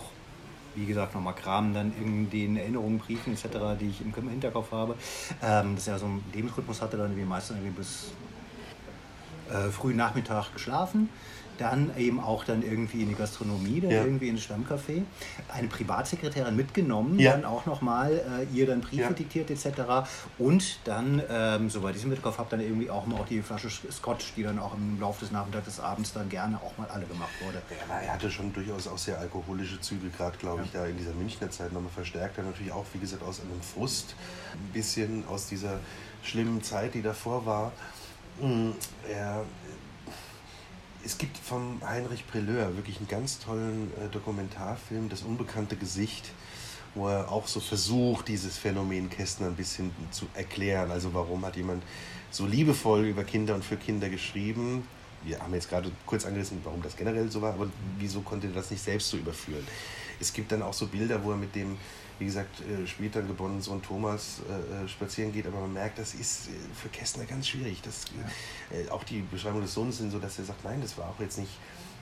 wie 0.75 0.85
gesagt, 0.85 1.15
nochmal 1.15 1.35
Kram 1.35 1.73
dann 1.73 1.93
in 1.99 2.29
den 2.29 2.57
Erinnerungen, 2.57 2.99
Briefen 2.99 3.33
etc., 3.33 3.47
die 3.79 3.89
ich 3.89 4.01
im 4.01 4.13
Hinterkopf 4.29 4.71
habe, 4.71 4.95
ähm, 5.41 5.75
dass 5.75 5.87
er 5.87 5.99
so 5.99 6.05
einen 6.05 6.23
Lebensrhythmus 6.33 6.81
hatte, 6.81 6.97
dann 6.97 7.07
irgendwie 7.11 7.27
meistens 7.27 7.57
irgendwie 7.57 7.77
bis 7.77 8.11
äh, 9.49 9.69
frühen 9.69 9.97
Nachmittag 9.97 10.53
geschlafen. 10.53 11.09
Dann 11.57 11.91
eben 11.97 12.19
auch 12.19 12.43
dann 12.43 12.61
irgendwie 12.61 13.01
in 13.01 13.09
die 13.09 13.15
Gastronomie, 13.15 13.81
dann 13.81 13.91
Ja. 13.91 14.03
irgendwie 14.03 14.27
ins 14.29 14.41
Stammcafé. 14.43 15.03
Eine 15.49 15.67
Privatsekretärin 15.67 16.55
mitgenommen, 16.55 17.19
Ja. 17.19 17.31
dann 17.31 17.45
auch 17.45 17.65
nochmal 17.65 18.11
äh, 18.13 18.55
ihr 18.55 18.67
dann 18.67 18.81
Briefe 18.81 19.01
Ja. 19.03 19.09
diktiert 19.11 19.49
etc. 19.49 20.07
Und 20.37 20.79
dann, 20.85 21.21
ähm, 21.29 21.69
soweit 21.69 21.91
ich 21.91 21.97
es 21.97 22.03
im 22.03 22.09
Mittelkopf 22.09 22.37
habe, 22.37 22.49
dann 22.51 22.59
irgendwie 22.59 22.89
auch 22.89 23.05
mal 23.07 23.19
auch 23.21 23.25
die 23.25 23.41
Flasche 23.41 23.69
Scotch, 23.69 24.33
die 24.35 24.43
dann 24.43 24.59
auch 24.59 24.75
im 24.75 24.99
Laufe 24.99 25.21
des 25.21 25.31
Nachmittags 25.31 25.65
des 25.65 25.79
Abends 25.79 26.13
dann 26.13 26.29
gerne 26.29 26.57
auch 26.61 26.77
mal 26.77 26.87
alle 26.89 27.05
gemacht 27.05 27.33
wurde. 27.41 27.61
Ja, 27.89 27.99
er 28.01 28.13
hatte 28.13 28.29
schon 28.29 28.53
durchaus 28.53 28.87
auch 28.87 28.97
sehr 28.97 29.17
alkoholische 29.19 29.81
Züge, 29.81 30.09
gerade 30.09 30.37
glaube 30.37 30.63
ich, 30.63 30.71
da 30.71 30.85
in 30.85 30.97
dieser 30.97 31.13
Münchner 31.13 31.49
Zeit 31.49 31.73
nochmal 31.73 31.91
verstärkt. 31.91 32.37
Dann 32.37 32.45
natürlich 32.45 32.71
auch, 32.71 32.85
wie 32.93 32.99
gesagt, 32.99 33.23
aus 33.23 33.41
einem 33.41 33.61
Frust, 33.61 34.15
ein 34.53 34.71
bisschen 34.73 35.23
aus 35.27 35.47
dieser 35.47 35.79
schlimmen 36.23 36.61
Zeit, 36.61 36.93
die 36.93 37.01
davor 37.01 37.45
war. 37.45 37.71
Mm, 38.41 38.71
Er, 39.09 39.43
es 41.07 41.17
gibt 41.17 41.37
vom 41.37 41.81
Heinrich 41.87 42.27
Prelleur 42.27 42.75
wirklich 42.75 42.97
einen 42.97 43.07
ganz 43.07 43.39
tollen 43.39 43.93
äh, 43.93 44.09
Dokumentarfilm, 44.11 45.07
Das 45.07 45.21
unbekannte 45.21 45.77
Gesicht, 45.77 46.25
wo 46.95 47.07
er 47.07 47.31
auch 47.31 47.47
so 47.47 47.61
versucht, 47.61 48.27
dieses 48.27 48.57
Phänomen 48.57 49.09
Kästner 49.09 49.47
ein 49.47 49.55
bisschen 49.55 49.91
zu 50.11 50.25
erklären. 50.33 50.91
Also 50.91 51.13
warum 51.13 51.45
hat 51.45 51.55
jemand 51.55 51.81
so 52.29 52.45
liebevoll 52.45 53.05
über 53.05 53.23
Kinder 53.23 53.55
und 53.55 53.63
für 53.63 53.77
Kinder 53.77 54.09
geschrieben? 54.09 54.85
Wir 55.23 55.39
haben 55.39 55.53
jetzt 55.53 55.69
gerade 55.69 55.89
kurz 56.05 56.25
angerissen, 56.25 56.59
warum 56.65 56.81
das 56.81 56.97
generell 56.97 57.31
so 57.31 57.41
war, 57.41 57.53
aber 57.53 57.67
wieso 57.97 58.19
konnte 58.19 58.47
er 58.47 58.53
das 58.53 58.69
nicht 58.69 58.83
selbst 58.83 59.09
so 59.09 59.15
überführen? 59.15 59.65
Es 60.19 60.33
gibt 60.33 60.51
dann 60.51 60.61
auch 60.61 60.73
so 60.73 60.87
Bilder, 60.87 61.23
wo 61.23 61.31
er 61.31 61.37
mit 61.37 61.55
dem, 61.55 61.77
wie 62.19 62.25
gesagt, 62.25 62.61
äh, 62.61 62.87
später 62.87 63.21
geborenen 63.21 63.61
Sohn 63.61 63.81
Thomas 63.81 64.41
äh, 64.49 64.85
äh, 64.85 64.87
spazieren 64.87 65.31
geht, 65.31 65.45
aber 65.47 65.59
man 65.59 65.73
merkt, 65.73 65.99
das 65.99 66.13
ist 66.13 66.47
äh, 66.47 66.51
für 66.75 66.89
Kästner 66.89 67.25
ganz 67.25 67.47
schwierig. 67.47 67.81
Das, 67.81 68.05
äh, 68.71 68.89
auch 68.89 69.03
die 69.03 69.21
Beschreibung 69.21 69.61
des 69.61 69.73
Sohnes 69.73 69.97
sind 69.97 70.11
so, 70.11 70.19
dass 70.19 70.39
er 70.39 70.45
sagt, 70.45 70.63
nein, 70.63 70.81
das 70.81 70.97
war 70.97 71.09
auch 71.09 71.19
jetzt 71.19 71.37
nicht 71.37 71.51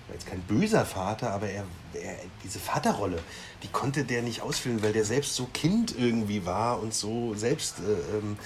war 0.08 0.14
jetzt 0.14 0.28
kein 0.28 0.42
böser 0.42 0.86
Vater, 0.86 1.32
aber 1.32 1.48
er, 1.48 1.64
er, 1.94 2.16
diese 2.44 2.60
Vaterrolle, 2.60 3.18
die 3.64 3.68
konnte 3.70 4.04
der 4.04 4.22
nicht 4.22 4.42
ausfüllen, 4.42 4.84
weil 4.84 4.94
der 4.94 5.04
selbst 5.04 5.36
so 5.36 5.48
Kind 5.52 5.96
irgendwie 5.98 6.46
war 6.46 6.80
und 6.80 6.94
so 6.94 7.34
selbst 7.34 7.80
äh, 7.80 8.18
ähm, 8.18 8.38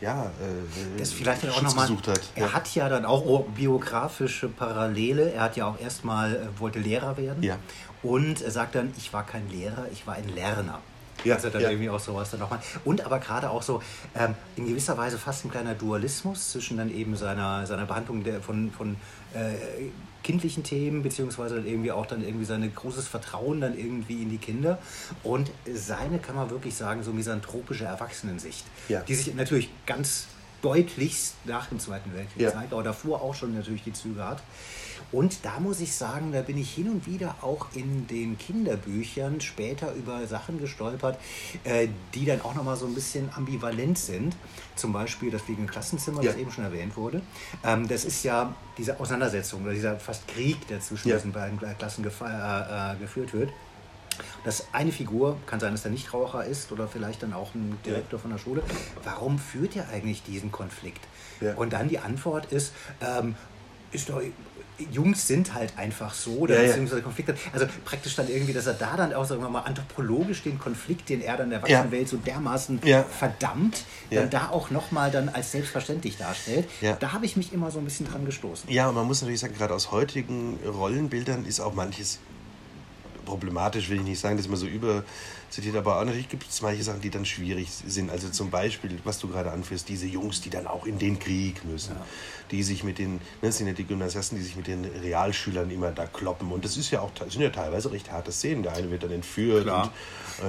ja, 0.00 0.24
äh, 0.24 0.98
Das 0.98 1.12
vielleicht 1.12 1.48
auch 1.48 1.62
nochmal. 1.62 1.86
gesucht 1.86 2.08
hat. 2.08 2.20
Er 2.34 2.46
ja. 2.46 2.52
hat 2.52 2.74
ja 2.74 2.88
dann 2.88 3.04
auch 3.04 3.44
biografische 3.54 4.48
Parallele. 4.48 5.32
Er 5.32 5.42
hat 5.42 5.56
ja 5.56 5.66
auch 5.66 5.80
erstmal 5.80 6.34
äh, 6.34 6.60
wollte 6.60 6.78
Lehrer 6.78 7.16
werden. 7.16 7.42
Ja. 7.42 7.58
Und 8.02 8.42
er 8.42 8.50
sagt 8.50 8.74
dann, 8.74 8.92
ich 8.98 9.12
war 9.12 9.24
kein 9.24 9.48
Lehrer, 9.48 9.86
ich 9.92 10.06
war 10.06 10.14
ein 10.14 10.28
Lerner. 10.28 10.82
Ja, 11.26 11.34
Also 11.36 11.50
dann 11.50 11.62
ja. 11.62 11.70
irgendwie 11.70 11.90
auch 11.90 12.00
sowas 12.00 12.30
dann 12.30 12.40
nochmal. 12.40 12.60
Und 12.84 13.04
aber 13.04 13.18
gerade 13.18 13.50
auch 13.50 13.62
so 13.62 13.82
ähm, 14.14 14.34
in 14.56 14.66
gewisser 14.66 14.96
Weise 14.96 15.18
fast 15.18 15.44
ein 15.44 15.50
kleiner 15.50 15.74
Dualismus 15.74 16.52
zwischen 16.52 16.76
dann 16.76 16.90
eben 16.94 17.16
seiner, 17.16 17.66
seiner 17.66 17.86
Behandlung 17.86 18.24
der, 18.24 18.40
von, 18.40 18.70
von 18.70 18.96
äh, 19.34 19.54
kindlichen 20.22 20.64
Themen, 20.64 21.02
beziehungsweise 21.02 21.56
dann 21.56 21.66
irgendwie 21.66 21.92
auch 21.92 22.06
dann 22.06 22.24
irgendwie 22.24 22.44
sein 22.44 22.68
großes 22.74 23.06
Vertrauen 23.06 23.60
dann 23.60 23.78
irgendwie 23.78 24.22
in 24.22 24.30
die 24.30 24.38
Kinder 24.38 24.78
und 25.22 25.50
seine, 25.72 26.18
kann 26.18 26.34
man 26.34 26.50
wirklich 26.50 26.74
sagen, 26.74 27.02
so 27.04 27.12
misanthropische 27.12 27.84
Erwachsenensicht, 27.84 28.64
Ja. 28.88 29.00
die 29.02 29.14
sich 29.14 29.32
natürlich 29.34 29.70
ganz 29.86 30.26
deutlichst 30.62 31.34
nach 31.44 31.66
dem 31.66 31.78
Zweiten 31.78 32.12
Weltkrieg 32.14 32.42
Ja. 32.42 32.52
zeigt, 32.52 32.72
aber 32.72 32.82
davor 32.82 33.20
auch 33.22 33.34
schon 33.34 33.54
natürlich 33.54 33.84
die 33.84 33.92
Züge 33.92 34.24
hat. 34.26 34.42
Und 35.12 35.44
da 35.44 35.60
muss 35.60 35.80
ich 35.80 35.94
sagen, 35.94 36.32
da 36.32 36.42
bin 36.42 36.58
ich 36.58 36.70
hin 36.74 36.88
und 36.88 37.06
wieder 37.06 37.36
auch 37.42 37.66
in 37.74 38.06
den 38.06 38.38
Kinderbüchern 38.38 39.40
später 39.40 39.92
über 39.94 40.26
Sachen 40.26 40.58
gestolpert, 40.58 41.18
äh, 41.64 41.88
die 42.14 42.24
dann 42.24 42.40
auch 42.42 42.54
nochmal 42.54 42.76
so 42.76 42.86
ein 42.86 42.94
bisschen 42.94 43.28
ambivalent 43.34 43.98
sind. 43.98 44.36
Zum 44.74 44.92
Beispiel 44.92 45.30
das 45.30 45.42
fliegende 45.42 45.70
Klassenzimmer, 45.72 46.22
Ja. 46.22 46.32
das 46.32 46.40
eben 46.40 46.50
schon 46.50 46.64
erwähnt 46.64 46.96
wurde. 46.96 47.22
Ähm, 47.64 47.88
das 47.88 48.04
ist 48.04 48.22
ja 48.24 48.54
diese 48.78 48.98
Auseinandersetzung 49.00 49.62
oder 49.62 49.72
dieser 49.72 49.96
fast 49.98 50.26
Krieg, 50.28 50.66
der 50.68 50.80
zwischen 50.80 51.08
Ja. 51.08 51.16
diesen 51.16 51.32
beiden 51.32 51.58
Klassen 51.78 52.04
äh, 52.04 52.08
äh, 52.08 52.96
geführt 52.96 53.32
wird. 53.32 53.50
Dass 54.44 54.66
eine 54.72 54.92
Figur, 54.92 55.36
kann 55.46 55.60
sein, 55.60 55.72
dass 55.72 55.84
er 55.84 55.90
Nichtraucher 55.90 56.44
ist 56.44 56.72
oder 56.72 56.88
vielleicht 56.88 57.22
dann 57.22 57.34
auch 57.34 57.54
ein 57.54 57.76
Direktor 57.84 58.18
von 58.18 58.30
der 58.30 58.38
Schule. 58.38 58.62
Warum 59.04 59.38
führt 59.38 59.76
er 59.76 59.88
eigentlich 59.90 60.22
diesen 60.22 60.50
Konflikt? 60.50 61.00
Ja. 61.40 61.54
Und 61.54 61.72
dann 61.74 61.88
die 61.88 61.98
Antwort 61.98 62.50
ist, 62.52 62.72
ähm, 63.02 63.34
ist 63.92 64.08
doch, 64.08 64.22
Jungs 64.92 65.26
sind 65.26 65.54
halt 65.54 65.76
einfach 65.78 66.12
so, 66.14 66.32
oder 66.32 66.54
Ja, 66.56 66.62
ja. 66.62 66.66
beziehungsweise 66.68 67.02
Konflikte. 67.02 67.34
Also 67.52 67.66
praktisch 67.84 68.14
dann 68.16 68.28
irgendwie, 68.28 68.52
dass 68.52 68.66
er 68.66 68.74
da 68.74 68.96
dann 68.96 69.12
auch, 69.14 69.24
sagen 69.24 69.40
wir 69.42 69.48
mal, 69.48 69.60
anthropologisch 69.62 70.42
den 70.42 70.58
Konflikt, 70.58 71.08
den 71.08 71.22
er 71.22 71.36
dann 71.36 71.50
der 71.50 71.60
Erwachsenenwelt 71.60 72.08
so 72.08 72.16
dermaßen 72.18 72.80
Ja. 72.84 73.02
verdammt, 73.04 73.84
Ja. 74.10 74.20
dann 74.22 74.30
da 74.30 74.48
auch 74.50 74.70
nochmal 74.70 75.10
dann 75.10 75.28
als 75.28 75.52
selbstverständlich 75.52 76.16
darstellt. 76.18 76.68
Ja. 76.80 76.94
Da 76.96 77.12
habe 77.12 77.24
ich 77.26 77.36
mich 77.36 77.52
immer 77.52 77.70
so 77.70 77.78
ein 77.78 77.84
bisschen 77.84 78.06
dran 78.06 78.24
gestoßen. 78.26 78.70
Ja, 78.70 78.88
und 78.88 78.94
man 78.94 79.06
muss 79.06 79.20
natürlich 79.22 79.40
sagen, 79.40 79.54
gerade 79.56 79.74
aus 79.74 79.90
heutigen 79.90 80.58
Rollenbildern 80.66 81.44
ist 81.46 81.60
auch 81.60 81.74
manches 81.74 82.18
problematisch 83.24 83.90
will 83.90 83.96
ich 83.98 84.04
nicht 84.04 84.20
sagen, 84.20 84.36
dass 84.36 84.46
man 84.48 84.56
so 84.56 84.66
überzitiert, 84.66 85.74
aber 85.76 85.98
auch 86.00 86.04
natürlich 86.04 86.28
gibt 86.28 86.48
es 86.48 86.62
manche 86.62 86.82
Sachen, 86.84 87.00
die 87.00 87.10
dann 87.10 87.24
schwierig 87.26 87.68
sind. 87.84 88.08
Also 88.08 88.28
zum 88.28 88.50
Beispiel, 88.50 88.98
was 89.04 89.18
du 89.18 89.28
gerade 89.28 89.50
anführst, 89.50 89.88
diese 89.88 90.06
Jungs, 90.06 90.40
die 90.40 90.48
dann 90.50 90.66
auch 90.66 90.86
in 90.86 90.98
den 90.98 91.18
Krieg 91.18 91.64
müssen, 91.64 91.96
ja. 91.96 92.04
Die 92.50 92.62
sich 92.62 92.84
mit 92.84 92.98
den, 92.98 93.20
ne, 93.42 93.52
sind 93.52 93.66
ja 93.66 93.72
die 93.72 93.84
Gymnasiasten, 93.84 94.38
die 94.38 94.44
sich 94.44 94.56
mit 94.56 94.66
den 94.66 94.84
Realschülern 94.84 95.70
immer 95.70 95.90
da 95.90 96.06
kloppen. 96.06 96.52
Und 96.52 96.64
das 96.64 96.76
ist 96.76 96.90
ja 96.90 97.00
auch, 97.00 97.10
sind 97.28 97.42
ja 97.42 97.50
teilweise 97.50 97.92
recht 97.92 98.10
harte 98.10 98.32
Szenen. 98.32 98.62
Der 98.62 98.74
eine 98.74 98.90
wird 98.90 99.02
dann 99.02 99.12
entführt 99.12 99.66
und, 99.66 99.90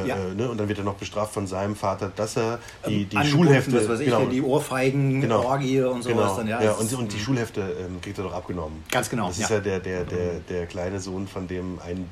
äh, 0.03 0.07
ja. 0.07 0.15
äh, 0.15 0.33
ne, 0.33 0.49
und 0.49 0.57
dann 0.57 0.67
wird 0.67 0.77
er 0.77 0.83
noch 0.83 0.95
bestraft 0.95 1.33
von 1.33 1.47
seinem 1.47 1.75
Vater, 1.75 2.11
dass 2.15 2.37
er 2.37 2.59
die, 2.87 3.05
die 3.05 3.25
Schulhefte, 3.25 3.71
das, 3.71 3.87
was 3.87 3.99
ich, 3.99 4.07
genau, 4.07 4.25
die 4.25 4.41
Ohrfeigen, 4.41 5.21
genau, 5.21 5.43
Orgie 5.43 5.81
und 5.81 6.03
sowas 6.03 6.15
genau, 6.15 6.37
dann, 6.37 6.47
ja. 6.47 6.61
ja 6.61 6.71
und, 6.73 6.91
und 6.93 7.13
die 7.13 7.19
Schulhefte 7.19 7.61
ähm, 7.61 8.01
kriegt 8.01 8.17
er 8.17 8.25
doch 8.25 8.33
abgenommen. 8.33 8.83
Ganz 8.91 9.09
genau. 9.09 9.27
Das 9.27 9.39
ist 9.39 9.49
ja 9.49 9.59
der, 9.59 9.79
der, 9.79 10.03
der, 10.03 10.39
der 10.49 10.65
kleine 10.65 10.99
Sohn 10.99 11.27
von 11.27 11.47
dem 11.47 11.79
einen 11.79 12.09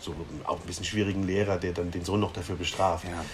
so 0.00 0.14
auch 0.44 0.60
ein 0.60 0.66
bisschen 0.66 0.84
schwierigen 0.84 1.26
Lehrer, 1.26 1.58
der 1.58 1.72
dann 1.72 1.90
den 1.90 2.04
Sohn 2.04 2.20
noch 2.20 2.32
dafür 2.32 2.56
bestraft. 2.56 3.04
Ja. 3.04 3.24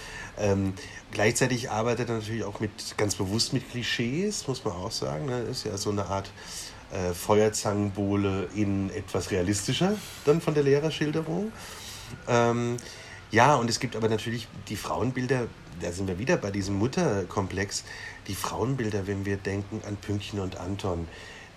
Ähm, 0.40 0.74
gleichzeitig 1.10 1.70
arbeitet 1.70 2.08
er 2.08 2.16
natürlich 2.16 2.44
auch 2.44 2.60
mit 2.60 2.70
ganz 2.96 3.16
bewusst 3.16 3.52
mit 3.52 3.70
Klischees, 3.70 4.46
muss 4.46 4.64
man 4.64 4.74
auch 4.74 4.92
sagen. 4.92 5.26
Ne? 5.26 5.40
Ist 5.42 5.64
ja 5.64 5.76
so 5.76 5.87
eine 5.90 6.06
Art 6.06 6.30
äh, 6.92 7.12
Feuerzangenbowle 7.12 8.48
in 8.54 8.90
etwas 8.90 9.30
realistischer 9.30 9.94
dann 10.24 10.40
von 10.40 10.54
der 10.54 10.62
Lehrerschilderung. 10.62 11.52
Ähm, 12.26 12.76
ja, 13.30 13.56
und 13.56 13.68
es 13.68 13.78
gibt 13.80 13.94
aber 13.94 14.08
natürlich 14.08 14.48
die 14.68 14.76
Frauenbilder, 14.76 15.48
da 15.80 15.92
sind 15.92 16.08
wir 16.08 16.18
wieder 16.18 16.38
bei 16.38 16.50
diesem 16.50 16.76
Mutterkomplex, 16.76 17.84
die 18.26 18.34
Frauenbilder, 18.34 19.06
wenn 19.06 19.26
wir 19.26 19.36
denken 19.36 19.82
an 19.86 19.96
Pünktchen 19.96 20.40
und 20.40 20.56
Anton 20.56 21.06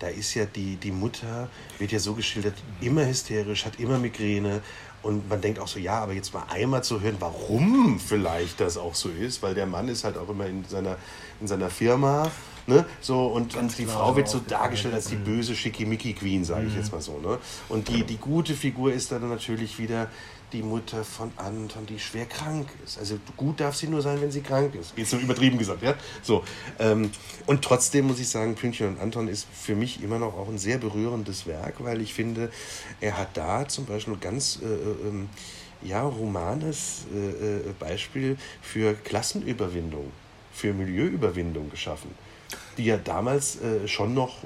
da 0.02 0.08
ist 0.08 0.34
ja 0.34 0.46
die, 0.46 0.74
die 0.76 0.90
Mutter, 0.90 1.48
wird 1.78 1.92
ja 1.92 2.00
so 2.00 2.14
geschildert, 2.14 2.54
immer 2.80 3.06
hysterisch, 3.06 3.64
hat 3.64 3.78
immer 3.78 3.98
Migräne. 3.98 4.60
Und 5.00 5.28
man 5.28 5.40
denkt 5.40 5.60
auch 5.60 5.68
so, 5.68 5.78
ja, 5.78 6.00
aber 6.00 6.12
jetzt 6.12 6.34
mal 6.34 6.42
einmal 6.50 6.82
zu 6.82 7.00
hören, 7.00 7.16
warum 7.20 8.00
vielleicht 8.00 8.58
das 8.58 8.76
auch 8.76 8.96
so 8.96 9.10
ist, 9.10 9.42
weil 9.44 9.54
der 9.54 9.66
Mann 9.66 9.88
ist 9.88 10.02
halt 10.02 10.16
auch 10.16 10.28
immer 10.28 10.46
in 10.46 10.64
seiner, 10.64 10.96
in 11.40 11.46
seiner 11.46 11.70
Firma. 11.70 12.32
Ne? 12.66 12.84
So, 13.00 13.26
und, 13.26 13.56
und 13.56 13.76
die 13.78 13.86
Frau 13.86 14.14
wird 14.16 14.28
so 14.28 14.38
dargestellt 14.38 14.94
als 14.94 15.06
die 15.06 15.16
böse 15.16 15.54
Schickimicki-Queen, 15.54 16.44
sage 16.44 16.66
ich 16.66 16.72
mhm. 16.74 16.78
jetzt 16.80 16.92
mal 16.92 17.00
so. 17.00 17.18
Ne? 17.18 17.38
Und 17.68 17.88
die, 17.88 18.04
die 18.04 18.18
gute 18.18 18.54
Figur 18.54 18.92
ist 18.92 19.12
dann 19.12 19.28
natürlich 19.28 19.78
wieder 19.78 20.08
die 20.52 20.62
Mutter 20.62 21.02
von 21.04 21.32
Anton, 21.36 21.86
die 21.86 21.98
schwer 21.98 22.26
krank 22.26 22.68
ist. 22.84 22.98
Also 22.98 23.18
gut 23.36 23.60
darf 23.60 23.74
sie 23.74 23.88
nur 23.88 24.02
sein, 24.02 24.20
wenn 24.20 24.30
sie 24.30 24.42
krank 24.42 24.74
ist. 24.74 24.92
Jetzt 24.96 25.10
so 25.10 25.16
übertrieben 25.16 25.58
gesagt, 25.58 25.82
ja. 25.82 25.94
So. 26.22 26.44
Ähm, 26.78 27.10
und 27.46 27.62
trotzdem 27.62 28.06
muss 28.06 28.20
ich 28.20 28.28
sagen, 28.28 28.54
Pünktchen 28.54 28.88
und 28.88 29.00
Anton 29.00 29.28
ist 29.28 29.46
für 29.52 29.74
mich 29.74 30.02
immer 30.02 30.18
noch 30.18 30.34
auch 30.36 30.48
ein 30.48 30.58
sehr 30.58 30.78
berührendes 30.78 31.46
Werk, 31.46 31.82
weil 31.82 32.00
ich 32.00 32.12
finde, 32.14 32.50
er 33.00 33.16
hat 33.16 33.36
da 33.36 33.66
zum 33.66 33.86
Beispiel 33.86 34.14
ein 34.14 34.20
ganz 34.20 34.58
äh, 34.62 34.66
äh, 34.66 35.08
ähm, 35.08 35.28
ja, 35.82 36.04
humanes 36.04 37.06
äh, 37.12 37.18
äh, 37.18 37.72
Beispiel 37.78 38.36
für 38.60 38.94
Klassenüberwindung, 38.94 40.12
für 40.52 40.72
Milieuüberwindung 40.72 41.70
geschaffen, 41.70 42.10
die 42.78 42.84
ja 42.84 42.96
damals 42.96 43.60
äh, 43.60 43.86
schon 43.88 44.14
noch 44.14 44.38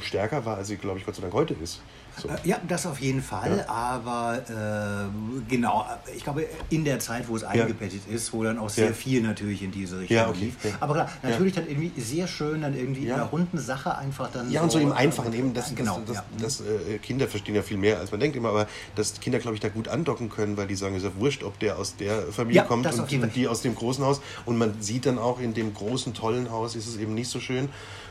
stärker 0.00 0.44
war, 0.44 0.56
als 0.56 0.68
sie, 0.68 0.76
glaube 0.76 0.98
ich, 0.98 1.06
Gott 1.06 1.14
sei 1.14 1.22
Dank 1.22 1.34
heute 1.34 1.54
ist. 1.54 1.80
So. 2.18 2.28
Äh, 2.28 2.36
ja, 2.44 2.60
das 2.66 2.86
auf 2.86 3.00
jeden 3.00 3.22
Fall, 3.22 3.58
ja. 3.58 3.68
aber 3.68 4.38
äh, 4.48 5.50
genau, 5.50 5.86
ich 6.14 6.24
glaube, 6.24 6.46
in 6.68 6.84
der 6.84 6.98
Zeit, 6.98 7.28
wo 7.28 7.36
es 7.36 7.44
eingebettet 7.44 8.02
ja. 8.08 8.14
ist, 8.14 8.32
wo 8.32 8.42
dann 8.44 8.58
auch 8.58 8.68
sehr 8.68 8.88
ja. 8.88 8.92
viel 8.92 9.22
natürlich 9.22 9.62
in 9.62 9.70
diese 9.70 10.00
Richtung 10.00 10.18
okay. 10.18 10.38
lief. 10.38 10.54
Aber 10.80 10.94
klar, 10.94 11.08
natürlich 11.22 11.54
dann 11.54 11.68
irgendwie 11.68 11.92
sehr 12.00 12.26
schön, 12.26 12.62
dann 12.62 12.76
irgendwie 12.76 13.06
in 13.06 13.12
einer 13.12 13.24
runden 13.24 13.58
Sache 13.58 13.96
einfach 13.96 14.30
dann. 14.30 14.50
Ja, 14.50 14.60
so, 14.60 14.64
und 14.64 14.70
so 14.70 14.78
im 14.78 14.92
Einfachen 14.92 15.32
eben, 15.32 15.54
dass, 15.54 15.74
genau, 15.74 16.00
das, 16.06 16.22
das, 16.38 16.58
das 16.58 16.66
äh, 16.66 16.98
Kinder 16.98 17.28
verstehen 17.28 17.54
ja 17.54 17.62
viel 17.62 17.76
mehr, 17.78 17.98
als 17.98 18.10
man 18.10 18.20
denkt 18.20 18.36
immer, 18.36 18.50
aber 18.50 18.66
dass 18.94 19.20
Kinder, 19.20 19.38
glaube 19.38 19.54
ich, 19.54 19.60
da 19.60 19.68
gut 19.68 19.88
andocken 19.88 20.28
können, 20.28 20.56
weil 20.56 20.66
die 20.66 20.74
sagen, 20.74 20.94
es 20.96 21.02
ist 21.02 21.10
ja 21.14 21.20
wurscht, 21.20 21.42
ob 21.44 21.58
der 21.58 21.78
aus 21.78 21.96
der 21.96 22.22
Familie 22.32 22.64
kommt 22.64 22.86
und 22.86 23.10
die, 23.10 23.18
die 23.18 23.48
aus 23.48 23.62
dem 23.62 23.74
großen 23.74 24.04
Haus. 24.04 24.20
Und 24.44 24.58
man 24.58 24.80
sieht 24.80 25.06
dann 25.06 25.18
auch, 25.18 25.40
in 25.40 25.54
dem 25.54 25.74
großen, 25.74 26.14
tollen 26.14 26.50
Haus 26.50 26.76
ist 26.76 26.86
es 26.86 26.96
eben 26.96 27.14
nicht 27.14 27.28
so 27.28 27.40
schön 27.40 27.68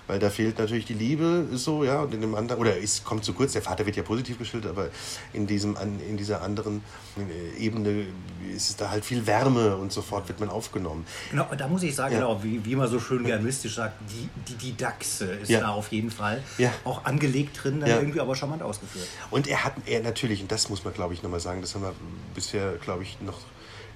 weil 0.10 0.17
da 0.17 0.32
fehlt 0.32 0.58
natürlich 0.58 0.86
die 0.86 0.95
Liebe, 0.95 1.45
ist 1.54 1.65
so, 1.65 1.84
ja, 1.84 2.02
und 2.02 2.12
in 2.15 2.22
dem 2.22 2.34
anderen, 2.34 2.60
oder 2.60 2.76
es 2.76 3.04
kommt 3.04 3.24
zu 3.24 3.32
kurz, 3.34 3.54
der 3.54 3.62
Vater 3.62 3.86
wird 3.86 3.95
ja 3.95 4.02
positiv 4.02 4.39
geschildert, 4.39 4.72
aber 4.72 4.89
in, 5.34 5.45
diesem, 5.45 5.78
in 5.78 6.17
dieser 6.17 6.41
anderen 6.41 6.82
äh, 7.15 7.63
Ebene 7.63 8.08
ist 8.52 8.72
es 8.72 8.76
da 8.76 8.89
halt 8.89 9.06
viel 9.06 9.28
Wärme 9.28 9.78
und 9.78 9.93
sofort 9.93 10.28
wird 10.28 10.39
man 10.39 10.50
aufgenommen. 10.50 11.06
Genau, 11.30 11.45
da 11.56 11.67
muss 11.67 11.84
ich 11.84 11.95
sagen, 11.95 12.15
ja. 12.15 12.22
genau, 12.22 12.43
wie, 12.43 12.65
wie 12.65 12.76
man 12.76 12.88
so 12.88 13.00
schön 13.00 13.24
germistisch 13.24 13.76
sagt, 13.76 14.02
die, 14.10 14.28
die, 14.48 14.56
die 14.56 14.76
Dachse 14.76 15.26
ist 15.26 15.50
ja. 15.50 15.60
da 15.60 15.69
auf 15.69 15.91
jeden 15.91 16.10
Fall 16.10 16.41
ja. 16.58 16.74
auch 16.86 17.06
angelegt 17.06 17.63
drin, 17.63 17.80
dann 17.80 17.91
irgendwie 17.91 18.19
aber 18.19 18.36
charmant 18.36 18.63
ausgeführt. 18.63 19.08
Und 19.30 19.48
er 19.48 19.63
hat, 19.63 19.74
er 19.86 20.02
natürlich, 20.02 20.41
und 20.41 20.52
das 20.52 20.69
muss 20.69 20.84
man 20.84 20.91
glaube 20.95 21.13
ich 21.13 21.22
nochmal 21.22 21.39
sagen, 21.39 21.62
das 21.62 21.76
haben 21.76 21.84
wir 21.84 21.93
bisher, 22.34 22.78
glaube 22.78 23.04
ich, 23.04 23.22
noch 23.22 23.38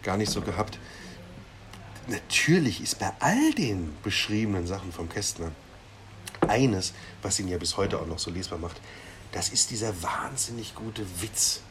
gar 0.04 0.18
nicht 0.18 0.32
so 0.32 0.42
gehabt, 0.42 0.78
natürlich 2.08 2.84
ist 2.84 3.00
bei 3.00 3.12
all 3.20 3.52
den 3.54 3.96
beschriebenen 4.04 4.68
Sachen 4.68 4.92
vom 4.92 5.10
Kästner 5.10 5.52
eines, 6.50 6.94
was 7.22 7.40
ihn 7.40 7.48
ja 7.48 7.58
bis 7.58 7.78
heute 7.78 8.00
auch 8.00 8.08
noch 8.08 8.20
so 8.20 8.32
lesbar 8.32 8.60
macht, 8.60 8.80
das 9.32 9.50
ist 9.50 9.72
dieser 9.72 10.02
wahnsinnig 10.02 10.76
gute 10.76 11.04
Witz. 11.22 11.62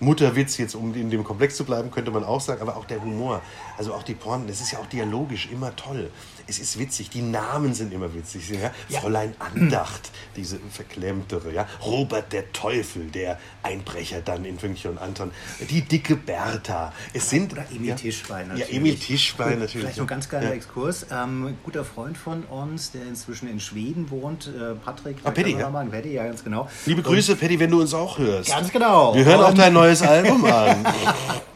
Mutterwitz, 0.00 0.58
jetzt 0.58 0.74
um 0.74 0.92
in 0.94 1.08
dem 1.08 1.24
Komplex 1.24 1.56
zu 1.56 1.64
bleiben, 1.64 1.90
könnte 1.90 2.10
man 2.10 2.24
auch 2.24 2.40
sagen, 2.40 2.60
aber 2.60 2.76
auch 2.76 2.84
der 2.84 3.00
Humor, 3.00 3.40
also 3.78 3.94
auch 3.94 4.02
die 4.02 4.14
Porn, 4.14 4.46
das 4.46 4.60
ist 4.60 4.72
ja 4.72 4.78
auch 4.78 4.86
dialogisch 4.86 5.48
immer 5.50 5.74
toll 5.76 6.10
es 6.46 6.58
ist 6.58 6.78
witzig, 6.78 7.10
die 7.10 7.22
Namen 7.22 7.74
sind 7.74 7.92
immer 7.92 8.12
witzig. 8.14 8.48
Ja? 8.50 8.70
ja. 8.88 9.00
Fräulein 9.00 9.34
Andacht, 9.38 10.10
diese 10.36 10.58
verklemmtere, 10.70 11.52
ja. 11.52 11.66
Robert 11.84 12.32
der 12.32 12.52
Teufel, 12.52 13.06
der 13.06 13.38
Einbrecher 13.62 14.20
dann 14.20 14.44
in 14.44 14.56
Pünktchen 14.56 14.92
und 14.92 14.98
Anton. 14.98 15.30
Die 15.70 15.82
dicke 15.82 16.16
Bertha. 16.16 16.92
Es 17.12 17.30
sind, 17.30 17.52
Oder 17.52 17.64
Emil 17.70 17.90
ja, 17.90 17.94
Tischbein 17.94 18.48
natürlich. 18.48 18.70
Ja, 18.70 18.76
Emil 18.76 18.96
Tischbein 18.96 19.58
natürlich. 19.58 19.72
Vielleicht 19.72 19.98
noch 19.98 20.04
ein 20.04 20.08
ganz 20.08 20.28
kleiner 20.28 20.48
ja. 20.48 20.52
Exkurs. 20.52 21.06
Ähm, 21.10 21.56
guter 21.62 21.84
Freund 21.84 22.16
von 22.16 22.44
uns, 22.44 22.92
der 22.92 23.02
inzwischen 23.02 23.48
in 23.48 23.60
Schweden 23.60 24.10
wohnt, 24.10 24.48
äh, 24.48 24.74
Patrick. 24.74 25.18
Ah, 25.24 25.30
Paddy, 25.30 25.56
ja. 25.56 25.70
Paddy, 25.70 26.12
ja, 26.12 26.24
ganz 26.24 26.44
genau. 26.44 26.68
Liebe 26.86 27.02
Grüße, 27.02 27.36
Paddy, 27.36 27.58
wenn 27.58 27.70
du 27.70 27.80
uns 27.80 27.94
auch 27.94 28.18
hörst. 28.18 28.50
Ganz 28.50 28.70
genau. 28.70 29.14
Wir 29.14 29.24
hören 29.24 29.40
und 29.40 29.44
auch 29.46 29.54
dein 29.54 29.72
neues 29.72 30.02
Album 30.02 30.44
an. 30.44 30.86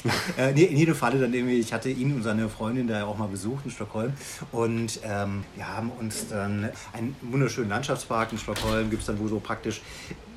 äh, 0.38 0.50
in 0.50 0.76
jedem 0.76 0.94
Falle 0.94 1.20
dann 1.20 1.32
irgendwie, 1.32 1.58
ich 1.58 1.72
hatte 1.72 1.88
ihn 1.90 2.14
und 2.14 2.22
seine 2.22 2.48
Freundin 2.48 2.86
da 2.86 3.04
auch 3.04 3.18
mal 3.18 3.28
besucht 3.28 3.64
in 3.64 3.70
Stockholm 3.70 4.12
und 4.50 5.00
ähm, 5.04 5.44
wir 5.54 5.68
haben 5.68 5.90
uns 5.90 6.28
dann 6.28 6.70
einen 6.92 7.16
wunderschönen 7.22 7.70
Landschaftspark 7.70 8.32
in 8.32 8.38
Stockholm, 8.38 8.90
gibt 8.90 9.02
es 9.02 9.06
dann, 9.06 9.18
wo 9.18 9.28
so 9.28 9.40
praktisch 9.40 9.80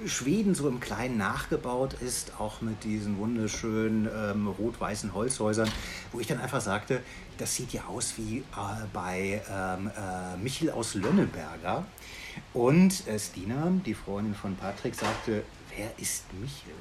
Schweden 0.05 0.53
so 0.53 0.67
im 0.67 0.79
Kleinen 0.79 1.17
nachgebaut 1.17 1.93
ist, 1.93 2.33
auch 2.39 2.61
mit 2.61 2.83
diesen 2.83 3.17
wunderschönen 3.17 4.07
ähm, 4.13 4.47
rot-weißen 4.47 5.13
Holzhäusern, 5.13 5.69
wo 6.11 6.19
ich 6.19 6.27
dann 6.27 6.39
einfach 6.39 6.61
sagte, 6.61 7.01
das 7.37 7.55
sieht 7.55 7.73
ja 7.73 7.85
aus 7.85 8.13
wie 8.17 8.39
äh, 8.39 8.43
bei 8.93 9.41
ähm, 9.49 9.89
äh, 9.89 10.37
Michel 10.37 10.71
aus 10.71 10.95
Lönneberger. 10.95 11.85
Und 12.53 13.07
äh, 13.07 13.17
Stina, 13.17 13.71
die 13.85 13.93
Freundin 13.93 14.35
von 14.35 14.55
Patrick, 14.55 14.95
sagte, 14.95 15.43
wer 15.75 15.91
ist 15.97 16.25
Michel? 16.33 16.73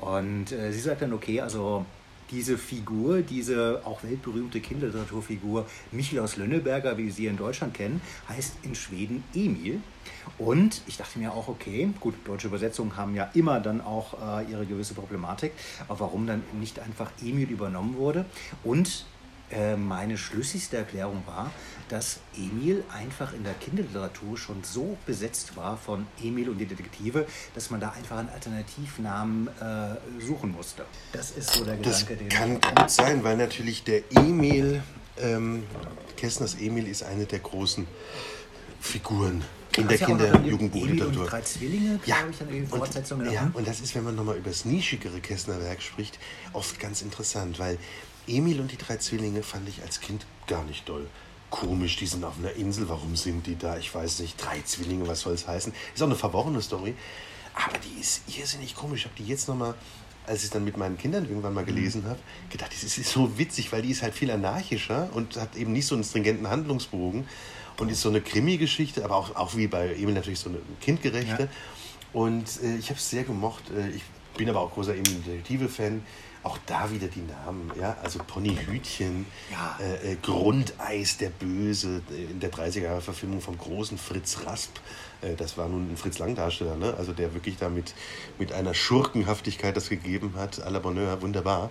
Und 0.00 0.52
äh, 0.52 0.72
sie 0.72 0.80
sagt 0.80 1.02
dann, 1.02 1.12
okay, 1.12 1.40
also 1.40 1.84
diese 2.30 2.58
Figur, 2.58 3.22
diese 3.22 3.80
auch 3.84 4.02
weltberühmte 4.02 4.60
Kinderliteraturfigur 4.60 5.66
Michel 5.92 6.24
Lönneberger, 6.36 6.98
wie 6.98 7.06
wir 7.06 7.12
sie 7.12 7.26
in 7.26 7.36
Deutschland 7.36 7.74
kennen, 7.74 8.00
heißt 8.28 8.56
in 8.62 8.74
Schweden 8.74 9.22
Emil. 9.34 9.80
Und 10.38 10.82
ich 10.86 10.96
dachte 10.96 11.18
mir 11.18 11.32
auch, 11.32 11.48
okay, 11.48 11.88
gut, 12.00 12.14
deutsche 12.24 12.48
Übersetzungen 12.48 12.96
haben 12.96 13.14
ja 13.14 13.30
immer 13.34 13.60
dann 13.60 13.80
auch 13.80 14.40
äh, 14.40 14.50
ihre 14.50 14.66
gewisse 14.66 14.94
Problematik, 14.94 15.52
aber 15.88 16.00
warum 16.00 16.26
dann 16.26 16.42
nicht 16.58 16.80
einfach 16.80 17.10
Emil 17.22 17.48
übernommen 17.48 17.96
wurde? 17.96 18.26
Und 18.64 19.06
meine 19.76 20.18
schlüssigste 20.18 20.76
Erklärung 20.76 21.22
war, 21.26 21.52
dass 21.88 22.18
Emil 22.36 22.84
einfach 22.92 23.32
in 23.32 23.44
der 23.44 23.54
Kinderliteratur 23.54 24.36
schon 24.36 24.64
so 24.64 24.96
besetzt 25.06 25.56
war 25.56 25.76
von 25.76 26.06
Emil 26.22 26.48
und 26.48 26.58
die 26.58 26.66
Detektive, 26.66 27.26
dass 27.54 27.70
man 27.70 27.80
da 27.80 27.90
einfach 27.90 28.18
einen 28.18 28.28
Alternativnamen 28.28 29.48
äh, 29.48 30.20
suchen 30.20 30.52
musste. 30.52 30.84
Das 31.12 31.30
ist 31.30 31.52
so 31.52 31.64
der 31.64 31.76
Gedanke, 31.76 32.16
das 32.16 32.36
kann 32.36 32.60
gut 32.60 32.90
sein, 32.90 33.22
weil 33.22 33.36
natürlich 33.36 33.84
der 33.84 34.02
Emil, 34.10 34.82
ähm, 35.18 35.62
Kessners 36.16 36.56
Emil 36.56 36.88
ist 36.88 37.04
eine 37.04 37.26
der 37.26 37.38
großen 37.38 37.86
Figuren 38.80 39.44
in 39.76 39.88
der 39.88 39.98
Kinder- 39.98 40.34
und 40.34 40.46
Jugendbuchliteratur. 40.46 41.26
drei 41.26 41.42
Zwillinge, 41.42 42.00
ja. 42.06 42.16
ich. 42.30 42.72
Und, 42.72 43.30
ja, 43.30 43.50
und 43.52 43.68
das 43.68 43.80
ist, 43.80 43.94
wenn 43.94 44.04
man 44.04 44.16
nochmal 44.16 44.36
über 44.36 44.50
das 44.50 44.64
nischigere 44.64 45.20
Kessner 45.20 45.60
Werk 45.60 45.82
spricht, 45.82 46.18
oft 46.52 46.80
ganz 46.80 47.02
interessant, 47.02 47.58
weil 47.58 47.78
Emil 48.26 48.60
und 48.60 48.72
die 48.72 48.78
drei 48.78 48.96
Zwillinge 48.96 49.42
fand 49.42 49.68
ich 49.68 49.82
als 49.82 50.00
Kind 50.00 50.26
gar 50.46 50.64
nicht 50.64 50.88
doll 50.88 51.06
komisch, 51.50 51.96
die 51.96 52.06
sind 52.06 52.24
auf 52.24 52.38
einer 52.38 52.52
Insel, 52.52 52.88
warum 52.88 53.16
sind 53.16 53.46
die 53.46 53.56
da? 53.56 53.78
Ich 53.78 53.94
weiß 53.94 54.20
nicht, 54.20 54.42
drei 54.42 54.60
Zwillinge, 54.62 55.06
was 55.06 55.20
soll 55.20 55.34
es 55.34 55.46
heißen? 55.46 55.72
Ist 55.94 56.02
auch 56.02 56.06
eine 56.06 56.16
verworrene 56.16 56.60
Story, 56.60 56.94
aber 57.54 57.78
die 57.78 58.00
ist 58.00 58.22
irrsinnig 58.36 58.74
komisch. 58.74 59.00
Ich 59.00 59.06
habe 59.06 59.14
die 59.16 59.26
jetzt 59.26 59.48
nochmal, 59.48 59.74
als 60.26 60.40
ich 60.40 60.44
es 60.44 60.50
dann 60.50 60.64
mit 60.64 60.76
meinen 60.76 60.98
Kindern 60.98 61.24
irgendwann 61.28 61.54
mal 61.54 61.64
gelesen 61.64 62.04
habe, 62.04 62.18
gedacht, 62.50 62.72
das 62.72 62.82
ist 62.82 63.10
so 63.10 63.38
witzig, 63.38 63.72
weil 63.72 63.82
die 63.82 63.90
ist 63.90 64.02
halt 64.02 64.14
viel 64.14 64.30
anarchischer 64.30 65.08
und 65.14 65.36
hat 65.36 65.56
eben 65.56 65.72
nicht 65.72 65.86
so 65.86 65.94
einen 65.94 66.04
stringenten 66.04 66.48
Handlungsbogen 66.48 67.28
und 67.78 67.90
ist 67.90 68.00
so 68.00 68.08
eine 68.08 68.20
Krimi-Geschichte, 68.20 69.04
aber 69.04 69.16
auch, 69.16 69.36
auch 69.36 69.56
wie 69.56 69.66
bei 69.66 69.94
Emil 69.94 70.14
natürlich 70.14 70.40
so 70.40 70.50
eine 70.50 70.58
kindgerechte. 70.80 71.44
Ja. 71.44 71.48
Und 72.12 72.62
äh, 72.62 72.76
ich 72.76 72.88
habe 72.90 72.98
es 72.98 73.08
sehr 73.08 73.24
gemocht. 73.24 73.64
Äh, 73.70 73.90
ich 73.90 74.02
bin 74.36 74.48
aber 74.48 74.60
auch 74.60 74.72
großer 74.72 74.94
Detektive-Fan. 74.94 76.02
Auch 76.46 76.58
da 76.66 76.88
wieder 76.92 77.08
die 77.08 77.22
Namen, 77.22 77.72
ja, 77.76 77.96
also 78.04 78.20
Ponyhütchen, 78.20 79.26
Ja. 79.50 79.76
äh, 79.80 80.12
äh, 80.12 80.16
Grundeis 80.22 81.16
der 81.18 81.30
Böse 81.30 82.02
äh, 82.08 82.30
in 82.30 82.38
der 82.38 82.52
30er-Jahre-Verfilmung 82.52 83.40
vom 83.40 83.58
großen 83.58 83.98
Fritz 83.98 84.38
Rasp. 84.46 84.76
Äh, 85.22 85.34
das 85.34 85.58
war 85.58 85.68
nun 85.68 85.90
ein 85.92 85.96
Fritz 85.96 86.20
Lang-Darsteller, 86.20 86.76
ne? 86.76 86.94
also 86.96 87.12
der 87.12 87.34
wirklich 87.34 87.56
da 87.56 87.68
mit, 87.68 87.94
mit 88.38 88.52
einer 88.52 88.74
Schurkenhaftigkeit 88.74 89.76
das 89.76 89.88
gegeben 89.88 90.34
hat. 90.36 90.64
à 90.64 90.70
la 90.70 90.78
Bonheur, 90.78 91.20
wunderbar. 91.20 91.70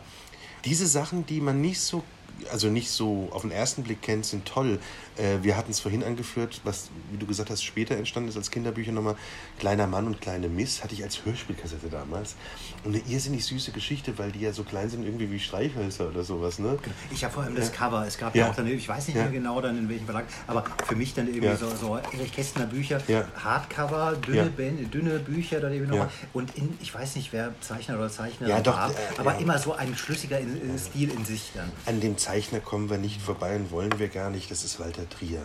Diese 0.65 0.87
Sachen, 0.87 1.25
die 1.25 1.39
man 1.39 1.61
nicht 1.61 1.79
so, 1.79 2.03
also 2.51 2.67
nicht 2.67 2.89
so 2.89 3.29
auf 3.31 3.43
den 3.43 3.51
ersten 3.51 3.83
Blick 3.83 4.01
kennt, 4.01 4.25
sind 4.25 4.45
toll. 4.45 4.79
Äh, 5.17 5.43
wir 5.43 5.55
hatten 5.55 5.71
es 5.71 5.79
vorhin 5.79 6.03
angeführt, 6.03 6.61
was, 6.63 6.89
wie 7.11 7.17
du 7.17 7.25
gesagt 7.25 7.49
hast, 7.49 7.63
später 7.63 7.95
entstanden 7.95 8.29
ist 8.29 8.35
als 8.37 8.51
Kinderbücher 8.51 8.91
nochmal. 8.91 9.15
Kleiner 9.59 9.87
Mann 9.87 10.07
und 10.07 10.19
kleine 10.19 10.49
Miss 10.49 10.83
hatte 10.83 10.93
ich 10.93 11.03
als 11.03 11.23
Hörspielkassette 11.25 11.87
damals. 11.89 12.35
Und 12.83 12.95
eine 12.95 13.03
irrsinnig 13.07 13.45
süße 13.45 13.71
Geschichte, 13.71 14.17
weil 14.17 14.31
die 14.31 14.41
ja 14.41 14.51
so 14.51 14.63
klein 14.63 14.89
sind, 14.89 15.03
irgendwie 15.05 15.31
wie 15.31 15.39
Streichhölzer 15.39 16.09
oder 16.09 16.23
sowas. 16.23 16.59
Ne? 16.59 16.77
Ich 17.11 17.23
habe 17.23 17.33
vor 17.33 17.43
allem 17.43 17.55
das 17.55 17.71
Cover. 17.71 18.05
Es 18.05 18.17
gab 18.17 18.35
ja, 18.35 18.45
Ja. 18.45 18.51
auch 18.51 18.55
dann, 18.55 18.67
ich 18.67 18.87
weiß 18.87 19.07
nicht 19.07 19.15
Ja. 19.15 19.23
mehr 19.23 19.31
genau 19.31 19.61
dann 19.61 19.77
in 19.77 19.87
welchem 19.89 20.05
Verlag, 20.05 20.25
aber 20.47 20.65
für 20.85 20.95
mich 20.95 21.13
dann 21.13 21.27
irgendwie 21.27 21.47
Ja. 21.47 21.55
so, 21.55 21.69
so 21.75 21.95
Erich 21.97 22.33
Kästner 22.33 22.65
Bücher, 22.65 23.01
Ja. 23.07 23.25
Hardcover, 23.41 24.15
dünne, 24.17 24.37
Ja. 24.37 24.43
Ben- 24.55 24.91
dünne 24.91 25.19
Bücher 25.19 25.59
dann 25.61 25.71
irgendwie 25.71 25.91
nochmal. 25.91 26.07
Ja. 26.07 26.27
Und 26.33 26.55
in, 26.57 26.77
ich 26.81 26.93
weiß 26.93 27.15
nicht, 27.15 27.31
wer 27.31 27.53
Zeichner 27.61 27.95
oder 27.97 28.09
Zeichner 28.09 28.47
Ja, 28.49 28.59
doch, 28.59 28.75
war, 28.75 28.91
äh, 28.91 28.93
aber 29.17 29.33
ja. 29.35 29.39
immer 29.39 29.57
so 29.59 29.73
ein 29.73 29.95
schlüssiger 29.95 30.39
in 30.39 30.77
Stil 30.77 31.09
in 31.09 31.23
sich 31.25 31.51
dann. 31.55 31.71
An 31.85 32.01
dem 32.01 32.17
Zeichner 32.17 32.59
kommen 32.59 32.89
wir 32.89 32.97
nicht 32.97 33.21
vorbei 33.21 33.55
und 33.55 33.71
wollen 33.71 33.97
wir 33.97 34.09
gar 34.09 34.29
nicht. 34.29 34.51
Das 34.51 34.63
ist 34.63 34.79
Walter 34.79 35.04
Trier. 35.09 35.43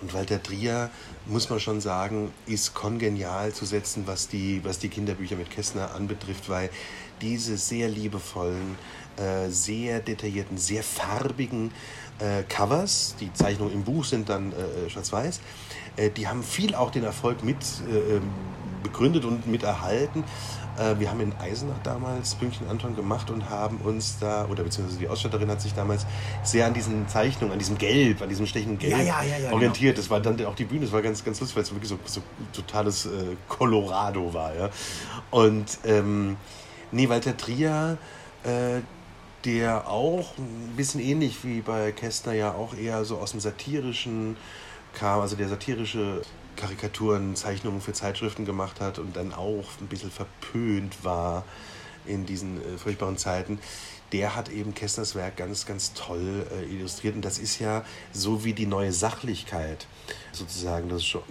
Und 0.00 0.14
Walter 0.14 0.42
Trier, 0.42 0.90
muss 1.26 1.50
man 1.50 1.60
schon 1.60 1.80
sagen, 1.80 2.32
ist 2.46 2.74
kongenial 2.74 3.52
zu 3.52 3.64
setzen, 3.64 4.04
was 4.06 4.28
die, 4.28 4.60
was 4.64 4.78
die 4.78 4.88
Kinderbücher 4.88 5.36
mit 5.36 5.50
Kästner 5.50 5.94
anbetrifft, 5.94 6.48
weil 6.48 6.70
diese 7.20 7.56
sehr 7.56 7.88
liebevollen, 7.88 8.76
äh, 9.16 9.50
sehr 9.50 10.00
detaillierten, 10.00 10.56
sehr 10.56 10.82
farbigen 10.82 11.72
äh, 12.18 12.42
Covers, 12.44 13.14
die 13.20 13.32
Zeichnungen 13.32 13.72
im 13.72 13.84
Buch 13.84 14.04
sind 14.04 14.28
dann 14.28 14.52
äh, 14.52 14.88
schwarz-weiß, 14.88 15.40
die 16.16 16.28
haben 16.28 16.42
viel 16.42 16.74
auch 16.74 16.90
den 16.90 17.04
Erfolg 17.04 17.42
mit 17.44 17.58
äh, 17.90 18.16
ähm, 18.16 18.22
begründet 18.82 19.24
und 19.24 19.46
mit 19.46 19.62
erhalten. 19.62 20.24
Äh, 20.80 20.98
wir 20.98 21.10
haben 21.10 21.20
in 21.20 21.32
Eisenach 21.38 21.78
damals 21.82 22.34
Pünktchen 22.34 22.68
Anton 22.68 22.96
gemacht 22.96 23.30
und 23.30 23.50
haben 23.50 23.76
uns 23.78 24.18
da, 24.18 24.46
oder 24.46 24.64
beziehungsweise 24.64 24.98
die 24.98 25.08
Ausstatterin 25.08 25.50
hat 25.50 25.60
sich 25.60 25.74
damals 25.74 26.06
sehr 26.42 26.66
an 26.66 26.74
diesen 26.74 27.06
Zeichnungen, 27.06 27.52
an 27.52 27.58
diesem 27.58 27.76
Gelb, 27.76 28.22
an 28.22 28.28
diesem 28.28 28.46
stechenden 28.46 28.78
Gelb 28.78 28.92
Ja, 28.92 29.22
ja, 29.22 29.36
ja, 29.36 29.52
orientiert. 29.52 29.98
Das 29.98 30.08
war 30.08 30.20
dann 30.20 30.42
auch 30.46 30.54
die 30.54 30.64
Bühne, 30.64 30.82
das 30.82 30.92
war 30.92 31.02
ganz, 31.02 31.22
ganz 31.22 31.38
lustig, 31.40 31.56
weil 31.56 31.64
es 31.64 31.72
wirklich 31.72 31.90
so, 31.90 31.98
so 32.06 32.22
totales 32.52 33.06
äh, 33.06 33.36
Colorado 33.48 34.32
war. 34.32 34.54
Ja? 34.56 34.70
Und 35.30 35.78
ähm, 35.84 36.36
nee, 36.92 37.08
Walter 37.08 37.36
Trier, 37.36 37.98
äh, 38.44 38.80
der 39.44 39.88
auch 39.88 40.36
ein 40.38 40.74
bisschen 40.76 41.00
ähnlich 41.00 41.44
wie 41.44 41.60
bei 41.60 41.92
Kästner 41.92 42.32
ja 42.32 42.52
auch 42.52 42.74
eher 42.74 43.04
so 43.04 43.18
aus 43.18 43.32
dem 43.32 43.40
satirischen 43.40 44.36
kam, 44.92 45.20
also 45.20 45.36
der 45.36 45.48
satirische 45.48 46.22
Karikaturen, 46.60 47.34
Zeichnungen 47.36 47.80
für 47.80 47.92
Zeitschriften 47.92 48.44
gemacht 48.44 48.80
hat 48.80 48.98
und 48.98 49.16
dann 49.16 49.32
auch 49.32 49.64
ein 49.80 49.86
bisschen 49.88 50.10
verpönt 50.10 51.04
war 51.04 51.44
in 52.06 52.26
diesen 52.26 52.58
äh, 52.58 52.78
furchtbaren 52.78 53.16
Zeiten. 53.16 53.58
Der 54.12 54.34
hat 54.34 54.48
eben 54.48 54.74
Kästners 54.74 55.14
Werk 55.14 55.36
ganz, 55.36 55.66
ganz 55.66 55.94
toll 55.94 56.46
äh, 56.52 56.64
illustriert. 56.64 57.14
Und 57.14 57.24
das 57.24 57.38
ist 57.38 57.58
ja 57.58 57.84
so 58.12 58.44
wie 58.44 58.52
die 58.52 58.66
neue 58.66 58.92
Sachlichkeit 58.92 59.86
sozusagen, 60.32 60.88
das 60.88 61.04
schon, 61.04 61.22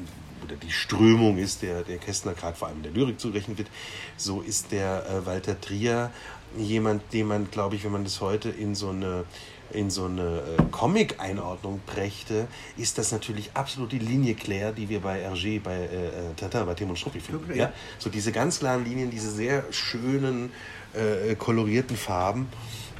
oder 0.43 0.55
die 0.55 0.71
Strömung 0.71 1.37
ist, 1.37 1.61
der, 1.61 1.83
der 1.83 1.97
Kästner 1.97 2.33
gerade 2.33 2.57
vor 2.57 2.69
allem 2.69 2.81
der 2.81 2.91
Lyrik 2.91 3.19
zugerechnet 3.19 3.57
wird, 3.57 3.69
so 4.17 4.41
ist 4.41 4.71
der 4.71 5.05
äh, 5.09 5.25
Walter 5.25 5.59
Trier 5.59 6.11
jemand, 6.57 7.13
den 7.13 7.27
man, 7.27 7.51
glaube 7.51 7.75
ich, 7.75 7.83
wenn 7.83 7.91
man 7.91 8.03
das 8.03 8.21
heute 8.21 8.49
in 8.49 8.73
so 8.73 8.89
eine 8.89 9.25
in 9.71 9.89
so 9.89 10.05
eine 10.05 10.41
äh, 10.57 10.63
Comic-Einordnung 10.71 11.79
brächte, 11.85 12.47
ist 12.77 12.97
das 12.97 13.11
natürlich 13.11 13.51
absolut 13.53 13.91
die 13.91 13.99
Linie 13.99 14.35
Claire, 14.35 14.71
die 14.73 14.89
wir 14.89 14.99
bei 15.01 15.27
Hergé, 15.27 15.59
bei 15.61 15.75
äh, 15.75 15.85
äh, 15.85 16.11
Tintin, 16.35 16.65
bei 16.65 16.73
Tim 16.73 16.89
und 16.89 16.97
Struppi 16.99 17.19
finden. 17.19 17.53
Ja. 17.55 17.71
So 17.99 18.09
diese 18.09 18.31
ganz 18.31 18.59
klaren 18.59 18.83
Linien, 18.83 19.09
diese 19.11 19.29
sehr 19.31 19.63
schönen, 19.71 20.51
äh, 20.93 21.35
kolorierten 21.35 21.95
Farben. 21.97 22.47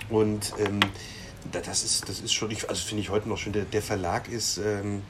Und 0.10 0.54
ähm, 0.60 0.80
da- 1.52 1.62
das, 1.62 1.84
ist, 1.84 2.08
das 2.10 2.20
ist 2.20 2.34
schon, 2.34 2.52
ich, 2.52 2.70
also 2.70 2.86
finde 2.88 3.02
ich 3.02 3.10
heute 3.10 3.28
noch 3.30 3.38
schön, 3.38 3.54
der, 3.54 3.66
der 3.66 3.82
Verlag 3.82 4.28
ist, 4.28 4.58
ähm, 4.58 5.02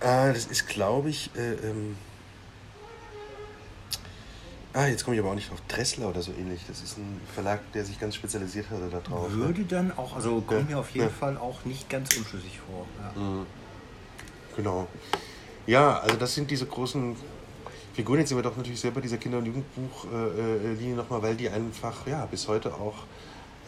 äh, 0.00 0.32
das 0.32 0.46
ist, 0.46 0.66
glaube 0.68 1.10
ich, 1.10 1.30
äh, 1.36 1.52
ähm, 1.68 1.96
ah, 4.74 4.86
jetzt 4.86 5.04
komme 5.04 5.16
ich 5.16 5.20
aber 5.22 5.30
auch 5.30 5.34
nicht 5.34 5.50
drauf, 5.50 5.60
Dressler 5.68 6.08
oder 6.08 6.22
so 6.22 6.32
ähnlich. 6.32 6.60
Das 6.68 6.80
ist 6.82 6.98
ein 6.98 7.20
Verlag, 7.34 7.60
der 7.72 7.84
sich 7.84 7.98
ganz 7.98 8.14
spezialisiert 8.14 8.70
hatte 8.70 8.88
darauf. 8.88 9.30
ne? 9.30 9.36
Würde 9.36 9.64
dann 9.64 9.92
auch, 9.96 10.14
also 10.16 10.40
kommt 10.40 10.60
Ja, 10.62 10.66
mir 10.76 10.78
auf 10.78 10.90
jeden 10.90 11.06
ja. 11.06 11.12
Fall 11.12 11.36
auch 11.36 11.64
nicht 11.64 11.88
ganz 11.88 12.16
unschlüssig 12.16 12.60
vor. 12.66 12.86
Ja. 12.98 13.44
Genau. 14.56 14.86
Ja, 15.66 15.98
also 16.00 16.16
das 16.16 16.34
sind 16.34 16.50
diese 16.50 16.66
großen 16.66 17.16
Figuren. 17.94 18.18
Jetzt 18.20 18.28
sind 18.30 18.38
wir 18.38 18.42
doch 18.42 18.56
natürlich 18.56 18.80
selber 18.80 19.00
dieser 19.00 19.16
Kinder- 19.18 19.38
und 19.38 19.46
Jugendbuchlinie 19.46 20.96
nochmal, 20.96 21.22
weil 21.22 21.36
die 21.36 21.48
einfach 21.48 22.06
ja, 22.06 22.26
bis 22.26 22.48
heute 22.48 22.74
auch 22.74 23.04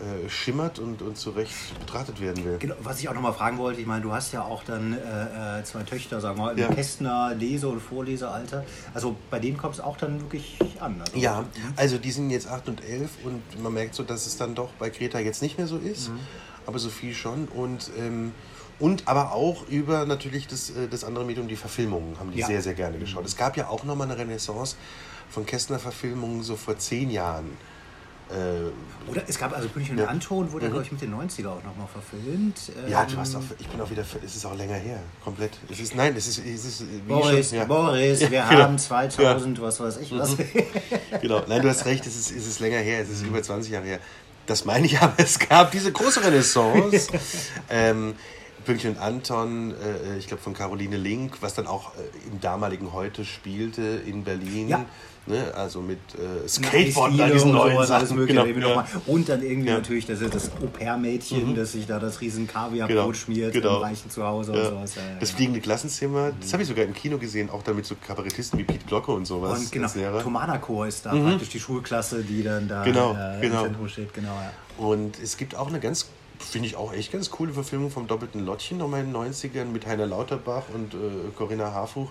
äh, 0.01 0.29
schimmert 0.29 0.79
und, 0.79 1.03
und 1.03 1.17
zu 1.17 1.31
Recht 1.31 1.53
betrachtet 1.79 2.21
werden 2.21 2.45
will. 2.45 2.57
Genau, 2.59 2.75
was 2.81 2.99
ich 3.01 3.09
auch 3.09 3.15
nochmal 3.15 3.35
fragen 3.35 3.59
wollte, 3.59 3.81
ich 3.81 3.87
meine, 3.87 4.03
du 4.03 4.13
hast 4.13 4.33
ja 4.33 4.43
auch 4.43 4.65
dann 4.65 4.95
äh, 4.95 5.61
äh, 5.61 5.65
zwei 5.65 5.83
Töchter, 5.85 6.21
sagen 6.21 6.39
wir 6.39 6.45
mal, 6.47 6.53
im 6.53 6.59
Ja. 6.59 6.69
Kästner 6.69 7.35
Lese- 7.35 7.69
und 7.69 7.81
Vorlesealter. 7.81 8.65
Also 8.95 9.17
bei 9.31 9.39
denen 9.39 9.57
kommt 9.59 9.75
es 9.75 9.81
auch 9.81 9.97
dann 9.97 10.21
wirklich 10.21 10.59
an. 10.81 11.01
Also, 11.01 11.19
Ja, 11.19 11.45
also 11.77 11.99
die 11.99 12.11
sind 12.11 12.31
jetzt 12.31 12.49
8 12.49 12.69
und 12.69 12.83
11 12.85 13.11
und 13.25 13.63
man 13.63 13.73
merkt 13.75 13.95
so, 13.95 14.03
dass 14.03 14.27
es 14.27 14.37
dann 14.37 14.55
doch 14.55 14.71
bei 14.79 14.91
Greta 14.91 15.19
jetzt 15.19 15.43
nicht 15.43 15.59
mehr 15.59 15.67
so 15.67 15.77
ist, 15.79 16.11
aber 16.67 16.79
Sophie 16.79 17.15
schon 17.15 17.47
und 17.49 17.91
ähm, 17.99 18.33
und 18.79 19.07
aber 19.07 19.33
auch 19.33 19.69
über 19.69 20.07
natürlich 20.07 20.49
das, 20.49 20.71
äh, 20.71 20.89
das 20.89 21.05
andere 21.05 21.25
Medium, 21.25 21.47
die 21.47 21.55
Verfilmungen, 21.55 22.19
haben 22.19 22.33
die 22.33 22.39
Ja. 22.41 22.47
sehr, 22.49 22.63
sehr 22.63 22.75
gerne 22.75 22.99
geschaut. 22.99 23.25
Es 23.25 23.37
gab 23.37 23.57
ja 23.57 23.69
auch 23.69 23.85
nochmal 23.85 24.11
eine 24.11 24.19
Renaissance 24.19 24.75
von 25.31 25.47
Kästner-Verfilmungen 25.47 26.43
so 26.43 26.57
vor 26.57 26.77
zehn 26.79 27.11
Jahren. 27.11 27.57
Äh, 28.33 29.11
Oder 29.11 29.23
es 29.29 29.39
gab 29.39 29.55
also 29.55 29.69
Pünktchen 29.69 29.99
Ja. 29.99 30.05
und 30.05 30.11
Anton, 30.11 30.53
wurde, 30.53 30.69
glaube 30.71 30.85
ich, 30.85 30.93
mit 30.93 31.01
den 31.03 31.13
90er 31.15 31.49
auch 31.49 31.63
nochmal 31.65 31.87
verfilmt. 31.93 32.57
ja, 32.89 33.03
Ähm, 33.03 33.09
du 33.11 33.17
hast 33.19 33.35
auch, 33.37 33.43
ich 33.59 33.67
bin 33.69 33.81
auch 33.81 33.91
wieder, 33.91 34.05
es 34.25 34.37
ist 34.37 34.47
auch 34.47 34.57
länger 34.57 34.75
her, 34.77 34.99
komplett. 35.23 35.59
Es 35.71 35.81
ist, 35.81 35.95
nein, 35.95 36.15
es 36.17 36.27
ist, 36.29 36.39
es 36.39 36.65
ist 36.65 36.81
wie 36.89 36.99
Boris, 37.13 37.51
schon, 37.51 37.59
ja. 37.59 37.65
Boris, 37.65 38.21
wir 38.21 38.31
Ja, 38.31 38.49
genau. 38.49 38.63
haben 38.63 38.79
2000, 38.79 39.61
was 39.61 39.81
weiß 39.81 39.97
ich 39.99 40.13
was. 40.17 40.37
Genau, 41.21 41.43
nein, 41.47 41.63
du 41.63 41.69
hast 41.69 41.85
recht, 41.85 42.07
es 42.07 42.17
ist, 42.17 42.31
es 42.31 42.47
ist 42.47 42.61
länger 42.61 42.79
her, 42.79 43.01
es 43.03 43.11
ist 43.11 43.23
über 43.23 43.43
20 43.43 43.73
Jahre 43.73 43.85
her. 43.87 43.99
Das 44.47 44.65
meine 44.65 44.87
ich, 44.87 44.99
aber 45.01 45.15
es 45.19 45.39
gab 45.39 45.71
diese 45.73 45.93
große 45.93 46.25
Renaissance. 46.25 47.09
ähm, 47.71 48.15
Pünktchen 48.65 48.93
und 48.93 48.99
Anton, 48.99 49.73
äh, 49.73 50.19
ich 50.19 50.27
glaube 50.27 50.43
von 50.43 50.55
Caroline 50.55 50.97
Link, 50.97 51.39
was 51.41 51.55
dann 51.55 51.67
auch 51.67 51.93
äh, 51.95 52.29
im 52.31 52.41
damaligen 52.41 52.93
Heute 52.93 53.25
spielte 53.25 53.83
in 53.83 54.25
Berlin. 54.25 54.69
Ja. 54.69 54.85
Ne? 55.25 55.55
Also 55.55 55.81
mit 55.81 56.01
äh, 56.17 56.49
Skateboard 56.49 57.17
da 57.17 57.29
diesen 57.29 57.53
neuen 57.53 57.75
sowas, 57.75 57.91
alles 57.93 58.09
Sachen. 58.09 58.19
mögliche. 58.19 58.55
Genau, 58.55 58.71
ja. 58.71 58.87
Und 59.07 59.29
dann 59.29 59.41
irgendwie 59.41 59.69
Ja. 59.69 59.75
Mhm. 59.75 59.81
natürlich 59.83 60.07
das, 60.07 60.19
das 60.19 60.51
Au-pair-Mädchen, 60.61 61.55
das 61.55 61.73
sich 61.73 61.87
da 61.87 62.01
das 62.01 62.21
riesen 62.21 62.49
Kaviarbrot 62.49 62.89
Genau, 62.97 63.13
schmiert 63.13 63.53
genau. 63.53 63.77
im 63.77 63.83
reichen 63.83 64.11
Zuhause 64.11 64.51
und 64.51 64.65
sowas. 64.65 64.95
Das 65.21 65.29
genau. 65.29 65.37
fliegende 65.37 65.61
Klassenzimmer, 65.61 66.33
das 66.41 66.53
habe 66.53 66.65
ich 66.65 66.69
sogar 66.69 66.85
im 66.85 66.93
Kino 66.93 67.19
gesehen, 67.19 67.51
auch 67.51 67.63
damit 67.63 67.87
so 67.87 67.95
Kabarettisten 68.05 68.59
wie 68.59 68.65
Piet 68.65 68.85
Glocke 68.89 69.13
und 69.13 69.25
sowas. 69.25 69.61
Und 69.61 69.71
genau. 69.71 70.19
Thomanerchor 70.21 70.89
ist 70.89 71.07
da 71.07 71.15
praktisch 71.15 71.51
die 71.51 71.61
Schulklasse, 71.61 72.25
die 72.25 72.43
dann 72.43 72.67
da 72.67 72.83
Genau, 72.83 73.13
äh, 73.13 73.41
genau. 73.41 73.61
im 73.61 73.65
Zentrum 73.67 73.89
steht. 73.89 74.13
Genau, 74.15 74.35
ja. 74.35 74.53
Und 74.85 75.21
es 75.23 75.37
gibt 75.37 75.55
auch 75.55 75.69
eine 75.69 75.79
ganz, 75.79 76.09
finde 76.45 76.69
ich 76.69 76.77
auch 76.77 76.93
echt 76.93 77.13
ganz 77.13 77.31
coole 77.31 77.53
Verfilmung 77.53 77.91
vom 77.91 78.07
doppelten 78.07 78.45
Lottchen 78.45 78.79
nochmal 78.79 79.01
in 79.01 79.13
den 79.13 79.17
90ern 79.17 79.67
mit 79.67 79.87
Heiner 79.87 80.07
Lauterbach 80.07 80.65
und 80.73 80.95
äh, 80.95 80.99
Corinna 81.37 81.73
Harfuch. 81.73 82.11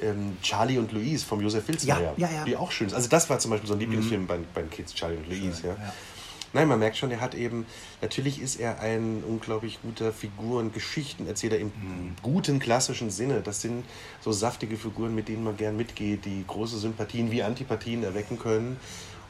Ähm, 0.00 0.36
Charlie 0.42 0.78
und 0.78 0.90
Louise 0.90 1.24
vom 1.24 1.40
Josef 1.40 1.68
Wilsmeier, 1.68 2.14
Ja, 2.16 2.28
ja, 2.28 2.34
ja. 2.38 2.44
die 2.44 2.56
auch 2.56 2.72
schön 2.72 2.88
ist. 2.88 2.94
Also 2.94 3.08
das 3.08 3.30
war 3.30 3.38
zum 3.38 3.52
Beispiel 3.52 3.68
so 3.68 3.74
ein 3.74 3.80
Lieblingsfilm 3.80 4.26
bei, 4.26 4.38
bei 4.52 4.62
den 4.62 4.70
Kids, 4.70 4.92
Charlie 4.92 5.16
und 5.16 5.28
Louise. 5.28 5.64
Ja. 5.64 5.74
ja. 5.74 5.92
Nein, 6.52 6.68
man 6.68 6.78
merkt 6.78 6.96
schon, 6.96 7.10
er 7.10 7.20
hat 7.20 7.34
eben, 7.34 7.66
natürlich 8.00 8.40
ist 8.40 8.60
er 8.60 8.80
ein 8.80 9.24
unglaublich 9.26 9.80
guter 9.82 10.12
Figur- 10.12 10.60
und 10.60 10.72
Geschichtenerzähler 10.72 11.58
im 11.58 11.72
guten 12.22 12.60
klassischen 12.60 13.10
Sinne. 13.10 13.40
Das 13.40 13.60
sind 13.60 13.84
so 14.20 14.30
saftige 14.30 14.76
Figuren, 14.76 15.16
mit 15.16 15.26
denen 15.26 15.42
man 15.42 15.56
gern 15.56 15.76
mitgeht, 15.76 16.24
die 16.24 16.44
große 16.46 16.78
Sympathien 16.78 17.32
wie 17.32 17.42
Antipathien 17.42 18.04
erwecken 18.04 18.38
können. 18.38 18.76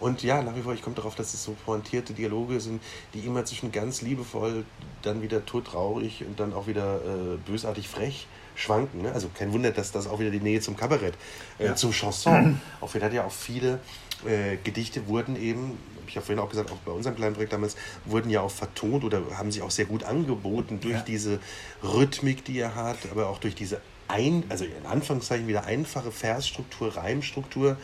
Und 0.05 0.23
ja, 0.23 0.43
nach 0.43 0.55
wie 0.55 0.61
vor, 0.61 0.75
ich 0.75 0.83
komme 0.83 0.97
darauf, 0.97 1.15
dass 1.15 1.33
es 1.33 1.43
so 1.43 1.57
pointierte 1.65 2.13
Dialoge 2.13 2.61
sind, 2.61 2.83
die 3.15 3.21
immer 3.21 3.47
zwischen 3.47 3.73
ganz 3.73 4.03
liebevoll, 4.03 4.67
dann 5.01 5.23
wieder 5.23 5.47
todtraurig 5.47 6.23
und 6.27 6.39
dann 6.39 6.53
auch 6.53 6.67
wieder 6.67 6.97
äh, 6.97 7.37
bösartig 7.51 7.89
frech 7.89 8.27
schwanken. 8.55 9.01
Ne? 9.01 9.13
Also 9.13 9.31
kein 9.35 9.55
Wunder, 9.55 9.71
dass 9.71 9.93
das 9.93 10.07
auch 10.07 10.21
wieder 10.21 10.31
die 10.31 10.41
Nähe 10.41 10.61
zum 10.61 10.77
Kabarett, 10.77 11.15
äh, 11.59 11.73
zum 11.73 11.93
Chanson. 11.93 12.61
auch 12.83 12.95
hat 12.95 13.15
ja 13.15 13.25
auch 13.25 13.33
viele 13.33 13.81
äh, 14.27 14.59
Gedichte 14.63 15.09
wurden 15.09 15.37
eben, 15.37 15.69
habe 15.69 16.09
ich 16.09 16.15
ja 16.17 16.21
vorhin 16.21 16.39
auch 16.39 16.51
gesagt, 16.51 16.71
auch 16.71 16.77
bei 16.85 16.93
unserem 16.93 17.17
kleinen 17.17 17.33
Projekt 17.33 17.55
damals, 17.55 17.75
wurden 18.05 18.29
ja 18.29 18.43
auch 18.43 18.51
vertont 18.51 19.05
oder 19.05 19.23
haben 19.39 19.51
sich 19.51 19.63
auch 19.63 19.71
sehr 19.71 19.87
gut 19.87 20.05
angeboten 20.05 20.81
durch 20.83 20.97
Ja. 20.97 21.01
diese 21.01 21.41
Rhythmik, 21.83 22.45
die 22.45 22.59
er 22.59 22.75
hat, 22.75 22.99
aber 23.11 23.31
auch 23.31 23.39
durch 23.39 23.55
diese 23.55 23.81
ein, 24.07 24.45
also 24.51 24.67
in 24.67 24.85
Anführungszeichen 24.85 25.49
wieder 25.49 25.65
einfache 25.65 26.13
Versstruktur, 26.13 26.95
Reimstruktur. 26.95 27.79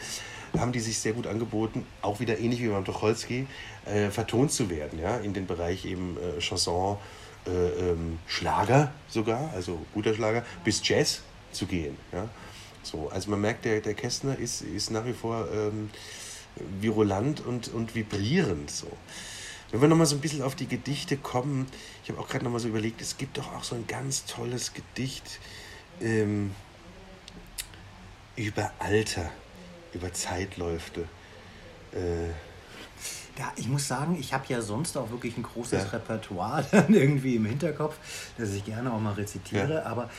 Haben 0.58 0.72
die 0.72 0.80
sich 0.80 0.98
sehr 0.98 1.12
gut 1.12 1.26
angeboten, 1.26 1.86
auch 2.02 2.20
wieder 2.20 2.38
ähnlich 2.38 2.60
wie 2.60 2.68
beim 2.68 2.84
Tucholsky, 2.84 3.46
äh, 3.86 4.10
vertont 4.10 4.52
zu 4.52 4.70
werden, 4.70 4.98
ja, 4.98 5.16
in 5.18 5.32
den 5.32 5.46
Bereich 5.46 5.84
eben 5.84 6.16
äh, 6.16 6.40
Chanson, 6.40 6.98
äh, 7.46 7.50
ähm, 7.50 8.18
Schlager 8.26 8.92
sogar, 9.08 9.50
also 9.54 9.78
guter 9.94 10.14
Schlager, 10.14 10.44
bis 10.64 10.86
Jazz 10.86 11.22
zu 11.52 11.66
gehen. 11.66 11.96
Ja. 12.12 12.28
So, 12.82 13.10
also 13.10 13.30
man 13.30 13.40
merkt, 13.40 13.64
der, 13.64 13.80
der 13.80 13.94
Kästner 13.94 14.38
ist, 14.38 14.62
ist 14.62 14.90
nach 14.90 15.04
wie 15.04 15.12
vor 15.12 15.48
ähm, 15.52 15.90
virulant 16.80 17.44
und, 17.44 17.68
und 17.68 17.94
vibrierend. 17.94 18.70
So. 18.70 18.88
Wenn 19.70 19.80
wir 19.80 19.88
nochmal 19.88 20.06
so 20.06 20.16
ein 20.16 20.20
bisschen 20.20 20.42
auf 20.42 20.54
die 20.54 20.66
Gedichte 20.66 21.16
kommen, 21.16 21.66
ich 22.02 22.10
habe 22.10 22.20
auch 22.20 22.28
gerade 22.28 22.44
nochmal 22.44 22.60
so 22.60 22.68
überlegt, 22.68 23.00
es 23.00 23.16
gibt 23.16 23.38
doch 23.38 23.54
auch 23.54 23.64
so 23.64 23.74
ein 23.74 23.86
ganz 23.86 24.24
tolles 24.24 24.72
Gedicht 24.72 25.38
ähm, 26.00 26.52
über 28.36 28.72
Alter, 28.78 29.30
über 29.94 30.12
Zeitläufe. 30.12 31.02
Äh, 31.92 32.28
ja, 33.38 33.52
ich 33.56 33.68
muss 33.68 33.88
sagen, 33.88 34.18
ich 34.20 34.34
habe 34.34 34.44
ja 34.48 34.60
sonst 34.60 34.96
auch 34.98 35.10
wirklich 35.10 35.36
ein 35.38 35.42
großes 35.42 35.84
ja. 35.84 35.88
Repertoire 35.88 36.64
dann 36.70 36.92
irgendwie 36.92 37.36
im 37.36 37.46
Hinterkopf, 37.46 37.96
das 38.36 38.50
ich 38.50 38.64
gerne 38.64 38.92
auch 38.92 39.00
mal 39.00 39.14
rezitiere. 39.14 39.74
Ja. 39.74 39.84
Aber 39.84 40.10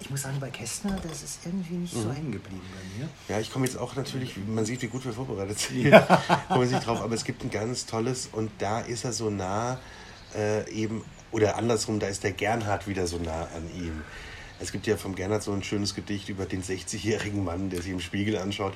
ich 0.00 0.10
muss 0.10 0.22
sagen, 0.22 0.38
bei 0.38 0.50
Kästner, 0.50 0.96
das 1.02 1.22
ist 1.22 1.40
irgendwie 1.44 1.74
nicht 1.74 1.94
mhm. 1.96 2.02
so 2.02 2.12
hängen 2.12 2.30
geblieben 2.30 2.62
bei 2.72 2.98
mir. 2.98 3.08
Ja, 3.28 3.40
ich 3.40 3.52
komme 3.52 3.66
jetzt 3.66 3.76
auch 3.76 3.96
natürlich, 3.96 4.36
man 4.46 4.64
sieht, 4.64 4.80
wie 4.82 4.86
gut 4.86 5.04
wir 5.04 5.12
vorbereitet 5.12 5.58
sind. 5.58 5.86
Ja. 5.86 6.00
komme 6.48 6.66
ich 6.66 6.70
nicht 6.70 6.86
drauf, 6.86 7.00
aber 7.00 7.14
es 7.14 7.24
gibt 7.24 7.42
ein 7.42 7.50
ganz 7.50 7.86
tolles 7.86 8.28
und 8.30 8.50
da 8.58 8.80
ist 8.80 9.04
er 9.04 9.12
so 9.12 9.28
nah 9.28 9.80
äh, 10.36 10.70
eben, 10.70 11.04
oder 11.32 11.56
andersrum, 11.56 11.98
da 11.98 12.06
ist 12.06 12.22
der 12.22 12.32
Gernhardt 12.32 12.86
wieder 12.86 13.06
so 13.06 13.18
nah 13.18 13.48
an 13.56 13.68
ihm. 13.76 14.02
Es 14.60 14.72
gibt 14.72 14.86
ja 14.86 14.96
vom 14.96 15.14
Gernhardt 15.14 15.44
so 15.44 15.52
ein 15.52 15.62
schönes 15.62 15.94
Gedicht 15.94 16.28
über 16.28 16.44
den 16.46 16.62
60-jährigen 16.62 17.44
Mann, 17.44 17.70
der 17.70 17.82
sich 17.82 17.92
im 17.92 18.00
Spiegel 18.00 18.38
anschaut 18.38 18.74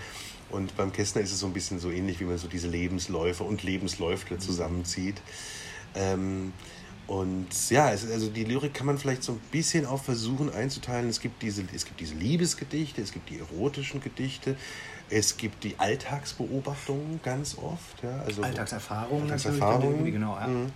und 0.53 0.77
beim 0.77 0.93
Kästner 0.93 1.23
ist 1.23 1.33
es 1.33 1.41
so 1.41 1.47
ein 1.47 1.55
bisschen 1.55 1.81
so 1.81 1.91
ähnlich, 1.91 2.21
wie 2.21 2.25
man 2.25 2.37
so 2.39 2.47
diese 2.47 2.69
Lebensläufe 2.69 3.43
und 3.43 3.63
Lebensläufe 3.63 4.39
zusammenzieht. 4.39 5.21
Ähm, 5.95 6.53
und 7.07 7.49
ja, 7.71 7.91
es, 7.91 8.09
also 8.09 8.29
die 8.29 8.45
Lyrik 8.45 8.75
kann 8.75 8.87
man 8.87 8.99
vielleicht 8.99 9.23
so 9.25 9.33
ein 9.33 9.41
bisschen 9.51 9.87
auch 9.87 10.03
versuchen 10.03 10.53
einzuteilen. 10.53 11.09
Es 11.09 11.21
gibt 11.21 11.43
diese, 11.43 11.65
es 11.75 11.85
gibt 11.87 12.01
diese 12.01 12.15
Liebesgedichte, 12.15 13.03
es 13.03 13.13
gibt 13.13 13.31
die 13.31 13.39
erotischen 13.39 14.01
Gedichte, 14.01 14.57
es 15.13 15.37
gibt 15.37 15.63
die 15.65 15.75
Alltagsbeobachtungen 15.79 17.21
ganz 17.23 17.59
oft. 17.59 18.03
Ja, 18.03 18.23
also 18.25 18.43
Alltagserfahrungen. 18.43 19.25
Alltagserfahrungen. 19.25 20.05
Genau, 20.11 20.37
ja. 20.37 20.47
Mhm. 20.47 20.73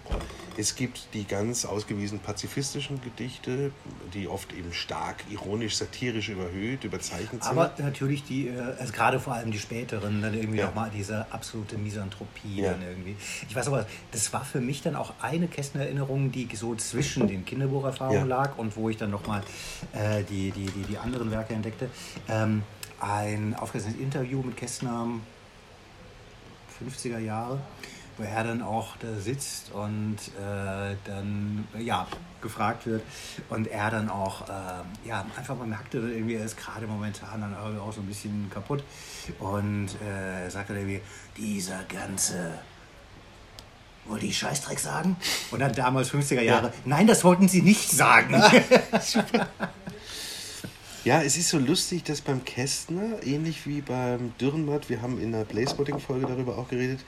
Es 0.59 0.75
gibt 0.75 1.09
die 1.15 1.25
ganz 1.25 1.65
ausgewiesen 1.65 2.19
pazifistischen 2.19 3.01
Gedichte, 3.01 3.73
die 4.13 4.29
oft 4.29 4.53
eben 4.53 4.73
stark 4.73 5.25
ironisch, 5.31 5.77
satirisch 5.77 6.29
überhöht, 6.29 6.85
überzeichnet 6.85 7.45
sind. 7.45 7.51
Aber 7.51 7.73
natürlich 7.79 8.25
die, 8.25 8.49
äh, 8.49 8.61
also 8.79 8.93
gerade 8.93 9.21
vor 9.21 9.35
allem 9.35 9.51
die 9.51 9.59
späteren, 9.59 10.21
dann 10.21 10.35
irgendwie 10.35 10.59
ja. 10.59 10.67
nochmal 10.67 10.91
diese 10.95 11.27
absolute 11.33 11.79
Misanthropie 11.79 12.61
ja. 12.61 12.73
dann 12.73 12.83
irgendwie. 12.83 13.17
Ich 13.49 13.57
weiß 13.57 13.69
aber, 13.69 13.87
das 14.13 14.33
war 14.35 14.45
für 14.45 14.61
mich 14.61 14.83
dann 14.83 14.97
auch 14.97 15.15
eine 15.23 15.49
Kästner-Erinnerung, 15.49 16.31
die 16.31 16.49
so 16.55 16.75
zwischen 16.75 17.27
den 17.27 17.45
Kinderbucherfahrungen 17.47 18.29
ja. 18.29 18.37
lag 18.37 18.59
und 18.59 18.77
wo 18.77 18.91
ich 18.91 18.99
dann 18.99 19.11
nochmal 19.11 19.43
äh, 19.93 20.23
die, 20.25 20.51
die, 20.51 20.67
die, 20.67 20.83
die 20.83 20.99
anderen 20.99 21.31
Werke 21.31 21.55
entdeckte. 21.55 21.89
Ähm, 22.29 22.63
ein 23.01 23.55
aufgezeichnetes 23.55 24.03
Interview 24.03 24.43
mit 24.43 24.57
Kästner 24.57 25.07
50er 26.83 27.19
Jahre, 27.19 27.61
wo 28.17 28.23
er 28.23 28.45
dann 28.45 28.63
auch 28.63 28.97
da 28.99 29.15
sitzt 29.19 29.73
und 29.73 30.17
äh, 30.39 30.97
dann 31.05 31.67
ja, 31.79 32.07
gefragt 32.41 32.87
wird 32.87 33.03
und 33.49 33.67
er 33.69 33.91
dann 33.91 34.09
auch 34.09 34.49
äh, 34.49 35.09
ja, 35.09 35.25
einfach 35.37 35.57
mal 35.57 35.67
merkte, 35.67 35.99
irgendwie, 35.99 36.35
er 36.35 36.45
ist 36.45 36.57
gerade 36.57 36.87
momentan 36.87 37.41
dann 37.41 37.55
auch 37.55 37.93
so 37.93 38.01
ein 38.01 38.07
bisschen 38.07 38.51
kaputt 38.51 38.83
und 39.39 39.89
äh, 40.03 40.45
er 40.45 40.51
sagte 40.51 40.75
irgendwie, 40.75 41.01
dieser 41.37 41.83
ganze 41.85 42.59
wollte 44.09 44.27
ich 44.27 44.39
Scheißdreck 44.39 44.79
sagen? 44.79 45.17
Und 45.51 45.59
dann 45.59 45.75
damals 45.75 46.13
50er 46.13 46.41
Jahre, 46.41 46.69
ja. 46.69 46.73
nein, 46.85 47.07
das 47.09 47.25
wollten 47.25 47.49
sie 47.49 47.63
nicht 47.63 47.91
sagen. 47.91 48.41
Super. 49.01 49.49
Ja, 51.07 51.23
es 51.23 51.37
ist 51.37 51.51
so 51.51 51.59
lustig, 51.61 52.03
dass 52.03 52.21
beim 52.21 52.45
Kästner, 52.45 53.25
ähnlich 53.25 53.65
wie 53.65 53.81
beim 53.81 54.37
Dürrenmatt, 54.41 54.91
wir 54.91 55.03
haben 55.03 55.23
in 55.23 55.31
der 55.31 55.45
Playspotting-Folge 55.45 56.27
darüber 56.27 56.59
auch 56.59 56.67
geredet, 56.67 56.99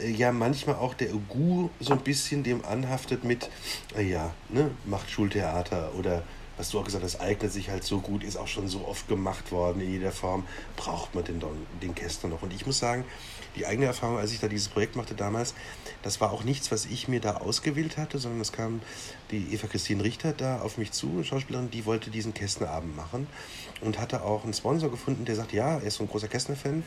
äh, 0.00 0.10
ja 0.10 0.32
manchmal 0.32 0.74
auch 0.74 0.92
der 0.92 1.14
Ugu 1.14 1.68
so 1.78 1.92
ein 1.92 2.00
bisschen 2.00 2.42
dem 2.42 2.64
anhaftet 2.64 3.22
mit, 3.22 3.48
äh, 3.96 4.02
ja, 4.02 4.34
ne, 4.48 4.72
macht 4.86 5.08
Schultheater 5.08 5.92
oder 5.96 6.24
was 6.56 6.70
du 6.70 6.80
auch 6.80 6.84
gesagt 6.84 7.04
hast, 7.04 7.20
eignet 7.20 7.52
sich 7.52 7.70
halt 7.70 7.84
so 7.84 8.00
gut, 8.00 8.24
ist 8.24 8.36
auch 8.36 8.48
schon 8.48 8.66
so 8.66 8.84
oft 8.88 9.06
gemacht 9.06 9.52
worden 9.52 9.80
in 9.82 9.92
jeder 9.92 10.10
Form, 10.10 10.44
braucht 10.74 11.14
man 11.14 11.22
den, 11.22 11.40
den 11.80 11.94
Kästner 11.94 12.30
noch. 12.30 12.42
Und 12.42 12.52
ich 12.52 12.66
muss 12.66 12.80
sagen, 12.80 13.04
die 13.54 13.66
eigene 13.66 13.86
Erfahrung, 13.86 14.18
als 14.18 14.32
ich 14.32 14.40
da 14.40 14.48
dieses 14.48 14.66
Projekt 14.66 14.96
machte 14.96 15.14
damals, 15.14 15.54
das 16.02 16.20
war 16.20 16.32
auch 16.32 16.42
nichts, 16.42 16.72
was 16.72 16.86
ich 16.86 17.06
mir 17.06 17.20
da 17.20 17.36
ausgewählt 17.36 17.96
hatte, 17.98 18.18
sondern 18.18 18.40
es 18.40 18.50
kam 18.50 18.80
die 19.30 19.52
Eva 19.52 19.66
Christine 19.66 20.02
Richter 20.02 20.32
da 20.32 20.60
auf 20.60 20.78
mich 20.78 20.92
zu, 20.92 21.08
eine 21.10 21.24
Schauspielerin, 21.24 21.70
die 21.70 21.86
wollte 21.86 22.10
diesen 22.10 22.34
Kästnerabend 22.34 22.96
machen 22.96 23.26
und 23.80 23.98
hatte 23.98 24.22
auch 24.22 24.44
einen 24.44 24.54
Sponsor 24.54 24.90
gefunden, 24.90 25.24
der 25.24 25.36
sagt, 25.36 25.52
ja, 25.52 25.78
er 25.78 25.82
ist 25.82 25.96
so 25.96 26.04
ein 26.04 26.08
großer 26.08 26.28
Kästner-Fan. 26.28 26.82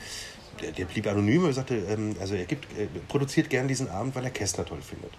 Der, 0.61 0.71
der, 0.71 0.85
blieb 0.85 1.07
anonym 1.07 1.45
und 1.45 1.53
sagte, 1.53 1.75
ähm, 1.75 2.15
also 2.19 2.35
er 2.35 2.45
gibt, 2.45 2.67
er 2.77 2.87
produziert 3.07 3.49
gern 3.49 3.67
diesen 3.67 3.89
Abend, 3.89 4.15
weil 4.15 4.23
er 4.25 4.31
Kästner 4.31 4.65
toll 4.65 4.81
findet. 4.81 5.11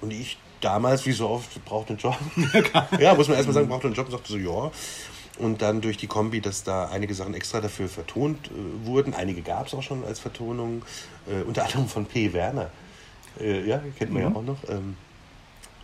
Und 0.00 0.12
ich 0.12 0.38
damals, 0.60 1.06
wie 1.06 1.12
so 1.12 1.28
oft, 1.28 1.64
brauchte 1.64 1.90
einen 1.90 1.98
Job. 1.98 2.16
ja, 3.00 3.14
muss 3.14 3.28
man 3.28 3.36
erstmal 3.36 3.54
sagen, 3.54 3.68
brauchte 3.68 3.86
einen 3.86 3.96
Job 3.96 4.06
und 4.06 4.12
sagte 4.12 4.32
so, 4.32 4.38
ja. 4.38 4.70
Und 5.38 5.62
dann 5.62 5.80
durch 5.80 5.96
die 5.96 6.08
Kombi, 6.08 6.40
dass 6.40 6.64
da 6.64 6.88
einige 6.88 7.14
Sachen 7.14 7.34
extra 7.34 7.60
dafür 7.60 7.88
vertont 7.88 8.48
äh, 8.48 8.86
wurden. 8.86 9.14
Einige 9.14 9.42
gab 9.42 9.68
es 9.68 9.74
auch 9.74 9.82
schon 9.82 10.04
als 10.04 10.18
Vertonung, 10.18 10.82
äh, 11.28 11.42
unter 11.44 11.64
anderem 11.64 11.88
von 11.88 12.06
P. 12.06 12.32
Werner. 12.32 12.70
Äh, 13.40 13.66
ja, 13.66 13.80
kennt 13.96 14.12
man 14.12 14.22
mhm. 14.22 14.28
ja 14.28 14.36
auch 14.36 14.42
noch. 14.42 14.68
Ähm, 14.68 14.96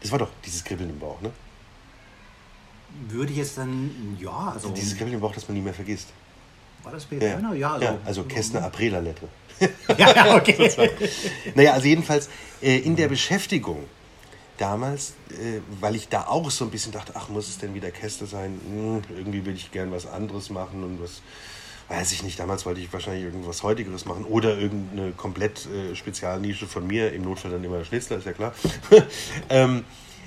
das 0.05 0.13
war 0.13 0.19
doch 0.19 0.29
dieses 0.45 0.63
Kribbeln 0.63 0.91
im 0.91 0.99
Bauch, 0.99 1.19
ne? 1.23 1.31
Würde 3.09 3.33
ich 3.33 3.39
jetzt 3.39 3.57
dann, 3.57 4.19
ja, 4.21 4.53
also. 4.55 4.69
Dieses 4.69 4.97
Kribbeln 4.97 5.15
im 5.15 5.21
Bauch, 5.21 5.33
das 5.33 5.49
man 5.49 5.57
nie 5.57 5.63
mehr 5.63 5.73
vergisst. 5.73 6.09
War 6.83 6.93
das 6.93 7.07
P. 7.07 7.17
Ja. 7.17 7.23
Werner? 7.23 7.55
Ja, 7.55 7.73
also, 7.73 7.85
ja, 7.87 7.99
also 8.05 8.25
Kästner 8.25 8.65
Aprila 8.65 8.99
Lettre. 8.99 9.29
ja, 9.97 10.15
ja, 10.15 10.37
okay. 10.37 10.71
naja, 11.55 11.73
also 11.73 11.87
jedenfalls 11.87 12.29
äh, 12.61 12.81
in 12.81 12.97
der 12.97 13.09
Beschäftigung 13.09 13.85
damals, 14.59 15.15
äh, 15.31 15.61
weil 15.81 15.97
ich 15.97 16.11
da 16.11 16.27
auch 16.27 16.51
so 16.51 16.67
ein 16.67 16.71
bisschen 16.71 16.93
dachte, 16.93 17.13
ach, 17.17 17.31
muss 17.31 17.49
es 17.49 17.57
denn 17.57 17.73
wieder 17.73 17.91
Käste 17.91 18.27
sein? 18.27 18.61
Hm, 18.69 19.03
irgendwie 19.17 19.47
will 19.47 19.55
ich 19.55 19.71
gern 19.71 19.91
was 19.91 20.07
anderes 20.07 20.51
machen 20.51 20.85
und 20.85 21.01
was, 21.01 21.23
weiß 21.89 22.13
ich 22.13 22.23
nicht, 22.23 22.39
damals 22.39 22.67
wollte 22.67 22.81
ich 22.81 22.93
wahrscheinlich 22.93 23.25
irgendwas 23.25 23.63
Heutigeres 23.63 24.05
machen 24.05 24.25
oder 24.25 24.59
irgendeine 24.59 25.13
komplett 25.13 25.67
äh, 25.67 25.95
Spezialnische 25.95 26.67
von 26.67 26.87
mir, 26.87 27.13
im 27.13 27.23
Notfall 27.23 27.51
dann 27.51 27.65
immer 27.65 27.85
Schnitzler, 27.85 28.19
ist 28.19 28.27
ja 28.27 28.33
klar. 28.33 28.55
ähm, 29.51 29.85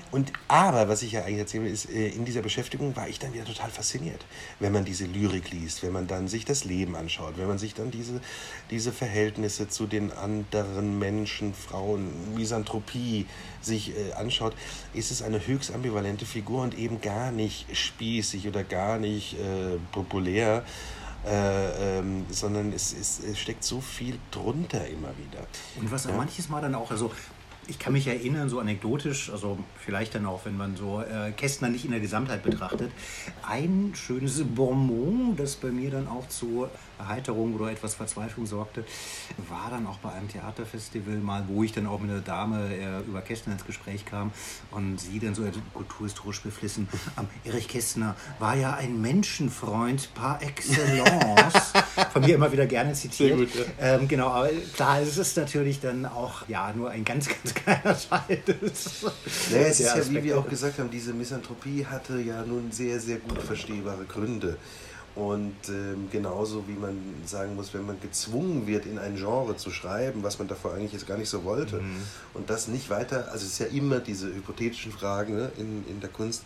und 0.10 0.32
aber, 0.48 0.88
was 0.88 1.02
ich 1.02 1.12
ja 1.12 1.22
eigentlich 1.22 1.40
erzählen 1.40 1.66
will, 1.66 1.74
ist, 1.74 1.90
äh, 1.90 2.08
in 2.08 2.24
dieser 2.24 2.42
Beschäftigung 2.42 2.96
war 2.96 3.10
ich 3.10 3.20
dann 3.20 3.34
wieder 3.34 3.44
total 3.44 3.70
fasziniert, 3.70 4.26
wenn 4.60 4.72
man 4.72 4.86
diese 4.86 5.06
Lyrik 5.06 5.52
liest, 5.52 5.84
wenn 5.84 5.92
man 5.92 6.08
dann 6.08 6.30
sich 6.30 6.46
das 6.46 6.64
Leben 6.64 6.96
anschaut, 6.96 7.34
wenn 7.38 7.48
man 7.48 7.58
sich 7.58 7.74
dann 7.74 7.92
diese, 7.92 8.22
diese 8.72 8.94
Verhältnisse 8.94 9.68
zu 9.68 9.86
den 9.86 10.14
anderen 10.14 10.98
Menschen, 10.98 11.54
Frauen, 11.54 12.36
Misanthropie 12.36 13.26
sich 13.62 13.98
äh, 13.98 14.14
anschaut, 14.14 14.54
ist 14.94 15.12
es 15.12 15.22
eine 15.22 15.46
höchst 15.46 15.74
ambivalente 15.74 16.26
Figur 16.26 16.62
und 16.62 16.78
eben 16.78 17.02
gar 17.02 17.32
nicht 17.32 17.66
spießig 17.76 18.48
oder 18.48 18.64
gar 18.64 19.00
nicht 19.00 19.34
äh, 19.34 19.78
populär. 19.92 20.64
Äh, 21.28 22.00
ähm, 22.00 22.26
sondern 22.30 22.72
es, 22.72 22.94
es, 22.94 23.20
es, 23.20 23.38
steckt 23.38 23.64
so 23.64 23.82
viel 23.82 24.18
drunter 24.32 24.88
immer 24.88 25.10
wieder. 25.18 25.46
Und 25.76 25.92
was 25.92 26.06
ja. 26.06 26.14
manches 26.14 26.48
Mal 26.48 26.62
dann 26.62 26.74
auch, 26.74 26.90
also 26.90 27.12
ich 27.68 27.80
kann 27.80 27.92
mich 27.92 28.08
erinnern, 28.08 28.48
so 28.48 28.60
anekdotisch, 28.60 29.30
also 29.30 29.58
vielleicht 29.78 30.16
dann 30.16 30.26
auch, 30.26 30.46
wenn 30.46 30.56
man 30.56 30.78
so 30.78 31.02
äh, 31.02 31.32
Kästner 31.32 31.68
nicht 31.68 31.84
in 31.84 31.92
der 31.92 32.00
Gesamtheit 32.00 32.44
betrachtet, 32.44 32.92
ein 33.46 33.92
schönes 33.94 34.42
Bonbon, 34.44 35.36
das 35.36 35.58
bei 35.58 35.70
mir 35.70 35.92
dann 35.92 36.08
auch 36.08 36.30
zu 36.30 36.70
Erheiterung 37.00 37.56
oder 37.56 37.72
etwas 37.72 37.96
Verzweiflung 37.96 38.46
sorgte, 38.46 38.84
war 39.50 39.70
dann 39.70 39.86
auch 39.88 39.98
bei 40.00 40.12
einem 40.12 40.28
Theaterfestival 40.28 41.16
mal, 41.18 41.44
wo 41.48 41.64
ich 41.64 41.72
dann 41.72 41.88
auch 41.88 42.00
mit 42.00 42.12
einer 42.12 42.22
Dame 42.22 42.70
äh, 42.74 43.00
über 43.02 43.22
Kästner 43.22 43.54
ins 43.54 43.66
Gespräch 43.66 44.06
kam 44.06 44.32
und 44.72 45.00
sie 45.00 45.20
dann 45.20 45.36
so 45.36 45.44
kulturhistorisch 45.74 46.42
beflissen, 46.42 46.88
ähm, 47.18 47.28
Erich 47.44 47.68
Kästner 47.68 48.16
war 48.40 48.56
ja 48.56 48.74
ein 48.74 49.02
Menschenfreund 49.02 50.14
par 50.14 50.42
excellence, 50.42 51.74
von 52.14 52.22
mir 52.22 52.36
immer 52.36 52.52
wieder 52.52 52.66
gerne 52.66 52.94
zitiert. 52.94 53.38
Gut, 53.38 53.50
ja. 53.56 53.96
ähm, 53.96 54.08
genau, 54.08 54.28
aber 54.28 54.50
klar, 54.74 55.02
es 55.02 55.18
ist 55.18 55.38
natürlich 55.38 55.80
dann 55.80 56.06
auch 56.06 56.48
ja 56.48 56.74
nur 56.74 56.90
ein 56.90 57.04
ganz, 57.06 57.28
ganz 57.28 57.54
kleiner 57.54 57.98
Teil 57.98 58.42
des 58.48 59.06
naja, 59.52 59.68
es 59.68 59.80
ist 59.80 59.96
ja, 59.96 60.10
wie 60.10 60.24
wir 60.24 60.38
auch 60.40 60.48
gesagt 60.48 60.80
haben, 60.80 60.90
diese 60.90 61.14
Misanthropie 61.14 61.86
hatte 61.86 62.20
ja 62.20 62.44
nun 62.44 62.72
sehr, 62.72 63.00
sehr 63.00 63.18
gut 63.18 63.42
verstehbare 63.42 64.06
Gründe. 64.06 64.58
Und 65.18 65.56
ähm, 65.70 66.10
genauso 66.12 66.68
wie 66.68 66.74
man 66.74 66.96
sagen 67.26 67.56
muss, 67.56 67.74
wenn 67.74 67.88
man 67.88 68.00
gezwungen 68.00 68.68
wird, 68.68 68.86
in 68.86 69.00
ein 69.00 69.16
Genre 69.16 69.58
zu 69.58 69.72
schreiben, 69.72 70.22
was 70.22 70.38
man 70.38 70.48
davor 70.48 70.76
eigentlich 70.76 70.94
jetzt 70.94 71.08
gar 71.08 71.18
nicht 71.18 71.30
so 71.30 71.44
wollte, 71.44 71.78
mhm. 71.78 72.04
und 72.36 72.52
das 72.52 72.68
nicht 72.68 72.92
weiter, 72.92 73.32
also 73.32 73.44
es 73.46 73.54
ist 73.54 73.60
ja 73.60 73.66
immer 73.66 74.00
diese 74.00 74.28
hypothetischen 74.28 74.92
Fragen 74.92 75.36
ne, 75.36 75.52
in, 75.58 75.84
in 75.90 76.00
der 76.02 76.10
Kunst, 76.10 76.44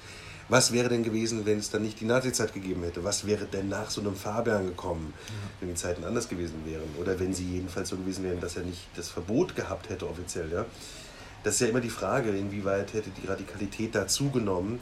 Was 0.52 0.74
wäre 0.74 0.90
denn 0.90 1.04
gewesen, 1.04 1.46
wenn 1.46 1.60
es 1.60 1.70
dann 1.70 1.82
nicht 1.82 2.02
die 2.02 2.06
Nazizeit 2.06 2.54
gegeben 2.54 2.84
hätte? 2.84 3.06
Was 3.06 3.26
wäre 3.26 3.46
denn 3.46 3.70
nach 3.70 3.90
so 3.90 4.02
einem 4.02 4.18
Fabian 4.18 4.66
gekommen, 4.66 5.14
ja. 5.16 5.34
wenn 5.62 5.70
die 5.70 5.76
Zeiten 5.76 6.04
anders 6.04 6.28
gewesen 6.28 6.66
wären? 6.66 6.90
Oder 7.00 7.18
wenn 7.22 7.34
sie 7.34 7.46
jedenfalls 7.46 7.88
so 7.88 7.96
gewesen 7.96 8.26
wären, 8.26 8.42
dass 8.42 8.58
er 8.58 8.64
nicht 8.64 8.82
das 8.98 9.10
Verbot 9.10 9.56
gehabt 9.56 9.90
hätte 9.90 10.10
offiziell, 10.10 10.52
ja? 10.52 10.66
Das 11.44 11.54
ist 11.54 11.62
ja 11.62 11.68
immer 11.68 11.80
die 11.80 11.90
Frage, 11.90 12.32
inwieweit 12.32 12.94
hätte 12.94 13.12
die 13.12 13.28
Radikalität 13.28 13.96
da 13.96 14.08
zugenommen. 14.08 14.82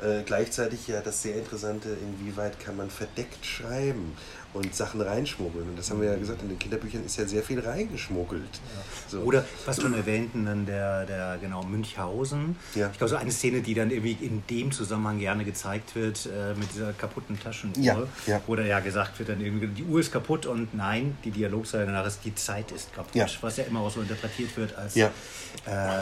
Äh, 0.00 0.22
gleichzeitig 0.24 0.88
ja 0.88 1.00
das 1.00 1.22
sehr 1.22 1.36
Interessante, 1.36 1.88
inwieweit 1.90 2.58
kann 2.58 2.76
man 2.76 2.90
verdeckt 2.90 3.44
schreiben 3.46 4.16
und 4.54 4.74
Sachen 4.74 5.00
reinschmuggeln. 5.00 5.70
Und 5.70 5.78
das 5.78 5.90
haben 5.90 6.00
wir 6.00 6.10
ja 6.10 6.16
gesagt, 6.16 6.42
in 6.42 6.48
den 6.48 6.58
Kinderbüchern 6.58 7.04
ist 7.04 7.16
ja 7.16 7.26
sehr 7.26 7.42
viel 7.42 7.60
reingeschmuggelt. 7.60 8.42
Ja. 8.42 8.82
So. 9.08 9.20
Oder 9.20 9.44
was 9.64 9.76
du 9.76 9.86
erwähnten, 9.94 10.44
dann 10.44 10.66
der, 10.66 11.06
der 11.06 11.38
genau 11.40 11.62
Münchhausen. 11.62 12.56
Ja. 12.74 12.90
Ich 12.90 12.98
glaube, 12.98 13.10
so 13.10 13.16
eine 13.16 13.30
Szene, 13.30 13.62
die 13.62 13.74
dann 13.74 13.90
irgendwie 13.90 14.18
in 14.20 14.42
dem 14.50 14.72
Zusammenhang 14.72 15.18
gerne 15.18 15.44
gezeigt 15.44 15.94
wird, 15.94 16.26
äh, 16.26 16.54
mit 16.54 16.72
dieser 16.74 16.92
kaputten 16.92 17.40
Taschenuhr, 17.40 17.78
ja. 17.78 18.02
Ja. 18.26 18.40
wo 18.46 18.56
da 18.56 18.62
ja 18.62 18.80
gesagt 18.80 19.18
wird, 19.18 19.30
dann 19.30 19.40
irgendwie, 19.40 19.68
die 19.68 19.84
Uhr 19.84 20.00
ist 20.00 20.12
kaputt 20.12 20.46
und 20.46 20.74
nein, 20.74 21.16
die 21.24 21.30
Dialogseite 21.30 21.86
danach 21.86 22.06
ist, 22.06 22.20
die 22.24 22.34
Zeit 22.34 22.72
ist 22.72 22.92
kaputt. 22.92 23.14
Ja. 23.14 23.26
Was 23.40 23.56
ja 23.56 23.64
immer 23.64 23.80
auch 23.80 23.90
so 23.90 24.00
interpretiert 24.00 24.54
wird 24.56 24.76
als 24.76 24.96
äh, 24.96 25.08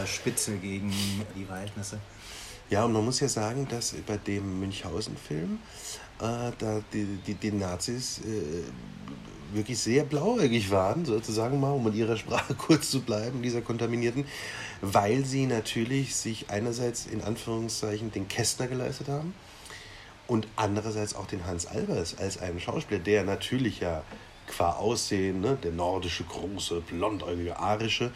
Spitze 0.07 0.57
gegen 0.57 0.93
die 1.37 1.45
Verhältnisse. 1.45 1.99
Ja, 2.71 2.85
und 2.85 2.93
man 2.93 3.05
muss 3.05 3.19
ja 3.19 3.29
sagen, 3.29 3.67
dass 3.69 3.95
bei 4.07 4.17
dem 4.17 4.61
Münchhausen-Film 4.61 5.59
äh, 6.21 6.53
da 6.57 6.81
die, 6.93 7.19
die, 7.27 7.35
die 7.35 7.51
Nazis 7.51 8.21
äh, 8.21 8.63
wirklich 9.53 9.77
sehr 9.77 10.05
blauäugig 10.05 10.71
waren, 10.71 11.05
sozusagen 11.05 11.59
mal, 11.59 11.73
um 11.73 11.89
in 11.89 11.95
ihrer 11.95 12.17
Sprache 12.17 12.55
kurz 12.59 12.89
zu 12.89 13.03
bleiben, 13.03 13.43
dieser 13.43 13.61
kontaminierten, 13.61 14.25
weil 14.83 15.25
sie 15.25 15.47
natürlich 15.47 16.15
sich 16.15 16.49
einerseits 16.49 17.07
in 17.07 17.23
Anführungszeichen 17.23 18.13
den 18.13 18.29
Kästner 18.29 18.69
geleistet 18.69 19.09
haben 19.09 19.35
und 20.29 20.47
andererseits 20.55 21.17
auch 21.17 21.27
den 21.27 21.45
Hans 21.47 21.67
Albers 21.67 22.19
als 22.19 22.39
einen 22.39 22.61
Schauspieler, 22.61 23.01
der 23.01 23.25
natürlich 23.25 23.81
ja 23.81 24.05
qua 24.47 24.75
Aussehen, 24.75 25.41
ne, 25.41 25.59
der 25.61 25.73
nordische, 25.73 26.23
große, 26.23 26.83
blondäugige, 26.83 27.59
arische, 27.59 28.13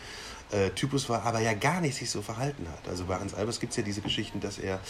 äh, 0.54 0.70
Typus 0.70 1.08
war, 1.08 1.24
aber 1.24 1.40
ja 1.40 1.52
gar 1.54 1.80
nicht 1.80 1.96
sich 1.96 2.10
so 2.10 2.22
verhalten 2.22 2.66
hat. 2.70 2.88
Also 2.88 3.04
bei 3.04 3.16
Hans 3.16 3.34
Albers 3.34 3.60
gibt 3.60 3.72
es 3.72 3.76
ja 3.76 3.82
diese 3.82 4.00
Geschichten, 4.00 4.40
dass 4.40 4.58
er 4.58 4.80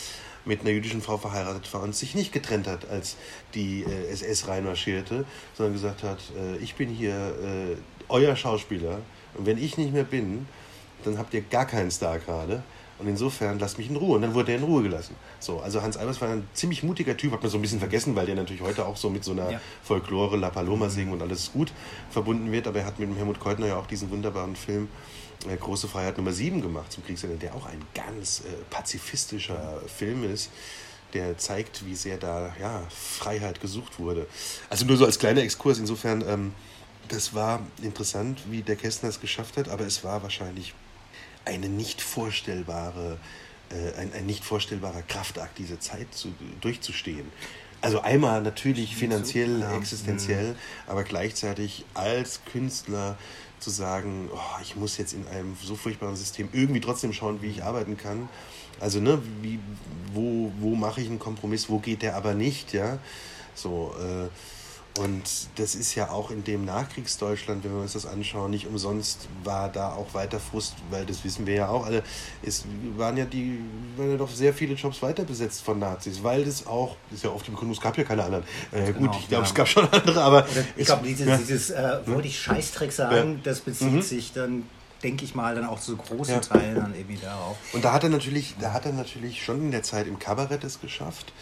mit 0.45 0.61
einer 0.61 0.71
jüdischen 0.71 1.01
Frau 1.01 1.17
verheiratet 1.17 1.73
war 1.73 1.83
und 1.83 1.95
sich 1.95 2.15
nicht 2.15 2.33
getrennt 2.33 2.67
hat, 2.67 2.89
als 2.91 3.17
die 3.55 3.83
äh, 3.83 4.09
SS 4.09 4.47
reinmarschierte, 4.47 5.25
sondern 5.55 5.73
gesagt 5.73 6.03
hat, 6.03 6.19
äh, 6.37 6.57
ich 6.59 6.75
bin 6.75 6.91
hier 6.91 7.15
äh, 7.15 7.77
euer 8.09 8.37
Schauspieler 8.37 8.99
und 9.35 9.47
wenn 9.47 9.59
ich 9.59 9.79
nicht 9.79 9.93
mehr 9.93 10.05
bin, 10.05 10.47
dann 11.05 11.19
habt 11.19 11.33
ihr 11.35 11.41
gar 11.41 11.67
keinen 11.67 11.91
Star 11.91 12.19
gerade. 12.19 12.63
Und 12.97 13.09
insofern 13.09 13.59
lasst 13.59 13.77
mich 13.77 13.91
in 13.91 13.97
Ruhe. 13.97 14.15
Und 14.15 14.23
dann 14.23 14.35
wurde 14.35 14.53
er 14.53 14.59
in 14.59 14.65
Ruhe 14.65 14.85
gelassen. 14.85 15.17
So, 15.41 15.59
also 15.59 15.83
Hans 15.83 15.97
Albers 15.97 16.21
war 16.21 16.29
ein 16.29 16.47
ziemlich 16.55 16.85
mutiger 16.85 17.17
Typ, 17.17 17.33
hat 17.33 17.43
man 17.43 17.51
so 17.51 17.59
ein 17.59 17.63
bisschen 17.63 17.81
vergessen, 17.81 18.15
weil 18.15 18.27
der 18.27 18.37
natürlich 18.37 18.63
heute 18.63 18.87
auch 18.87 18.97
so 18.97 19.11
mit 19.11 19.25
so 19.25 19.33
einer 19.33 19.51
ja. 19.51 19.61
Folklore, 19.83 20.37
La 20.37 20.51
Paloma 20.51 20.89
singen 20.89 21.13
und 21.13 21.21
alles 21.21 21.51
gut 21.53 21.73
verbunden 22.11 22.53
wird. 22.53 22.69
Aber 22.69 22.79
er 22.79 22.87
hat 22.87 23.01
mit 23.01 23.09
dem 23.09 23.17
Helmut 23.17 23.41
Keutner 23.41 23.67
ja 23.67 23.77
auch 23.77 23.87
diesen 23.87 24.11
wunderbaren 24.13 24.55
Film 24.55 24.85
äh, 24.85 25.24
Große 25.45 25.89
Freiheit 25.89 26.17
Nummer 26.17 26.33
7 26.33 26.63
gemacht 26.63 26.93
zum 26.93 27.05
Kriegsende, 27.05 27.37
der 27.37 27.55
auch 27.55 27.67
ein 27.67 27.83
ganz 27.95 28.41
äh, 28.41 28.43
pazifistischer 28.71 29.81
Film 29.87 30.31
ist 30.31 30.51
der 31.15 31.39
zeigt, 31.39 31.87
wie 31.87 31.95
sehr 31.95 32.19
da 32.19 32.55
ja, 32.61 32.83
Freiheit 32.91 33.61
gesucht 33.61 33.99
wurde. 33.99 34.27
Also 34.69 34.85
nur 34.85 34.97
so 34.97 35.07
als 35.07 35.19
kleiner 35.19 35.43
Exkurs, 35.43 35.79
insofern, 35.79 36.23
ähm, 36.29 36.53
das 37.09 37.35
war 37.35 37.61
interessant, 37.83 38.41
wie 38.51 38.63
der 38.63 38.77
Kästner 38.77 39.09
es 39.09 39.21
geschafft 39.21 39.57
hat, 39.57 39.69
aber 39.69 39.87
es 39.87 40.05
war 40.05 40.23
wahrscheinlich 40.23 40.75
eine 41.45 41.69
nicht 41.69 42.03
vorstellbare, 42.03 43.19
äh, 43.71 43.99
ein, 43.99 44.13
ein 44.13 44.27
nicht 44.27 44.45
vorstellbarer 44.45 45.03
Kraftakt, 45.03 45.59
diese 45.59 45.79
Zeit 45.79 46.13
zu, 46.13 46.35
durchzustehen. 46.61 47.31
Also 47.81 48.01
einmal 48.01 48.41
natürlich 48.41 48.97
finanziell, 48.97 49.63
existenziell, 49.77 50.53
mhm. 50.53 50.57
aber 50.87 51.05
gleichzeitig 51.05 51.85
als 51.93 52.41
Künstler 52.51 53.19
zu 53.65 53.71
sagen, 53.71 54.29
oh, 54.33 54.61
ich 54.63 54.77
muss 54.77 54.99
jetzt 54.99 55.15
in 55.15 55.27
einem 55.27 55.57
so 55.63 55.75
furchtbaren 55.75 56.17
System 56.17 56.51
irgendwie 56.53 56.81
trotzdem 56.81 57.13
schauen, 57.13 57.41
wie 57.41 57.49
ich 57.49 57.65
arbeiten 57.65 57.97
kann. 57.97 58.29
Also, 58.79 59.01
ne, 59.01 59.21
wie, 59.41 59.59
wo, 60.13 60.53
wo 60.61 60.75
mache 60.75 61.01
ich 61.01 61.09
einen 61.09 61.19
Kompromiss, 61.19 61.71
wo 61.71 61.79
geht 61.79 62.03
der 62.03 62.15
aber 62.15 62.35
nicht, 62.35 62.75
ja. 62.75 62.99
So, 63.55 63.95
äh, 63.99 64.29
und 64.97 65.23
das 65.57 65.75
ist 65.75 65.97
ja 65.97 66.11
auch 66.11 66.31
in 66.31 66.45
dem 66.45 66.65
Nachkriegsdeutschland, 66.65 67.65
wenn 67.65 67.73
wir 67.73 67.83
uns 67.83 67.95
das 67.95 68.07
anschauen, 68.07 68.53
nicht 68.53 68.69
umsonst 68.69 69.29
war 69.43 69.69
da 69.69 69.93
auch 69.93 70.15
weiter 70.15 70.39
Frust, 70.39 70.75
weil 70.91 71.05
das 71.05 71.25
wissen 71.25 71.47
wir 71.47 71.55
ja 71.55 71.69
auch 71.69 71.85
alle. 71.85 72.05
Es 72.43 72.65
waren 72.97 73.17
ja 73.17 73.25
die, 73.25 73.59
waren 73.97 74.13
ja 74.13 74.17
doch 74.17 74.31
sehr 74.31 74.55
viele 74.55 74.75
Jobs 74.75 75.03
weiter 75.03 75.25
besetzt 75.25 75.63
von 75.63 75.81
Nazis, 75.81 76.23
weil 76.23 76.45
das 76.45 76.69
auch, 76.69 76.95
das 77.11 77.19
ist 77.19 77.25
ja 77.25 77.31
oft 77.31 77.49
im 77.49 77.55
Grund, 77.55 77.73
es 77.73 77.81
gab 77.81 77.99
ja 77.99 78.05
keine 78.05 78.23
anderen. 78.23 78.45
Äh, 78.71 78.93
genau, 78.93 79.11
gut, 79.11 79.17
ich 79.21 79.29
glaube, 79.29 79.43
ja. 79.43 79.49
es 79.49 79.55
gab 79.55 79.67
schon 79.67 79.89
andere, 79.89 80.23
aber. 80.23 80.47
ich 80.77 80.87
glaube, 80.87 81.05
dieses, 81.05 81.27
ja. 81.27 81.37
dieses 81.39 81.71
äh, 81.71 81.99
wollte 82.07 82.29
ich 82.29 82.39
Scheißdreck 82.39 82.93
sagen, 82.93 83.41
das 83.43 83.61
bezieht 83.61 83.93
mhm. 83.93 84.03
sich 84.03 84.33
dann 84.33 84.65
denke 85.03 85.27
ich 85.27 85.35
mal, 85.35 85.55
dann 85.55 85.67
auch 85.67 85.81
zu 85.81 85.99
großen 85.99 86.35
ja. 86.35 86.41
Teilen 86.41 86.77
dann 86.77 86.95
irgendwie 86.95 87.19
darauf. 87.19 87.59
Und 87.75 87.85
da 87.85 87.93
hat 87.93 88.05
er 88.05 88.09
natürlich, 88.09 88.55
da 88.59 88.73
hat 88.73 88.87
er 88.87 88.93
natürlich 88.93 89.45
schon 89.45 89.61
in 89.61 89.71
der 89.71 89.83
Zeit 89.83 90.07
im 90.07 90.19
Kabarett 90.19 90.65
es 90.65 90.81
geschafft, 90.81 91.35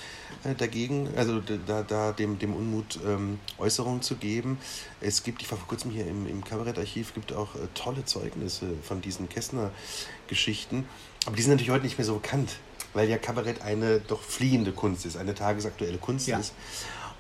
dagegen, 0.59 1.09
also 1.17 1.41
da, 1.41 1.83
da 1.83 2.13
dem, 2.13 2.39
dem 2.39 2.55
Unmut 2.55 2.99
ähm, 3.07 3.39
Äußerungen 3.59 4.03
zu 4.03 4.17
geben. 4.17 4.59
Es 5.01 5.23
gibt, 5.23 5.43
ich 5.43 5.51
war 5.51 5.59
vor 5.59 5.69
kurzem 5.69 5.91
hier 5.91 6.07
im, 6.07 6.27
im 6.27 6.45
Kabarettarchiv, 6.45 7.15
gibt 7.15 7.33
auch 7.33 7.55
äh, 7.55 7.59
tolle 7.75 8.05
Zeugnisse 8.05 8.75
von 8.83 9.01
diesen 9.01 9.29
Kästner-Geschichten. 9.29 10.87
Aber 11.27 11.37
die 11.37 11.43
sind 11.43 11.53
natürlich 11.53 11.71
heute 11.71 11.85
nicht 11.85 11.99
mehr 11.99 12.05
so 12.05 12.15
bekannt, 12.15 12.57
weil 12.93 13.09
ja 13.09 13.19
Kabarett 13.19 13.63
eine 13.63 14.01
doch 14.01 14.23
fliehende 14.23 14.73
Kunst 14.73 15.07
ist, 15.07 15.17
eine 15.17 15.35
tagesaktuelle 15.35 15.99
Kunst 15.99 16.27
ja. 16.27 16.39
ist. 16.39 16.55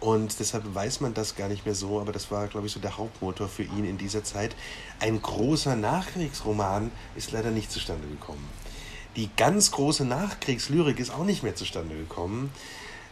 Und 0.00 0.40
deshalb 0.40 0.74
weiß 0.74 1.00
man 1.00 1.14
das 1.14 1.36
gar 1.36 1.48
nicht 1.48 1.64
mehr 1.64 1.76
so, 1.76 2.00
aber 2.00 2.10
das 2.10 2.32
war, 2.32 2.48
glaube 2.48 2.66
ich, 2.66 2.72
so 2.72 2.80
der 2.80 2.98
Hauptmotor 2.98 3.46
für 3.46 3.62
ihn 3.62 3.84
in 3.84 3.98
dieser 3.98 4.24
Zeit. 4.24 4.56
Ein 4.98 5.22
großer 5.22 5.76
Nachkriegsroman 5.76 6.90
ist 7.14 7.30
leider 7.30 7.52
nicht 7.52 7.70
zustande 7.70 8.08
gekommen. 8.08 8.44
Die 9.14 9.30
ganz 9.36 9.70
große 9.70 10.04
Nachkriegslyrik 10.04 10.98
ist 10.98 11.10
auch 11.10 11.24
nicht 11.24 11.44
mehr 11.44 11.54
zustande 11.54 11.94
gekommen. 11.94 12.50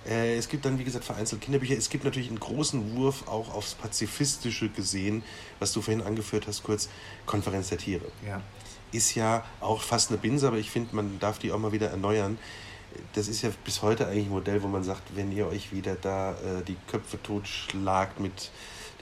Äh, 0.09 0.37
es 0.37 0.49
gibt 0.49 0.65
dann, 0.65 0.79
wie 0.79 0.85
gesagt, 0.85 1.05
vereinzelt 1.05 1.41
Kinderbücher. 1.41 1.77
Es 1.77 1.91
gibt 1.91 2.05
natürlich 2.05 2.29
einen 2.29 2.41
großen 2.41 2.97
Wurf 2.97 3.29
auch 3.29 3.53
aufs 3.55 3.75
Pazifistische 3.75 4.69
gesehen, 4.69 5.23
was 5.59 5.73
du 5.73 5.83
vorhin 5.83 6.03
angeführt 6.03 6.47
hast, 6.47 6.63
kurz 6.63 6.89
Konferenz 7.27 7.69
der 7.69 7.79
Tiere. 7.79 8.07
Ja. 8.27 8.41
Ist 8.93 9.15
ja 9.15 9.45
auch 9.61 9.83
fast 9.83 10.11
eine 10.11 10.19
Binse, 10.19 10.49
aber 10.49 10.59
ich 10.59 10.71
finde, 10.71 10.97
man 10.97 11.19
darf 11.21 11.39
die 11.39 11.53
auch 11.53 11.59
mal 11.59 11.73
wieder 11.73 11.91
erneuern. 11.91 12.39
Das 13.13 13.29
ist 13.29 13.43
ja 13.43 13.51
bis 13.65 13.83
heute 13.83 14.09
eigentlich 14.09 14.27
ein 14.27 14.31
Modell, 14.31 14.63
wo 14.63 14.69
man 14.69 14.83
sagt, 14.83 15.15
wenn 15.15 15.31
ihr 15.31 15.47
euch 15.47 15.73
wieder 15.73 15.95
da 15.95 16.33
äh, 16.33 16.65
die 16.67 16.77
Köpfe 16.89 17.23
totschlagt 17.23 18.19
mit 18.19 18.51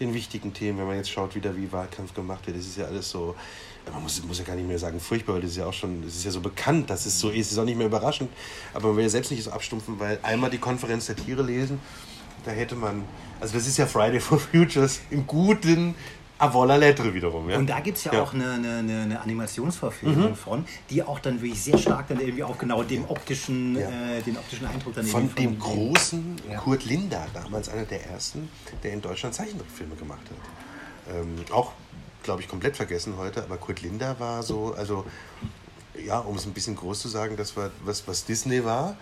den 0.01 0.15
wichtigen 0.15 0.53
Themen, 0.53 0.79
wenn 0.79 0.87
man 0.87 0.97
jetzt 0.97 1.11
schaut, 1.11 1.35
wieder 1.35 1.57
wie 1.57 1.73
Wahlkampf 1.73 2.15
gemacht 2.15 2.47
wird, 2.47 2.59
das 2.59 2.67
ist 2.67 2.77
ja 2.77 2.85
alles 2.85 3.11
so 3.11 3.35
man 3.91 4.03
muss, 4.03 4.23
muss 4.25 4.39
ja 4.39 4.45
gar 4.45 4.57
nicht 4.57 4.69
mehr 4.69 4.79
sagen 4.79 5.01
furchtbar, 5.01 5.35
weil 5.35 5.43
das 5.43 5.53
ist 5.53 5.57
ja 5.57 5.67
auch 5.67 5.73
schon, 5.73 6.03
das 6.03 6.17
ist 6.17 6.25
ja 6.25 6.31
so 6.31 6.41
bekannt, 6.41 6.91
dass 6.91 7.07
es 7.07 7.19
so 7.19 7.31
ist, 7.31 7.53
ist 7.53 7.59
auch 7.59 7.65
nicht 7.65 7.79
mehr 7.79 7.87
überraschend. 7.87 8.31
Aber 8.75 8.89
man 8.89 8.97
will 8.97 9.05
ja 9.05 9.11
selbst 9.11 9.31
nicht 9.31 9.43
so 9.43 9.51
abstumpfen, 9.51 9.99
weil 9.99 10.19
einmal 10.23 10.51
die 10.51 10.59
Konferenz 10.59 11.07
der 11.07 11.17
Tiere 11.17 11.43
lesen, 11.43 11.81
da 12.45 12.51
hätte 12.51 12.75
man, 12.75 13.05
also 13.41 13.55
das 13.55 13.67
ist 13.67 13.77
ja 13.77 13.87
Friday 13.87 14.21
for 14.21 14.39
Futures 14.39 15.01
im 15.11 15.27
guten 15.27 15.95
Avola 16.39 16.77
Lettre 16.77 17.13
wiederum. 17.13 17.51
Ja? 17.51 17.59
Und 17.59 17.69
da 17.69 17.81
gibt 17.81 17.99
es 17.99 18.05
ja, 18.05 18.13
ja, 18.13 18.23
auch 18.23 18.33
eine, 18.33 18.53
eine, 18.53 19.03
eine 19.03 19.21
Animationsverfilmung 19.21 20.31
mhm. 20.31 20.37
von, 20.37 20.65
die 20.89 21.03
auch 21.03 21.19
dann 21.19 21.43
wirklich 21.43 21.61
sehr 21.61 21.79
stark 21.79 22.09
dann 22.09 22.21
irgendwie 22.21 22.45
auch 22.45 22.57
genau 22.57 22.83
dem 22.85 23.05
optischen, 23.07 23.77
ja. 23.77 23.89
äh, 23.89 24.23
den 24.23 24.37
optischen 24.37 24.67
Eindruck 24.67 24.95
dann 24.95 25.05
Von 25.05 25.35
dem 25.35 25.59
großen. 25.59 26.37
Kurt 26.59 26.85
Linder, 26.85 27.27
damals 27.35 27.69
einer 27.69 27.85
der 27.85 28.07
ersten, 28.07 28.49
der 28.85 28.93
in 28.93 29.01
Deutschland 29.01 29.35
Zeichentrickfilme 29.35 29.97
gemacht 29.97 30.23
hat. 30.31 31.17
Ähm, 31.17 31.37
auch 31.51 31.73
glaube 32.23 32.43
ich, 32.43 32.49
komplett 32.49 32.77
vergessen 32.77 33.17
heute, 33.17 33.43
aber 33.43 33.57
Kurt 33.57 33.83
Linder 33.83 34.19
war 34.19 34.43
so, 34.43 34.75
also 34.75 35.05
ja, 36.05 36.19
um 36.19 36.37
es 36.37 36.47
ein 36.47 36.53
bisschen 36.53 36.77
groß 36.77 37.01
zu 37.01 37.09
sagen, 37.09 37.37
das 37.37 37.57
war 37.57 37.71
was, 37.85 38.07
was 38.07 38.25
Disney 38.25 38.65
war 38.65 38.97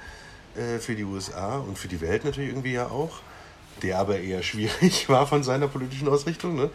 äh, 0.57 0.79
für 0.79 0.95
die 0.95 1.05
USA 1.05 1.59
und 1.59 1.79
für 1.79 1.89
die 1.89 2.01
Welt 2.01 2.25
natürlich 2.25 2.51
irgendwie 2.51 2.73
ja 2.73 2.87
auch, 2.89 3.21
der 3.83 3.99
aber 3.99 4.19
eher 4.19 4.43
schwierig 4.43 5.09
war 5.09 5.27
von 5.27 5.43
seiner 5.43 5.69
politischen 5.69 6.09
Ausrichtung. 6.09 6.57
Ne? 6.57 6.71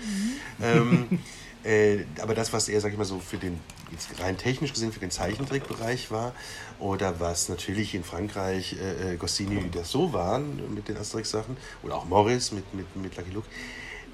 Mhm. 0.60 0.64
Ähm, 0.64 1.20
äh, 1.64 2.06
aber 2.22 2.36
das, 2.36 2.54
was 2.54 2.70
er, 2.70 2.82
sag 2.82 2.92
ich 2.92 2.98
mal 2.98 3.06
so, 3.06 3.20
für 3.20 3.38
den, 3.38 3.60
jetzt 3.92 4.20
rein 4.20 4.38
technisch 4.38 4.74
gesehen, 4.74 4.92
für 4.92 5.00
den 5.00 5.12
Zeichentrickbereich 5.12 6.12
war, 6.12 6.34
oder 6.80 7.20
was 7.20 7.50
natürlich 7.50 7.94
in 7.96 8.04
Frankreich 8.04 8.76
äh, 8.80 9.14
äh 9.14 9.18
Goscinny 9.18 9.70
das 9.72 9.92
so 9.92 10.14
waren 10.14 10.74
mit 10.74 10.88
den 10.88 10.98
Asterix-Sachen, 10.98 11.58
oder 11.84 11.96
auch 11.96 12.06
Morris 12.06 12.52
mit, 12.52 12.74
mit, 12.74 12.96
mit 12.96 13.16
Lucky 13.16 13.32
Luke, 13.32 13.48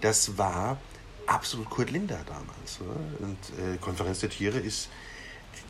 das 0.01 0.38
war 0.38 0.78
absolut 1.28 1.69
Kurt 1.69 1.91
Linder 1.91 2.19
damals. 2.25 2.80
Ne? 2.80 3.28
Und 3.28 3.38
äh, 3.59 3.78
Konferenz 3.78 4.19
der 4.19 4.30
Tiere 4.30 4.57
ist, 4.57 4.89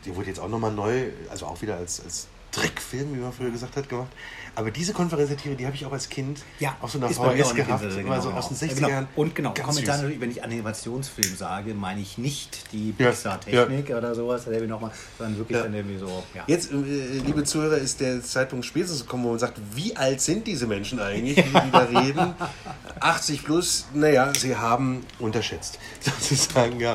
die 0.04 0.14
wurde 0.14 0.28
jetzt 0.28 0.40
auch 0.40 0.48
nochmal 0.48 0.72
neu, 0.72 1.10
also 1.30 1.46
auch 1.46 1.60
wieder 1.60 1.76
als, 1.76 2.02
als 2.02 2.28
Dreckfilm, 2.52 3.14
wie 3.14 3.18
man 3.18 3.32
früher 3.32 3.50
gesagt 3.50 3.76
hat, 3.76 3.88
gemacht. 3.88 4.08
Aber 4.54 4.70
diese 4.70 4.92
Konferenztiere, 4.92 5.54
die 5.54 5.66
habe 5.66 5.76
ich 5.76 5.86
auch 5.86 5.92
als 5.92 6.08
Kind 6.08 6.40
Ja, 6.58 6.76
auf 6.80 6.90
so 6.90 6.98
einer 6.98 7.08
VHS 7.08 7.54
gehabt, 7.54 7.84
Insel, 7.84 8.02
genau, 8.02 8.14
aus 8.16 8.48
den 8.48 8.58
genau. 8.58 8.88
60ern. 8.88 8.88
Genau. 8.88 9.08
Und 9.14 9.34
genau, 9.34 9.54
Ganz 9.54 9.86
wenn 9.86 10.30
ich 10.30 10.42
Animationsfilm 10.42 11.36
sage, 11.36 11.74
meine 11.74 12.00
ich 12.00 12.18
nicht 12.18 12.72
die 12.72 12.94
Ja, 12.98 13.10
Pixar-Technik 13.10 13.90
oder 13.90 14.14
sowas, 14.14 14.46
da 14.46 14.50
noch 14.66 14.80
mal, 14.80 14.90
sondern 15.16 15.38
wirklich 15.38 15.58
Ja. 15.58 15.64
dann 15.64 15.74
irgendwie 15.74 15.98
so, 15.98 16.24
ja. 16.34 16.42
Jetzt, 16.46 16.72
äh, 16.72 16.74
liebe 17.24 17.44
Zuhörer, 17.44 17.76
ist 17.76 18.00
der 18.00 18.22
Zeitpunkt 18.22 18.64
spätestens 18.64 19.02
gekommen, 19.02 19.24
wo 19.24 19.30
man 19.30 19.38
sagt, 19.38 19.60
wie 19.74 19.96
alt 19.96 20.20
sind 20.20 20.46
diese 20.46 20.66
Menschen 20.66 20.98
eigentlich, 20.98 21.36
die, 21.36 21.42
die 21.42 21.50
da 21.72 21.78
reden? 21.78 22.34
80 23.00 23.44
plus, 23.44 23.86
naja, 23.94 24.32
sie 24.36 24.56
haben 24.56 25.04
unterschätzt, 25.18 25.78
sozusagen, 26.00 26.80
ja. 26.80 26.94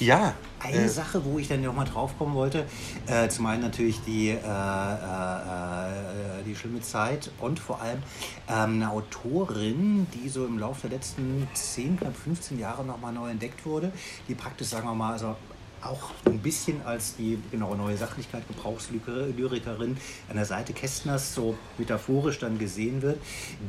Ja, 0.00 0.34
Eine 0.60 0.84
äh, 0.84 0.88
Sache, 0.88 1.24
wo 1.24 1.38
ich 1.38 1.48
dann 1.48 1.62
nochmal 1.62 1.86
drauf 1.86 2.16
kommen 2.18 2.34
wollte, 2.34 2.66
äh, 3.06 3.28
zum 3.28 3.46
einen 3.46 3.62
natürlich 3.62 4.00
die, 4.02 4.28
äh, 4.28 4.34
äh, 4.34 4.38
äh, 4.38 6.42
die 6.46 6.54
schlimme 6.54 6.82
Zeit 6.82 7.30
und 7.40 7.58
vor 7.58 7.80
allem 7.80 8.02
ähm, 8.48 8.74
eine 8.74 8.90
Autorin, 8.90 10.06
die 10.14 10.28
so 10.28 10.46
im 10.46 10.58
Laufe 10.58 10.88
der 10.88 10.98
letzten 10.98 11.48
10, 11.54 11.98
knapp 11.98 12.16
15 12.16 12.58
Jahre 12.58 12.84
nochmal 12.84 13.12
neu 13.12 13.30
entdeckt 13.30 13.64
wurde, 13.64 13.92
die 14.28 14.34
praktisch, 14.34 14.68
sagen 14.68 14.86
wir 14.86 14.94
mal, 14.94 15.12
also 15.12 15.34
auch 15.82 16.10
ein 16.26 16.40
bisschen 16.40 16.82
als 16.82 17.16
die 17.16 17.38
genau 17.50 17.74
neue 17.74 17.96
Sachlichkeit, 17.96 18.46
Gebrauchslyrikerin 18.48 19.96
an 20.28 20.36
der 20.36 20.44
Seite 20.44 20.74
Kästners 20.74 21.34
so 21.34 21.56
metaphorisch 21.78 22.38
dann 22.38 22.58
gesehen 22.58 23.00
wird, 23.00 23.18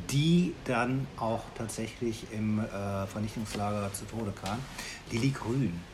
die 0.10 0.54
dann 0.66 1.08
auch 1.18 1.44
tatsächlich 1.58 2.26
im 2.34 2.60
äh, 2.60 3.08
Vernichtungslager 3.08 3.94
zu 3.94 4.04
Tode 4.06 4.34
kam. 4.44 4.60
Lili 5.10 5.30
Grün. 5.30 5.91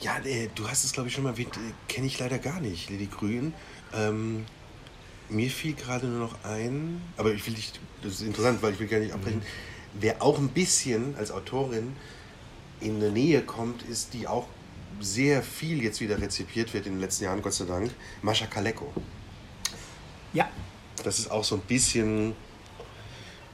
Ja 0.00 0.18
äh, 0.24 0.48
du 0.54 0.68
hast 0.68 0.84
es, 0.84 0.92
glaube 0.92 1.08
ich, 1.08 1.14
schon 1.14 1.24
mal 1.24 1.30
erwähnt, 1.30 1.56
äh, 1.56 1.92
kenne 1.92 2.06
ich 2.06 2.18
leider 2.18 2.38
gar 2.38 2.60
nicht, 2.60 2.90
Lady 2.90 3.06
Grün. 3.06 3.52
Ähm, 3.94 4.44
mir 5.28 5.50
fiel 5.50 5.74
gerade 5.74 6.06
nur 6.06 6.20
noch 6.20 6.44
ein, 6.44 7.00
aber 7.16 7.32
ich 7.32 7.44
will 7.46 7.54
nicht, 7.54 7.80
das 8.02 8.14
ist 8.14 8.20
interessant, 8.22 8.62
weil 8.62 8.74
ich 8.74 8.78
will 8.80 8.86
gar 8.86 8.98
nicht 9.00 9.12
abbrechen, 9.12 9.42
wer 9.94 10.22
auch 10.22 10.38
ein 10.38 10.48
bisschen 10.48 11.16
als 11.16 11.30
Autorin 11.30 11.94
in 12.80 13.00
der 13.00 13.10
Nähe 13.10 13.42
kommt, 13.42 13.82
ist 13.82 14.14
die 14.14 14.28
auch 14.28 14.46
sehr 15.00 15.42
viel 15.42 15.82
jetzt 15.82 16.00
wieder 16.00 16.20
rezipiert 16.20 16.72
wird 16.74 16.86
in 16.86 16.92
den 16.94 17.00
letzten 17.00 17.24
Jahren, 17.24 17.42
Gott 17.42 17.54
sei 17.54 17.64
Dank, 17.64 17.90
Mascha 18.22 18.46
Kaleko. 18.46 18.92
Ja, 20.32 20.48
Das 21.02 21.18
ist 21.18 21.30
auch 21.30 21.44
so 21.44 21.56
ein 21.56 21.60
bisschen 21.62 22.34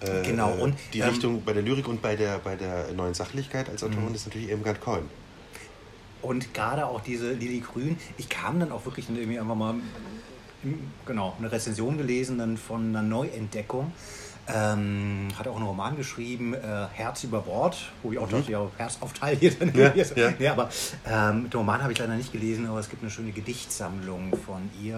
äh, 0.00 0.22
Genau, 0.22 0.52
und, 0.54 0.74
die 0.92 1.00
ähm, 1.00 1.08
Richtung 1.08 1.42
bei 1.44 1.52
der 1.52 1.62
Lyrik 1.62 1.88
und 1.88 2.02
bei 2.02 2.16
der, 2.16 2.38
bei 2.38 2.56
der 2.56 2.92
neuen 2.92 3.14
Sachlichkeit 3.14 3.68
als 3.68 3.82
Autorin 3.82 4.08
Mhm. 4.10 4.14
ist 4.14 4.26
natürlich 4.26 4.48
Irmgard 4.50 4.80
Cohen. 4.80 5.08
Und 6.22 6.54
gerade 6.54 6.86
auch 6.86 7.00
diese 7.00 7.32
Lili 7.32 7.60
Grün, 7.60 7.98
ich 8.16 8.28
kam 8.28 8.60
dann 8.60 8.72
auch 8.72 8.84
wirklich 8.84 9.06
dann 9.06 9.16
irgendwie 9.16 9.38
einfach 9.38 9.56
mal, 9.56 9.74
genau, 11.04 11.34
eine 11.38 11.50
Rezension 11.50 11.98
gelesen 11.98 12.38
dann 12.38 12.56
von 12.56 12.88
einer 12.88 13.02
Neuentdeckung. 13.02 13.92
Ähm, 14.48 15.28
hat 15.38 15.46
auch 15.46 15.54
einen 15.54 15.66
Roman 15.66 15.96
geschrieben, 15.96 16.52
äh, 16.52 16.58
Herz 16.92 17.22
über 17.22 17.42
Bord, 17.42 17.76
wo 18.02 18.10
ich 18.10 18.18
auch 18.18 18.28
dachte, 18.28 18.50
ja, 18.50 18.66
Herz 18.76 18.98
auf 19.00 19.12
Taille 19.12 19.52
dann 19.52 19.68
Mhm. 19.68 19.78
Ja, 19.78 19.92
ja. 19.94 20.32
Nee, 20.36 20.48
aber 20.48 20.68
ähm, 21.06 21.48
den 21.48 21.58
Roman 21.58 21.80
habe 21.80 21.92
ich 21.92 21.98
leider 22.00 22.16
nicht 22.16 22.32
gelesen, 22.32 22.66
aber 22.66 22.80
es 22.80 22.90
gibt 22.90 23.02
eine 23.02 23.10
schöne 23.10 23.30
Gedichtsammlung 23.30 24.32
von 24.44 24.68
ihr. 24.82 24.96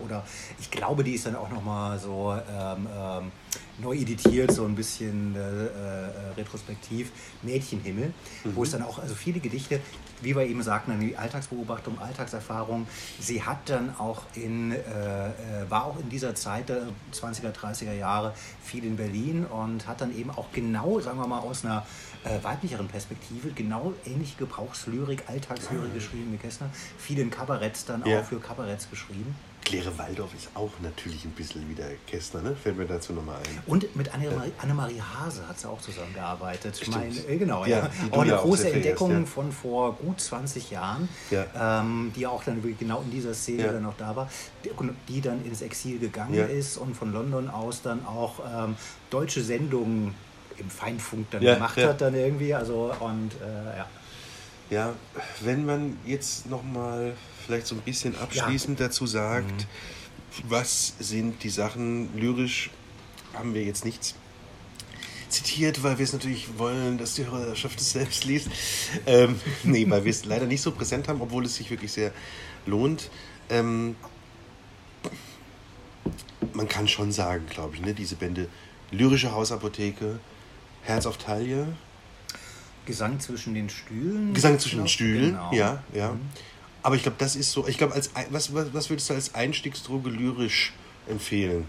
Äh, 0.00 0.04
oder 0.04 0.24
ich 0.60 0.70
glaube, 0.70 1.02
die 1.02 1.14
ist 1.14 1.26
dann 1.26 1.34
auch 1.34 1.50
nochmal 1.50 1.98
so 1.98 2.32
ähm, 2.48 2.86
ähm, 2.96 3.32
neu 3.78 3.94
editiert, 3.96 4.52
so 4.52 4.64
ein 4.64 4.74
bisschen 4.74 5.34
äh, 5.34 5.38
äh, 5.38 6.08
retrospektiv. 6.36 7.10
Mädchenhimmel, 7.42 8.12
wo 8.54 8.62
es 8.62 8.70
dann 8.70 8.82
auch 8.82 8.98
also 8.98 9.14
viele 9.14 9.40
Gedichte, 9.40 9.80
wie 10.22 10.34
wir 10.34 10.42
eben 10.42 10.62
sagten, 10.62 10.98
die 11.00 11.16
Alltagsbeobachtung, 11.16 11.98
Alltagserfahrung. 11.98 12.86
Sie 13.20 13.42
hat 13.42 13.68
dann 13.68 13.94
auch 13.98 14.22
in, 14.34 14.72
äh, 14.72 14.76
äh, 14.76 15.32
war 15.68 15.84
auch 15.84 15.98
in 16.00 16.08
dieser 16.08 16.34
Zeit 16.34 16.68
der 16.68 16.82
20er, 17.12 17.52
30er 17.52 17.92
Jahre 17.92 18.32
viel 18.62 18.84
in 18.84 18.96
Berlin 18.96 19.44
und 19.46 19.86
hat 19.86 20.00
dann 20.00 20.16
eben 20.16 20.30
auch 20.30 20.46
genau, 20.52 21.00
sagen 21.00 21.18
wir 21.18 21.26
mal, 21.26 21.40
aus 21.40 21.64
einer 21.64 21.86
äh, 22.24 22.42
weiblicheren 22.42 22.88
Perspektive 22.88 23.50
genau 23.50 23.92
ähnliche 24.04 24.36
Gebrauchslyrik, 24.38 25.24
Alltagslyrik 25.28 25.94
geschrieben 25.94 26.32
wie 26.32 26.38
Kästner. 26.38 26.70
Viel 26.98 27.18
in 27.18 27.30
Kabaretts 27.30 27.84
dann 27.84 28.04
Ja. 28.06 28.20
auch 28.20 28.24
für 28.24 28.40
Kabaretts 28.40 28.88
geschrieben. 28.90 29.34
Claire 29.66 29.98
Waldorf 29.98 30.32
ist 30.32 30.48
auch 30.54 30.70
natürlich 30.80 31.24
ein 31.24 31.32
bisschen 31.32 31.68
wie 31.68 31.74
der 31.74 31.90
Kästner, 32.06 32.40
ne? 32.40 32.54
Fällt 32.54 32.78
mir 32.78 32.86
dazu 32.86 33.12
nochmal 33.12 33.34
ein. 33.38 33.58
Und 33.66 33.96
mit 33.96 34.14
Annemarie, 34.14 34.52
Annemarie 34.62 35.00
Hase 35.02 35.46
hat 35.48 35.58
sie 35.58 35.68
auch 35.68 35.80
zusammengearbeitet. 35.80 36.78
Ich 36.80 36.86
meine, 36.88 37.12
äh, 37.12 37.36
genau, 37.36 37.64
Ja, 37.64 37.78
ja. 37.78 37.90
Auch 38.12 38.20
eine 38.20 38.30
ja 38.30 38.38
auch 38.38 38.42
große 38.42 38.62
verehrst, 38.62 38.76
Entdeckung 38.76 39.10
ja. 39.10 39.26
von 39.26 39.50
vor 39.50 39.94
gut 39.96 40.20
20 40.20 40.70
Jahren, 40.70 41.08
Ja. 41.32 41.80
ähm, 41.80 42.12
die 42.14 42.28
auch 42.28 42.44
dann 42.44 42.62
genau 42.78 43.00
in 43.02 43.10
dieser 43.10 43.34
Szene 43.34 43.64
Ja. 43.64 43.72
dann 43.72 43.82
noch 43.82 43.96
da 43.96 44.14
war, 44.14 44.30
die, 45.08 45.20
dann 45.20 45.44
ins 45.44 45.62
Exil 45.62 45.98
gegangen 45.98 46.34
Ja. 46.34 46.44
ist 46.44 46.76
und 46.76 46.96
von 46.96 47.12
London 47.12 47.50
aus 47.50 47.82
dann 47.82 48.06
auch 48.06 48.38
ähm, 48.48 48.76
deutsche 49.10 49.42
Sendungen 49.42 50.14
im 50.58 50.70
Feinfunk 50.70 51.28
dann 51.32 51.42
Ja, 51.42 51.54
gemacht 51.54 51.76
ja. 51.78 51.88
hat 51.88 52.00
dann 52.00 52.14
irgendwie. 52.14 52.54
Also 52.54 52.94
und 53.00 53.32
äh, 53.42 53.78
ja. 53.78 53.86
Ja, 54.70 54.92
wenn 55.40 55.66
man 55.66 55.96
jetzt 56.06 56.48
nochmal 56.48 57.14
vielleicht 57.46 57.66
so 57.66 57.74
ein 57.74 57.80
bisschen 57.82 58.16
abschließend 58.16 58.80
dazu 58.80 59.06
sagt, 59.06 59.50
Mhm. 59.52 60.50
was 60.50 60.94
sind 60.98 61.42
die 61.42 61.48
Sachen 61.50 62.16
lyrisch, 62.18 62.70
haben 63.34 63.54
wir 63.54 63.62
jetzt 63.64 63.84
nichts 63.84 64.14
zitiert, 65.28 65.82
weil 65.82 65.98
wir 65.98 66.04
es 66.04 66.12
natürlich 66.12 66.58
wollen, 66.58 66.98
dass 66.98 67.14
die 67.14 67.26
Hörerschaft 67.26 67.80
es 67.80 67.92
selbst 67.92 68.24
liest. 68.24 68.48
Ähm, 69.06 69.40
nee, 69.64 69.88
weil 69.88 70.04
wir 70.04 70.10
es 70.10 70.24
leider 70.24 70.46
nicht 70.46 70.60
so 70.62 70.70
präsent 70.72 71.08
haben, 71.08 71.20
obwohl 71.20 71.44
es 71.44 71.56
sich 71.56 71.70
wirklich 71.70 71.92
sehr 71.92 72.12
lohnt. 72.66 73.10
Ähm, 73.50 73.96
man 76.52 76.68
kann 76.68 76.88
schon 76.88 77.12
sagen, 77.12 77.44
glaube 77.48 77.74
ich, 77.76 77.80
ne, 77.82 77.94
diese 77.94 78.16
Bände 78.16 78.48
Lyrische 78.92 79.32
Hausapotheke, 79.32 80.20
Herz 80.82 81.06
auf 81.06 81.18
Taille, 81.18 81.66
Gesang 82.86 83.18
zwischen 83.18 83.52
den 83.54 83.68
Stühlen. 83.68 84.32
Gesang 84.32 84.60
zwischen 84.60 84.78
den 84.78 84.88
Stühlen, 84.88 85.30
Genau. 85.32 85.52
ja, 85.52 85.82
ja. 85.92 86.16
Aber 86.86 86.94
ich 86.94 87.02
glaube, 87.02 87.16
das 87.18 87.34
ist 87.34 87.50
so, 87.50 87.66
ich 87.66 87.78
glaube, 87.78 87.94
als 87.94 88.10
was, 88.30 88.54
was, 88.54 88.72
was 88.72 88.90
würdest 88.90 89.10
du 89.10 89.14
als 89.14 89.34
Einstiegsdroge 89.34 90.08
lyrisch 90.08 90.72
empfehlen? 91.08 91.64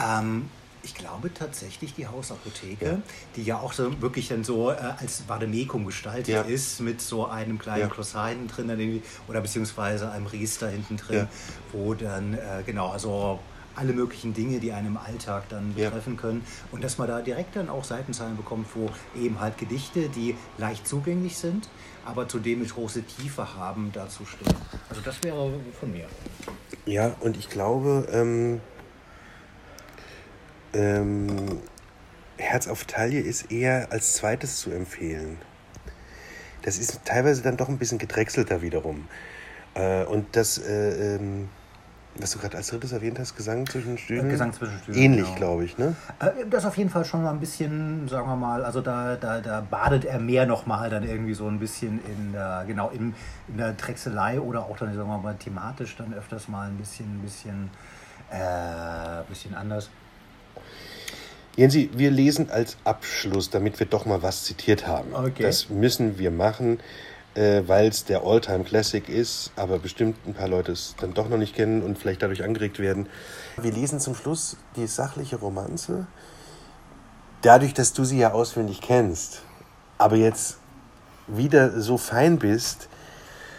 Ähm, 0.00 0.48
ich 0.84 0.94
glaube 0.94 1.34
tatsächlich 1.34 1.92
die 1.94 2.06
Hausapotheke, 2.06 2.84
Ja. 2.84 2.98
die 3.34 3.42
ja 3.42 3.58
auch 3.58 3.72
so 3.72 4.00
wirklich 4.00 4.28
dann 4.28 4.44
so 4.44 4.70
äh, 4.70 4.74
als 4.76 5.24
Vademekum 5.28 5.84
gestaltet 5.86 6.28
Ja. 6.28 6.42
ist, 6.42 6.78
mit 6.80 7.00
so 7.00 7.26
einem 7.26 7.58
kleinen 7.58 7.90
Ja. 7.90 8.28
Hinten 8.28 8.46
drin 8.46 8.68
dann 8.68 8.78
irgendwie, 8.78 9.02
oder 9.26 9.40
beziehungsweise 9.40 10.08
einem 10.12 10.26
Register 10.26 10.68
hinten 10.68 10.98
drin, 10.98 11.16
Ja. 11.16 11.28
wo 11.72 11.94
dann, 11.94 12.34
äh, 12.34 12.62
genau, 12.64 12.90
also 12.90 13.40
alle 13.76 13.92
möglichen 13.92 14.34
Dinge, 14.34 14.60
die 14.60 14.72
einen 14.72 14.88
im 14.88 14.96
Alltag 14.96 15.48
dann 15.48 15.74
Ja. 15.76 15.88
betreffen 15.90 16.16
können. 16.16 16.44
Und 16.72 16.84
dass 16.84 16.98
man 16.98 17.08
da 17.08 17.20
direkt 17.20 17.56
dann 17.56 17.68
auch 17.68 17.84
Seitenzahlen 17.84 18.36
bekommt, 18.36 18.66
wo 18.74 18.90
eben 19.18 19.40
halt 19.40 19.58
Gedichte, 19.58 20.08
die 20.08 20.36
leicht 20.58 20.86
zugänglich 20.86 21.36
sind, 21.36 21.68
aber 22.04 22.28
zudem 22.28 22.60
mit 22.60 22.72
große 22.74 23.02
Tiefe 23.02 23.56
haben, 23.56 23.90
dazu 23.92 24.24
stehen. 24.24 24.54
Also 24.88 25.00
das 25.02 25.22
wäre 25.22 25.50
von 25.78 25.90
mir. 25.92 26.06
Ja, 26.86 27.14
und 27.20 27.36
ich 27.36 27.48
glaube, 27.48 28.06
ähm, 28.12 28.60
ähm, 30.72 31.60
Herz 32.36 32.66
auf 32.68 32.84
Taille 32.84 33.20
ist 33.20 33.50
eher 33.50 33.88
als 33.92 34.14
zweites 34.14 34.58
zu 34.58 34.70
empfehlen. 34.70 35.38
Das 36.62 36.78
ist 36.78 37.00
teilweise 37.04 37.42
dann 37.42 37.56
doch 37.56 37.68
ein 37.68 37.78
bisschen 37.78 37.98
gedrechselter 37.98 38.62
wiederum. 38.62 39.08
Äh, 39.74 40.04
und 40.04 40.34
das, 40.36 40.58
äh, 40.58 41.16
ähm, 41.16 41.48
was 42.18 42.30
du 42.32 42.38
gerade 42.38 42.56
als 42.56 42.68
drittes 42.68 42.92
erwähnt 42.92 43.18
hast, 43.18 43.36
Gesang 43.36 43.66
zwischen 43.66 43.98
Stühlen? 43.98 44.26
Äh, 44.28 44.30
Gesang 44.30 44.52
zwischen 44.52 44.78
Stühlen, 44.78 44.98
Ähnlich, 44.98 45.24
genau. 45.26 45.36
glaube 45.36 45.64
ich, 45.64 45.78
ne? 45.78 45.96
Äh, 46.20 46.46
Das 46.48 46.64
auf 46.64 46.76
jeden 46.76 46.90
Fall 46.90 47.04
schon 47.04 47.22
mal 47.22 47.30
ein 47.30 47.40
bisschen, 47.40 48.08
sagen 48.08 48.28
wir 48.28 48.36
mal, 48.36 48.64
also 48.64 48.80
da, 48.80 49.16
da, 49.16 49.40
da 49.40 49.60
badet 49.60 50.04
er 50.04 50.20
mehr 50.20 50.46
nochmal 50.46 50.90
dann 50.90 51.06
irgendwie 51.08 51.34
so 51.34 51.48
ein 51.48 51.58
bisschen 51.58 52.00
in 52.06 52.32
der, 52.32 52.64
genau, 52.66 52.90
in, 52.90 53.14
in 53.48 53.56
der 53.58 53.72
Drechselei 53.72 54.40
oder 54.40 54.64
auch 54.64 54.76
dann, 54.76 54.94
sagen 54.94 55.08
wir 55.08 55.18
mal, 55.18 55.34
thematisch 55.36 55.96
dann 55.96 56.14
öfters 56.14 56.48
mal 56.48 56.68
ein 56.68 56.76
bisschen, 56.76 57.06
ein 57.18 57.22
bisschen, 57.22 57.70
äh, 58.30 59.22
bisschen 59.28 59.54
anders. 59.54 59.90
Jensi, 61.56 61.90
wir 61.94 62.10
lesen 62.10 62.50
als 62.50 62.76
Abschluss, 62.84 63.48
damit 63.50 63.78
wir 63.78 63.86
doch 63.86 64.06
mal 64.06 64.22
was 64.22 64.42
zitiert 64.44 64.86
haben. 64.88 65.14
Okay. 65.14 65.42
Das 65.44 65.68
müssen 65.68 66.18
wir 66.18 66.32
machen, 66.32 66.80
äh, 67.34 67.62
weil 67.66 67.88
es 67.88 68.04
der 68.04 68.22
Alltime 68.22 68.64
Classic 68.64 69.08
ist, 69.08 69.52
aber 69.56 69.78
bestimmt 69.78 70.16
ein 70.26 70.34
paar 70.34 70.48
Leute 70.48 70.72
es 70.72 70.94
dann 71.00 71.14
doch 71.14 71.28
noch 71.28 71.38
nicht 71.38 71.54
kennen 71.54 71.82
und 71.82 71.98
vielleicht 71.98 72.22
dadurch 72.22 72.44
angeregt 72.44 72.78
werden. 72.78 73.08
Wir 73.56 73.72
lesen 73.72 74.00
zum 74.00 74.14
Schluss 74.14 74.56
die 74.76 74.86
sachliche 74.86 75.36
Romanze. 75.36 76.06
Dadurch, 77.42 77.74
dass 77.74 77.92
du 77.92 78.04
sie 78.04 78.18
ja 78.18 78.32
auswendig 78.32 78.80
kennst, 78.80 79.42
aber 79.98 80.16
jetzt 80.16 80.58
wieder 81.26 81.80
so 81.80 81.98
fein 81.98 82.38
bist, 82.38 82.88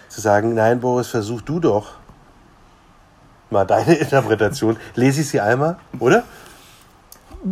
zu 0.09 0.21
sagen, 0.21 0.53
nein, 0.53 0.79
Boris, 0.79 1.07
versuch 1.07 1.41
du 1.41 1.59
doch 1.59 1.93
mal 3.49 3.65
deine 3.65 3.95
Interpretation. 3.95 4.77
Lese 4.95 5.21
ich 5.21 5.29
sie 5.29 5.41
einmal, 5.41 5.77
oder? 5.99 6.23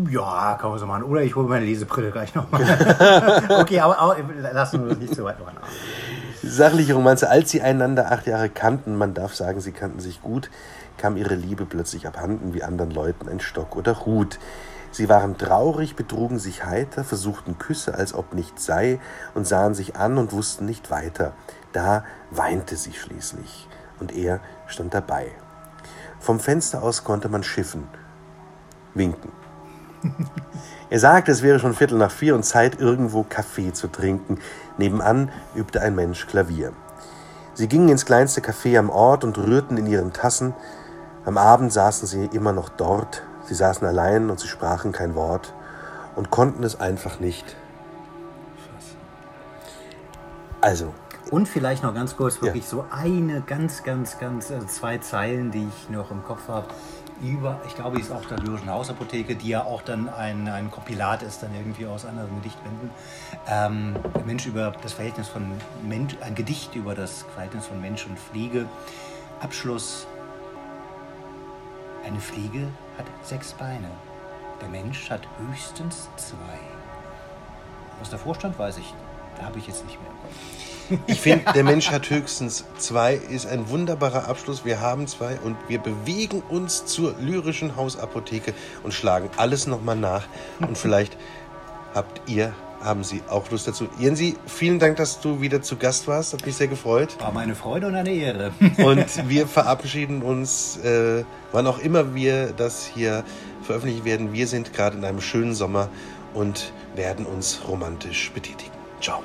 Ja, 0.10 0.58
kann 0.60 0.72
man 0.72 0.80
so 0.80 0.88
machen. 0.88 1.04
Oder 1.04 1.22
ich 1.22 1.36
hole 1.36 1.48
meine 1.48 1.66
Lesebrille 1.66 2.10
gleich 2.10 2.34
nochmal. 2.34 2.62
okay, 3.60 3.80
aber, 3.80 4.00
aber 4.00 4.18
lassen 4.52 4.84
wir 4.84 4.92
uns 4.92 5.00
nicht 5.00 5.14
zu 5.14 5.24
weit 5.24 5.40
machen. 5.40 5.58
Sachliche 6.46 6.96
Romanze, 6.96 7.30
als 7.30 7.52
sie 7.52 7.62
einander 7.62 8.12
acht 8.12 8.28
Jahre 8.28 8.50
kannten, 8.50 8.98
man 8.98 9.14
darf 9.14 9.34
sagen, 9.34 9.62
sie 9.62 9.72
kannten 9.72 10.02
sich 10.02 10.22
gut, 10.22 10.50
kam 10.98 11.16
ihre 11.16 11.36
Liebe 11.36 11.66
plötzlich 11.66 12.06
abhanden 12.06 12.54
wie 12.54 12.64
anderen 12.64 12.92
Leuten 12.92 13.30
ein 13.30 13.40
Stock 13.40 13.78
oder 13.78 14.06
Hut. 14.06 14.40
Sie 14.92 15.08
waren 15.08 15.38
traurig, 15.38 15.96
betrugen 15.96 16.40
sich 16.40 16.66
heiter, 16.66 17.06
versuchten 17.06 17.58
Küsse, 17.60 17.96
als 17.96 18.14
ob 18.14 18.34
nichts 18.34 18.66
sei, 18.66 19.00
und 19.34 19.48
sahen 19.48 19.74
sich 19.74 19.96
an 19.96 20.18
und 20.18 20.34
wussten 20.34 20.66
nicht 20.66 20.92
weiter. 20.92 21.32
Da 21.72 22.04
weinte 22.30 22.76
sie 22.76 22.92
schließlich, 22.92 23.70
und 24.02 24.14
er 24.14 24.42
stand 24.68 24.94
dabei. 24.94 25.32
Vom 26.20 26.42
Fenster 26.42 26.84
aus 26.84 27.06
konnte 27.06 27.30
man 27.30 27.44
schiffen, 27.44 27.88
winken. 28.94 29.32
Er 30.90 31.00
sagte, 31.00 31.32
es 31.32 31.42
wäre 31.42 31.60
schon 31.60 31.74
Viertel 31.74 31.98
nach 31.98 32.12
vier 32.12 32.36
und 32.36 32.44
Zeit, 32.44 32.80
irgendwo 32.80 33.24
Kaffee 33.24 33.74
zu 33.74 33.88
trinken. 33.88 34.38
Nebenan 34.78 35.32
übte 35.56 35.82
ein 35.82 35.96
Mensch 35.96 36.28
Klavier. 36.28 36.72
Sie 37.56 37.68
gingen 37.68 37.90
ins 37.90 38.06
kleinste 38.06 38.42
Café 38.42 38.78
am 38.78 38.92
Ort 38.92 39.24
und 39.24 39.38
rührten 39.38 39.78
in 39.78 39.88
ihren 39.88 40.14
Tassen. 40.14 40.54
Am 41.26 41.38
Abend 41.38 41.74
saßen 41.74 42.08
sie 42.08 42.26
immer 42.26 42.52
noch 42.52 42.70
dort. 42.70 43.24
Sie 43.46 43.56
saßen 43.56 43.88
allein 43.88 44.30
und 44.30 44.40
sie 44.40 44.48
sprachen 44.48 44.92
kein 44.92 45.16
Wort 45.16 45.54
und 46.16 46.30
konnten 46.30 46.64
es 46.64 46.80
einfach 46.80 47.20
nicht. 47.20 47.56
Also. 50.62 50.94
Und 51.32 51.48
vielleicht 51.48 51.82
noch 51.82 51.96
ganz 51.96 52.16
kurz 52.16 52.42
wirklich 52.42 52.66
ja. 52.66 52.70
so 52.70 52.86
eine 52.92 53.42
ganz, 53.42 53.84
ganz, 53.84 54.20
ganz 54.20 54.52
äh, 54.52 54.66
zwei 54.68 55.00
Zeilen, 55.00 55.52
die 55.52 55.68
ich 55.68 55.90
noch 55.90 56.12
im 56.12 56.24
Kopf 56.24 56.48
habe 56.48 56.68
über, 57.24 57.62
ich 57.68 57.76
glaube, 57.76 58.00
ist 58.00 58.12
auch 58.12 58.26
der 58.26 58.40
Lyrischen 58.40 58.70
Hausapotheke, 58.70 59.36
die 59.36 59.50
ja 59.50 59.64
auch 59.64 59.82
dann 59.82 60.10
ein, 60.10 60.48
ein 60.48 60.70
Kompilat 60.70 61.24
ist, 61.24 61.42
dann 61.44 61.56
irgendwie 61.56 61.86
aus 61.86 62.06
anderen 62.06 62.36
Gedichtbänden. 62.42 62.90
Ähm, 63.48 63.96
Mensch 64.26 64.46
über 64.46 64.74
das 64.82 64.94
Verhältnis 64.94 65.28
von 65.28 65.52
Mensch, 65.88 66.16
ein 66.22 66.36
Gedicht 66.36 66.76
über 66.76 66.96
das 66.96 67.26
Verhältnis 67.34 67.68
von 67.68 67.82
Mensch 67.82 68.06
und 68.06 68.20
Fliege. 68.20 68.68
Abschluss. 69.42 70.08
Eine 72.06 72.20
Fliege 72.20 72.68
hat 72.98 73.06
sechs 73.24 73.54
Beine. 73.54 73.90
Der 74.62 74.70
Mensch 74.70 75.10
hat 75.10 75.28
höchstens 75.40 76.10
zwei. 76.18 76.60
Was 78.00 78.10
davor 78.10 78.36
stand, 78.36 78.60
weiß 78.60 78.78
ich. 78.78 78.94
Da 79.38 79.46
habe 79.46 79.60
ich 79.60 79.68
jetzt 79.68 79.86
nicht 79.86 80.00
mehr. 80.02 80.12
Ich 81.08 81.22
finde, 81.22 81.52
der 81.54 81.64
Mensch 81.64 81.92
hat 81.92 82.10
höchstens 82.10 82.66
zwei, 82.78 83.16
ist 83.16 83.48
ein 83.48 83.70
wunderbarer 83.70 84.28
Abschluss. 84.28 84.66
Wir 84.66 84.82
haben 84.82 85.08
zwei 85.08 85.38
und 85.44 85.56
wir 85.68 85.80
bewegen 85.80 86.42
uns 86.50 86.86
zur 86.86 87.16
lyrischen 87.20 87.76
Hausapotheke 87.76 88.54
und 88.84 88.94
schlagen 88.94 89.30
alles 89.38 89.68
nochmal 89.68 89.96
nach. 89.96 90.28
Und 90.60 90.78
vielleicht 90.78 91.18
habt 91.94 92.30
ihr, 92.30 92.54
haben 92.82 93.04
Sie 93.04 93.22
auch 93.30 93.50
Lust 93.50 93.68
dazu. 93.68 93.88
Jensi, 93.98 94.36
vielen 94.46 94.78
Dank, 94.78 94.98
dass 94.98 95.22
du 95.22 95.40
wieder 95.40 95.62
zu 95.62 95.78
Gast 95.78 96.08
warst. 96.08 96.34
Hat 96.34 96.46
mich 96.46 96.56
sehr 96.56 96.68
gefreut. 96.68 97.16
War 97.20 97.32
meine 97.32 97.56
Freude 97.56 97.88
und 97.88 97.96
eine 97.96 98.12
Ehre. 98.12 98.52
Und 98.78 99.30
wir 99.30 99.48
verabschieden 99.48 100.22
uns, 100.22 100.78
äh, 100.78 101.24
wann 101.52 101.66
auch 101.68 101.80
immer 101.80 102.14
wir 102.14 102.52
das 102.52 102.86
hier 102.86 103.24
veröffentlichen 103.62 104.04
werden. 104.04 104.34
Wir 104.34 104.48
sind 104.48 104.74
gerade 104.74 104.98
in 104.98 105.06
einem 105.06 105.22
schönen 105.22 105.56
Sommer 105.56 105.90
und 106.34 106.74
werden 106.96 107.26
uns 107.26 107.62
romantisch 107.68 108.32
betätigen. 108.32 108.74
Ciao. 109.00 109.24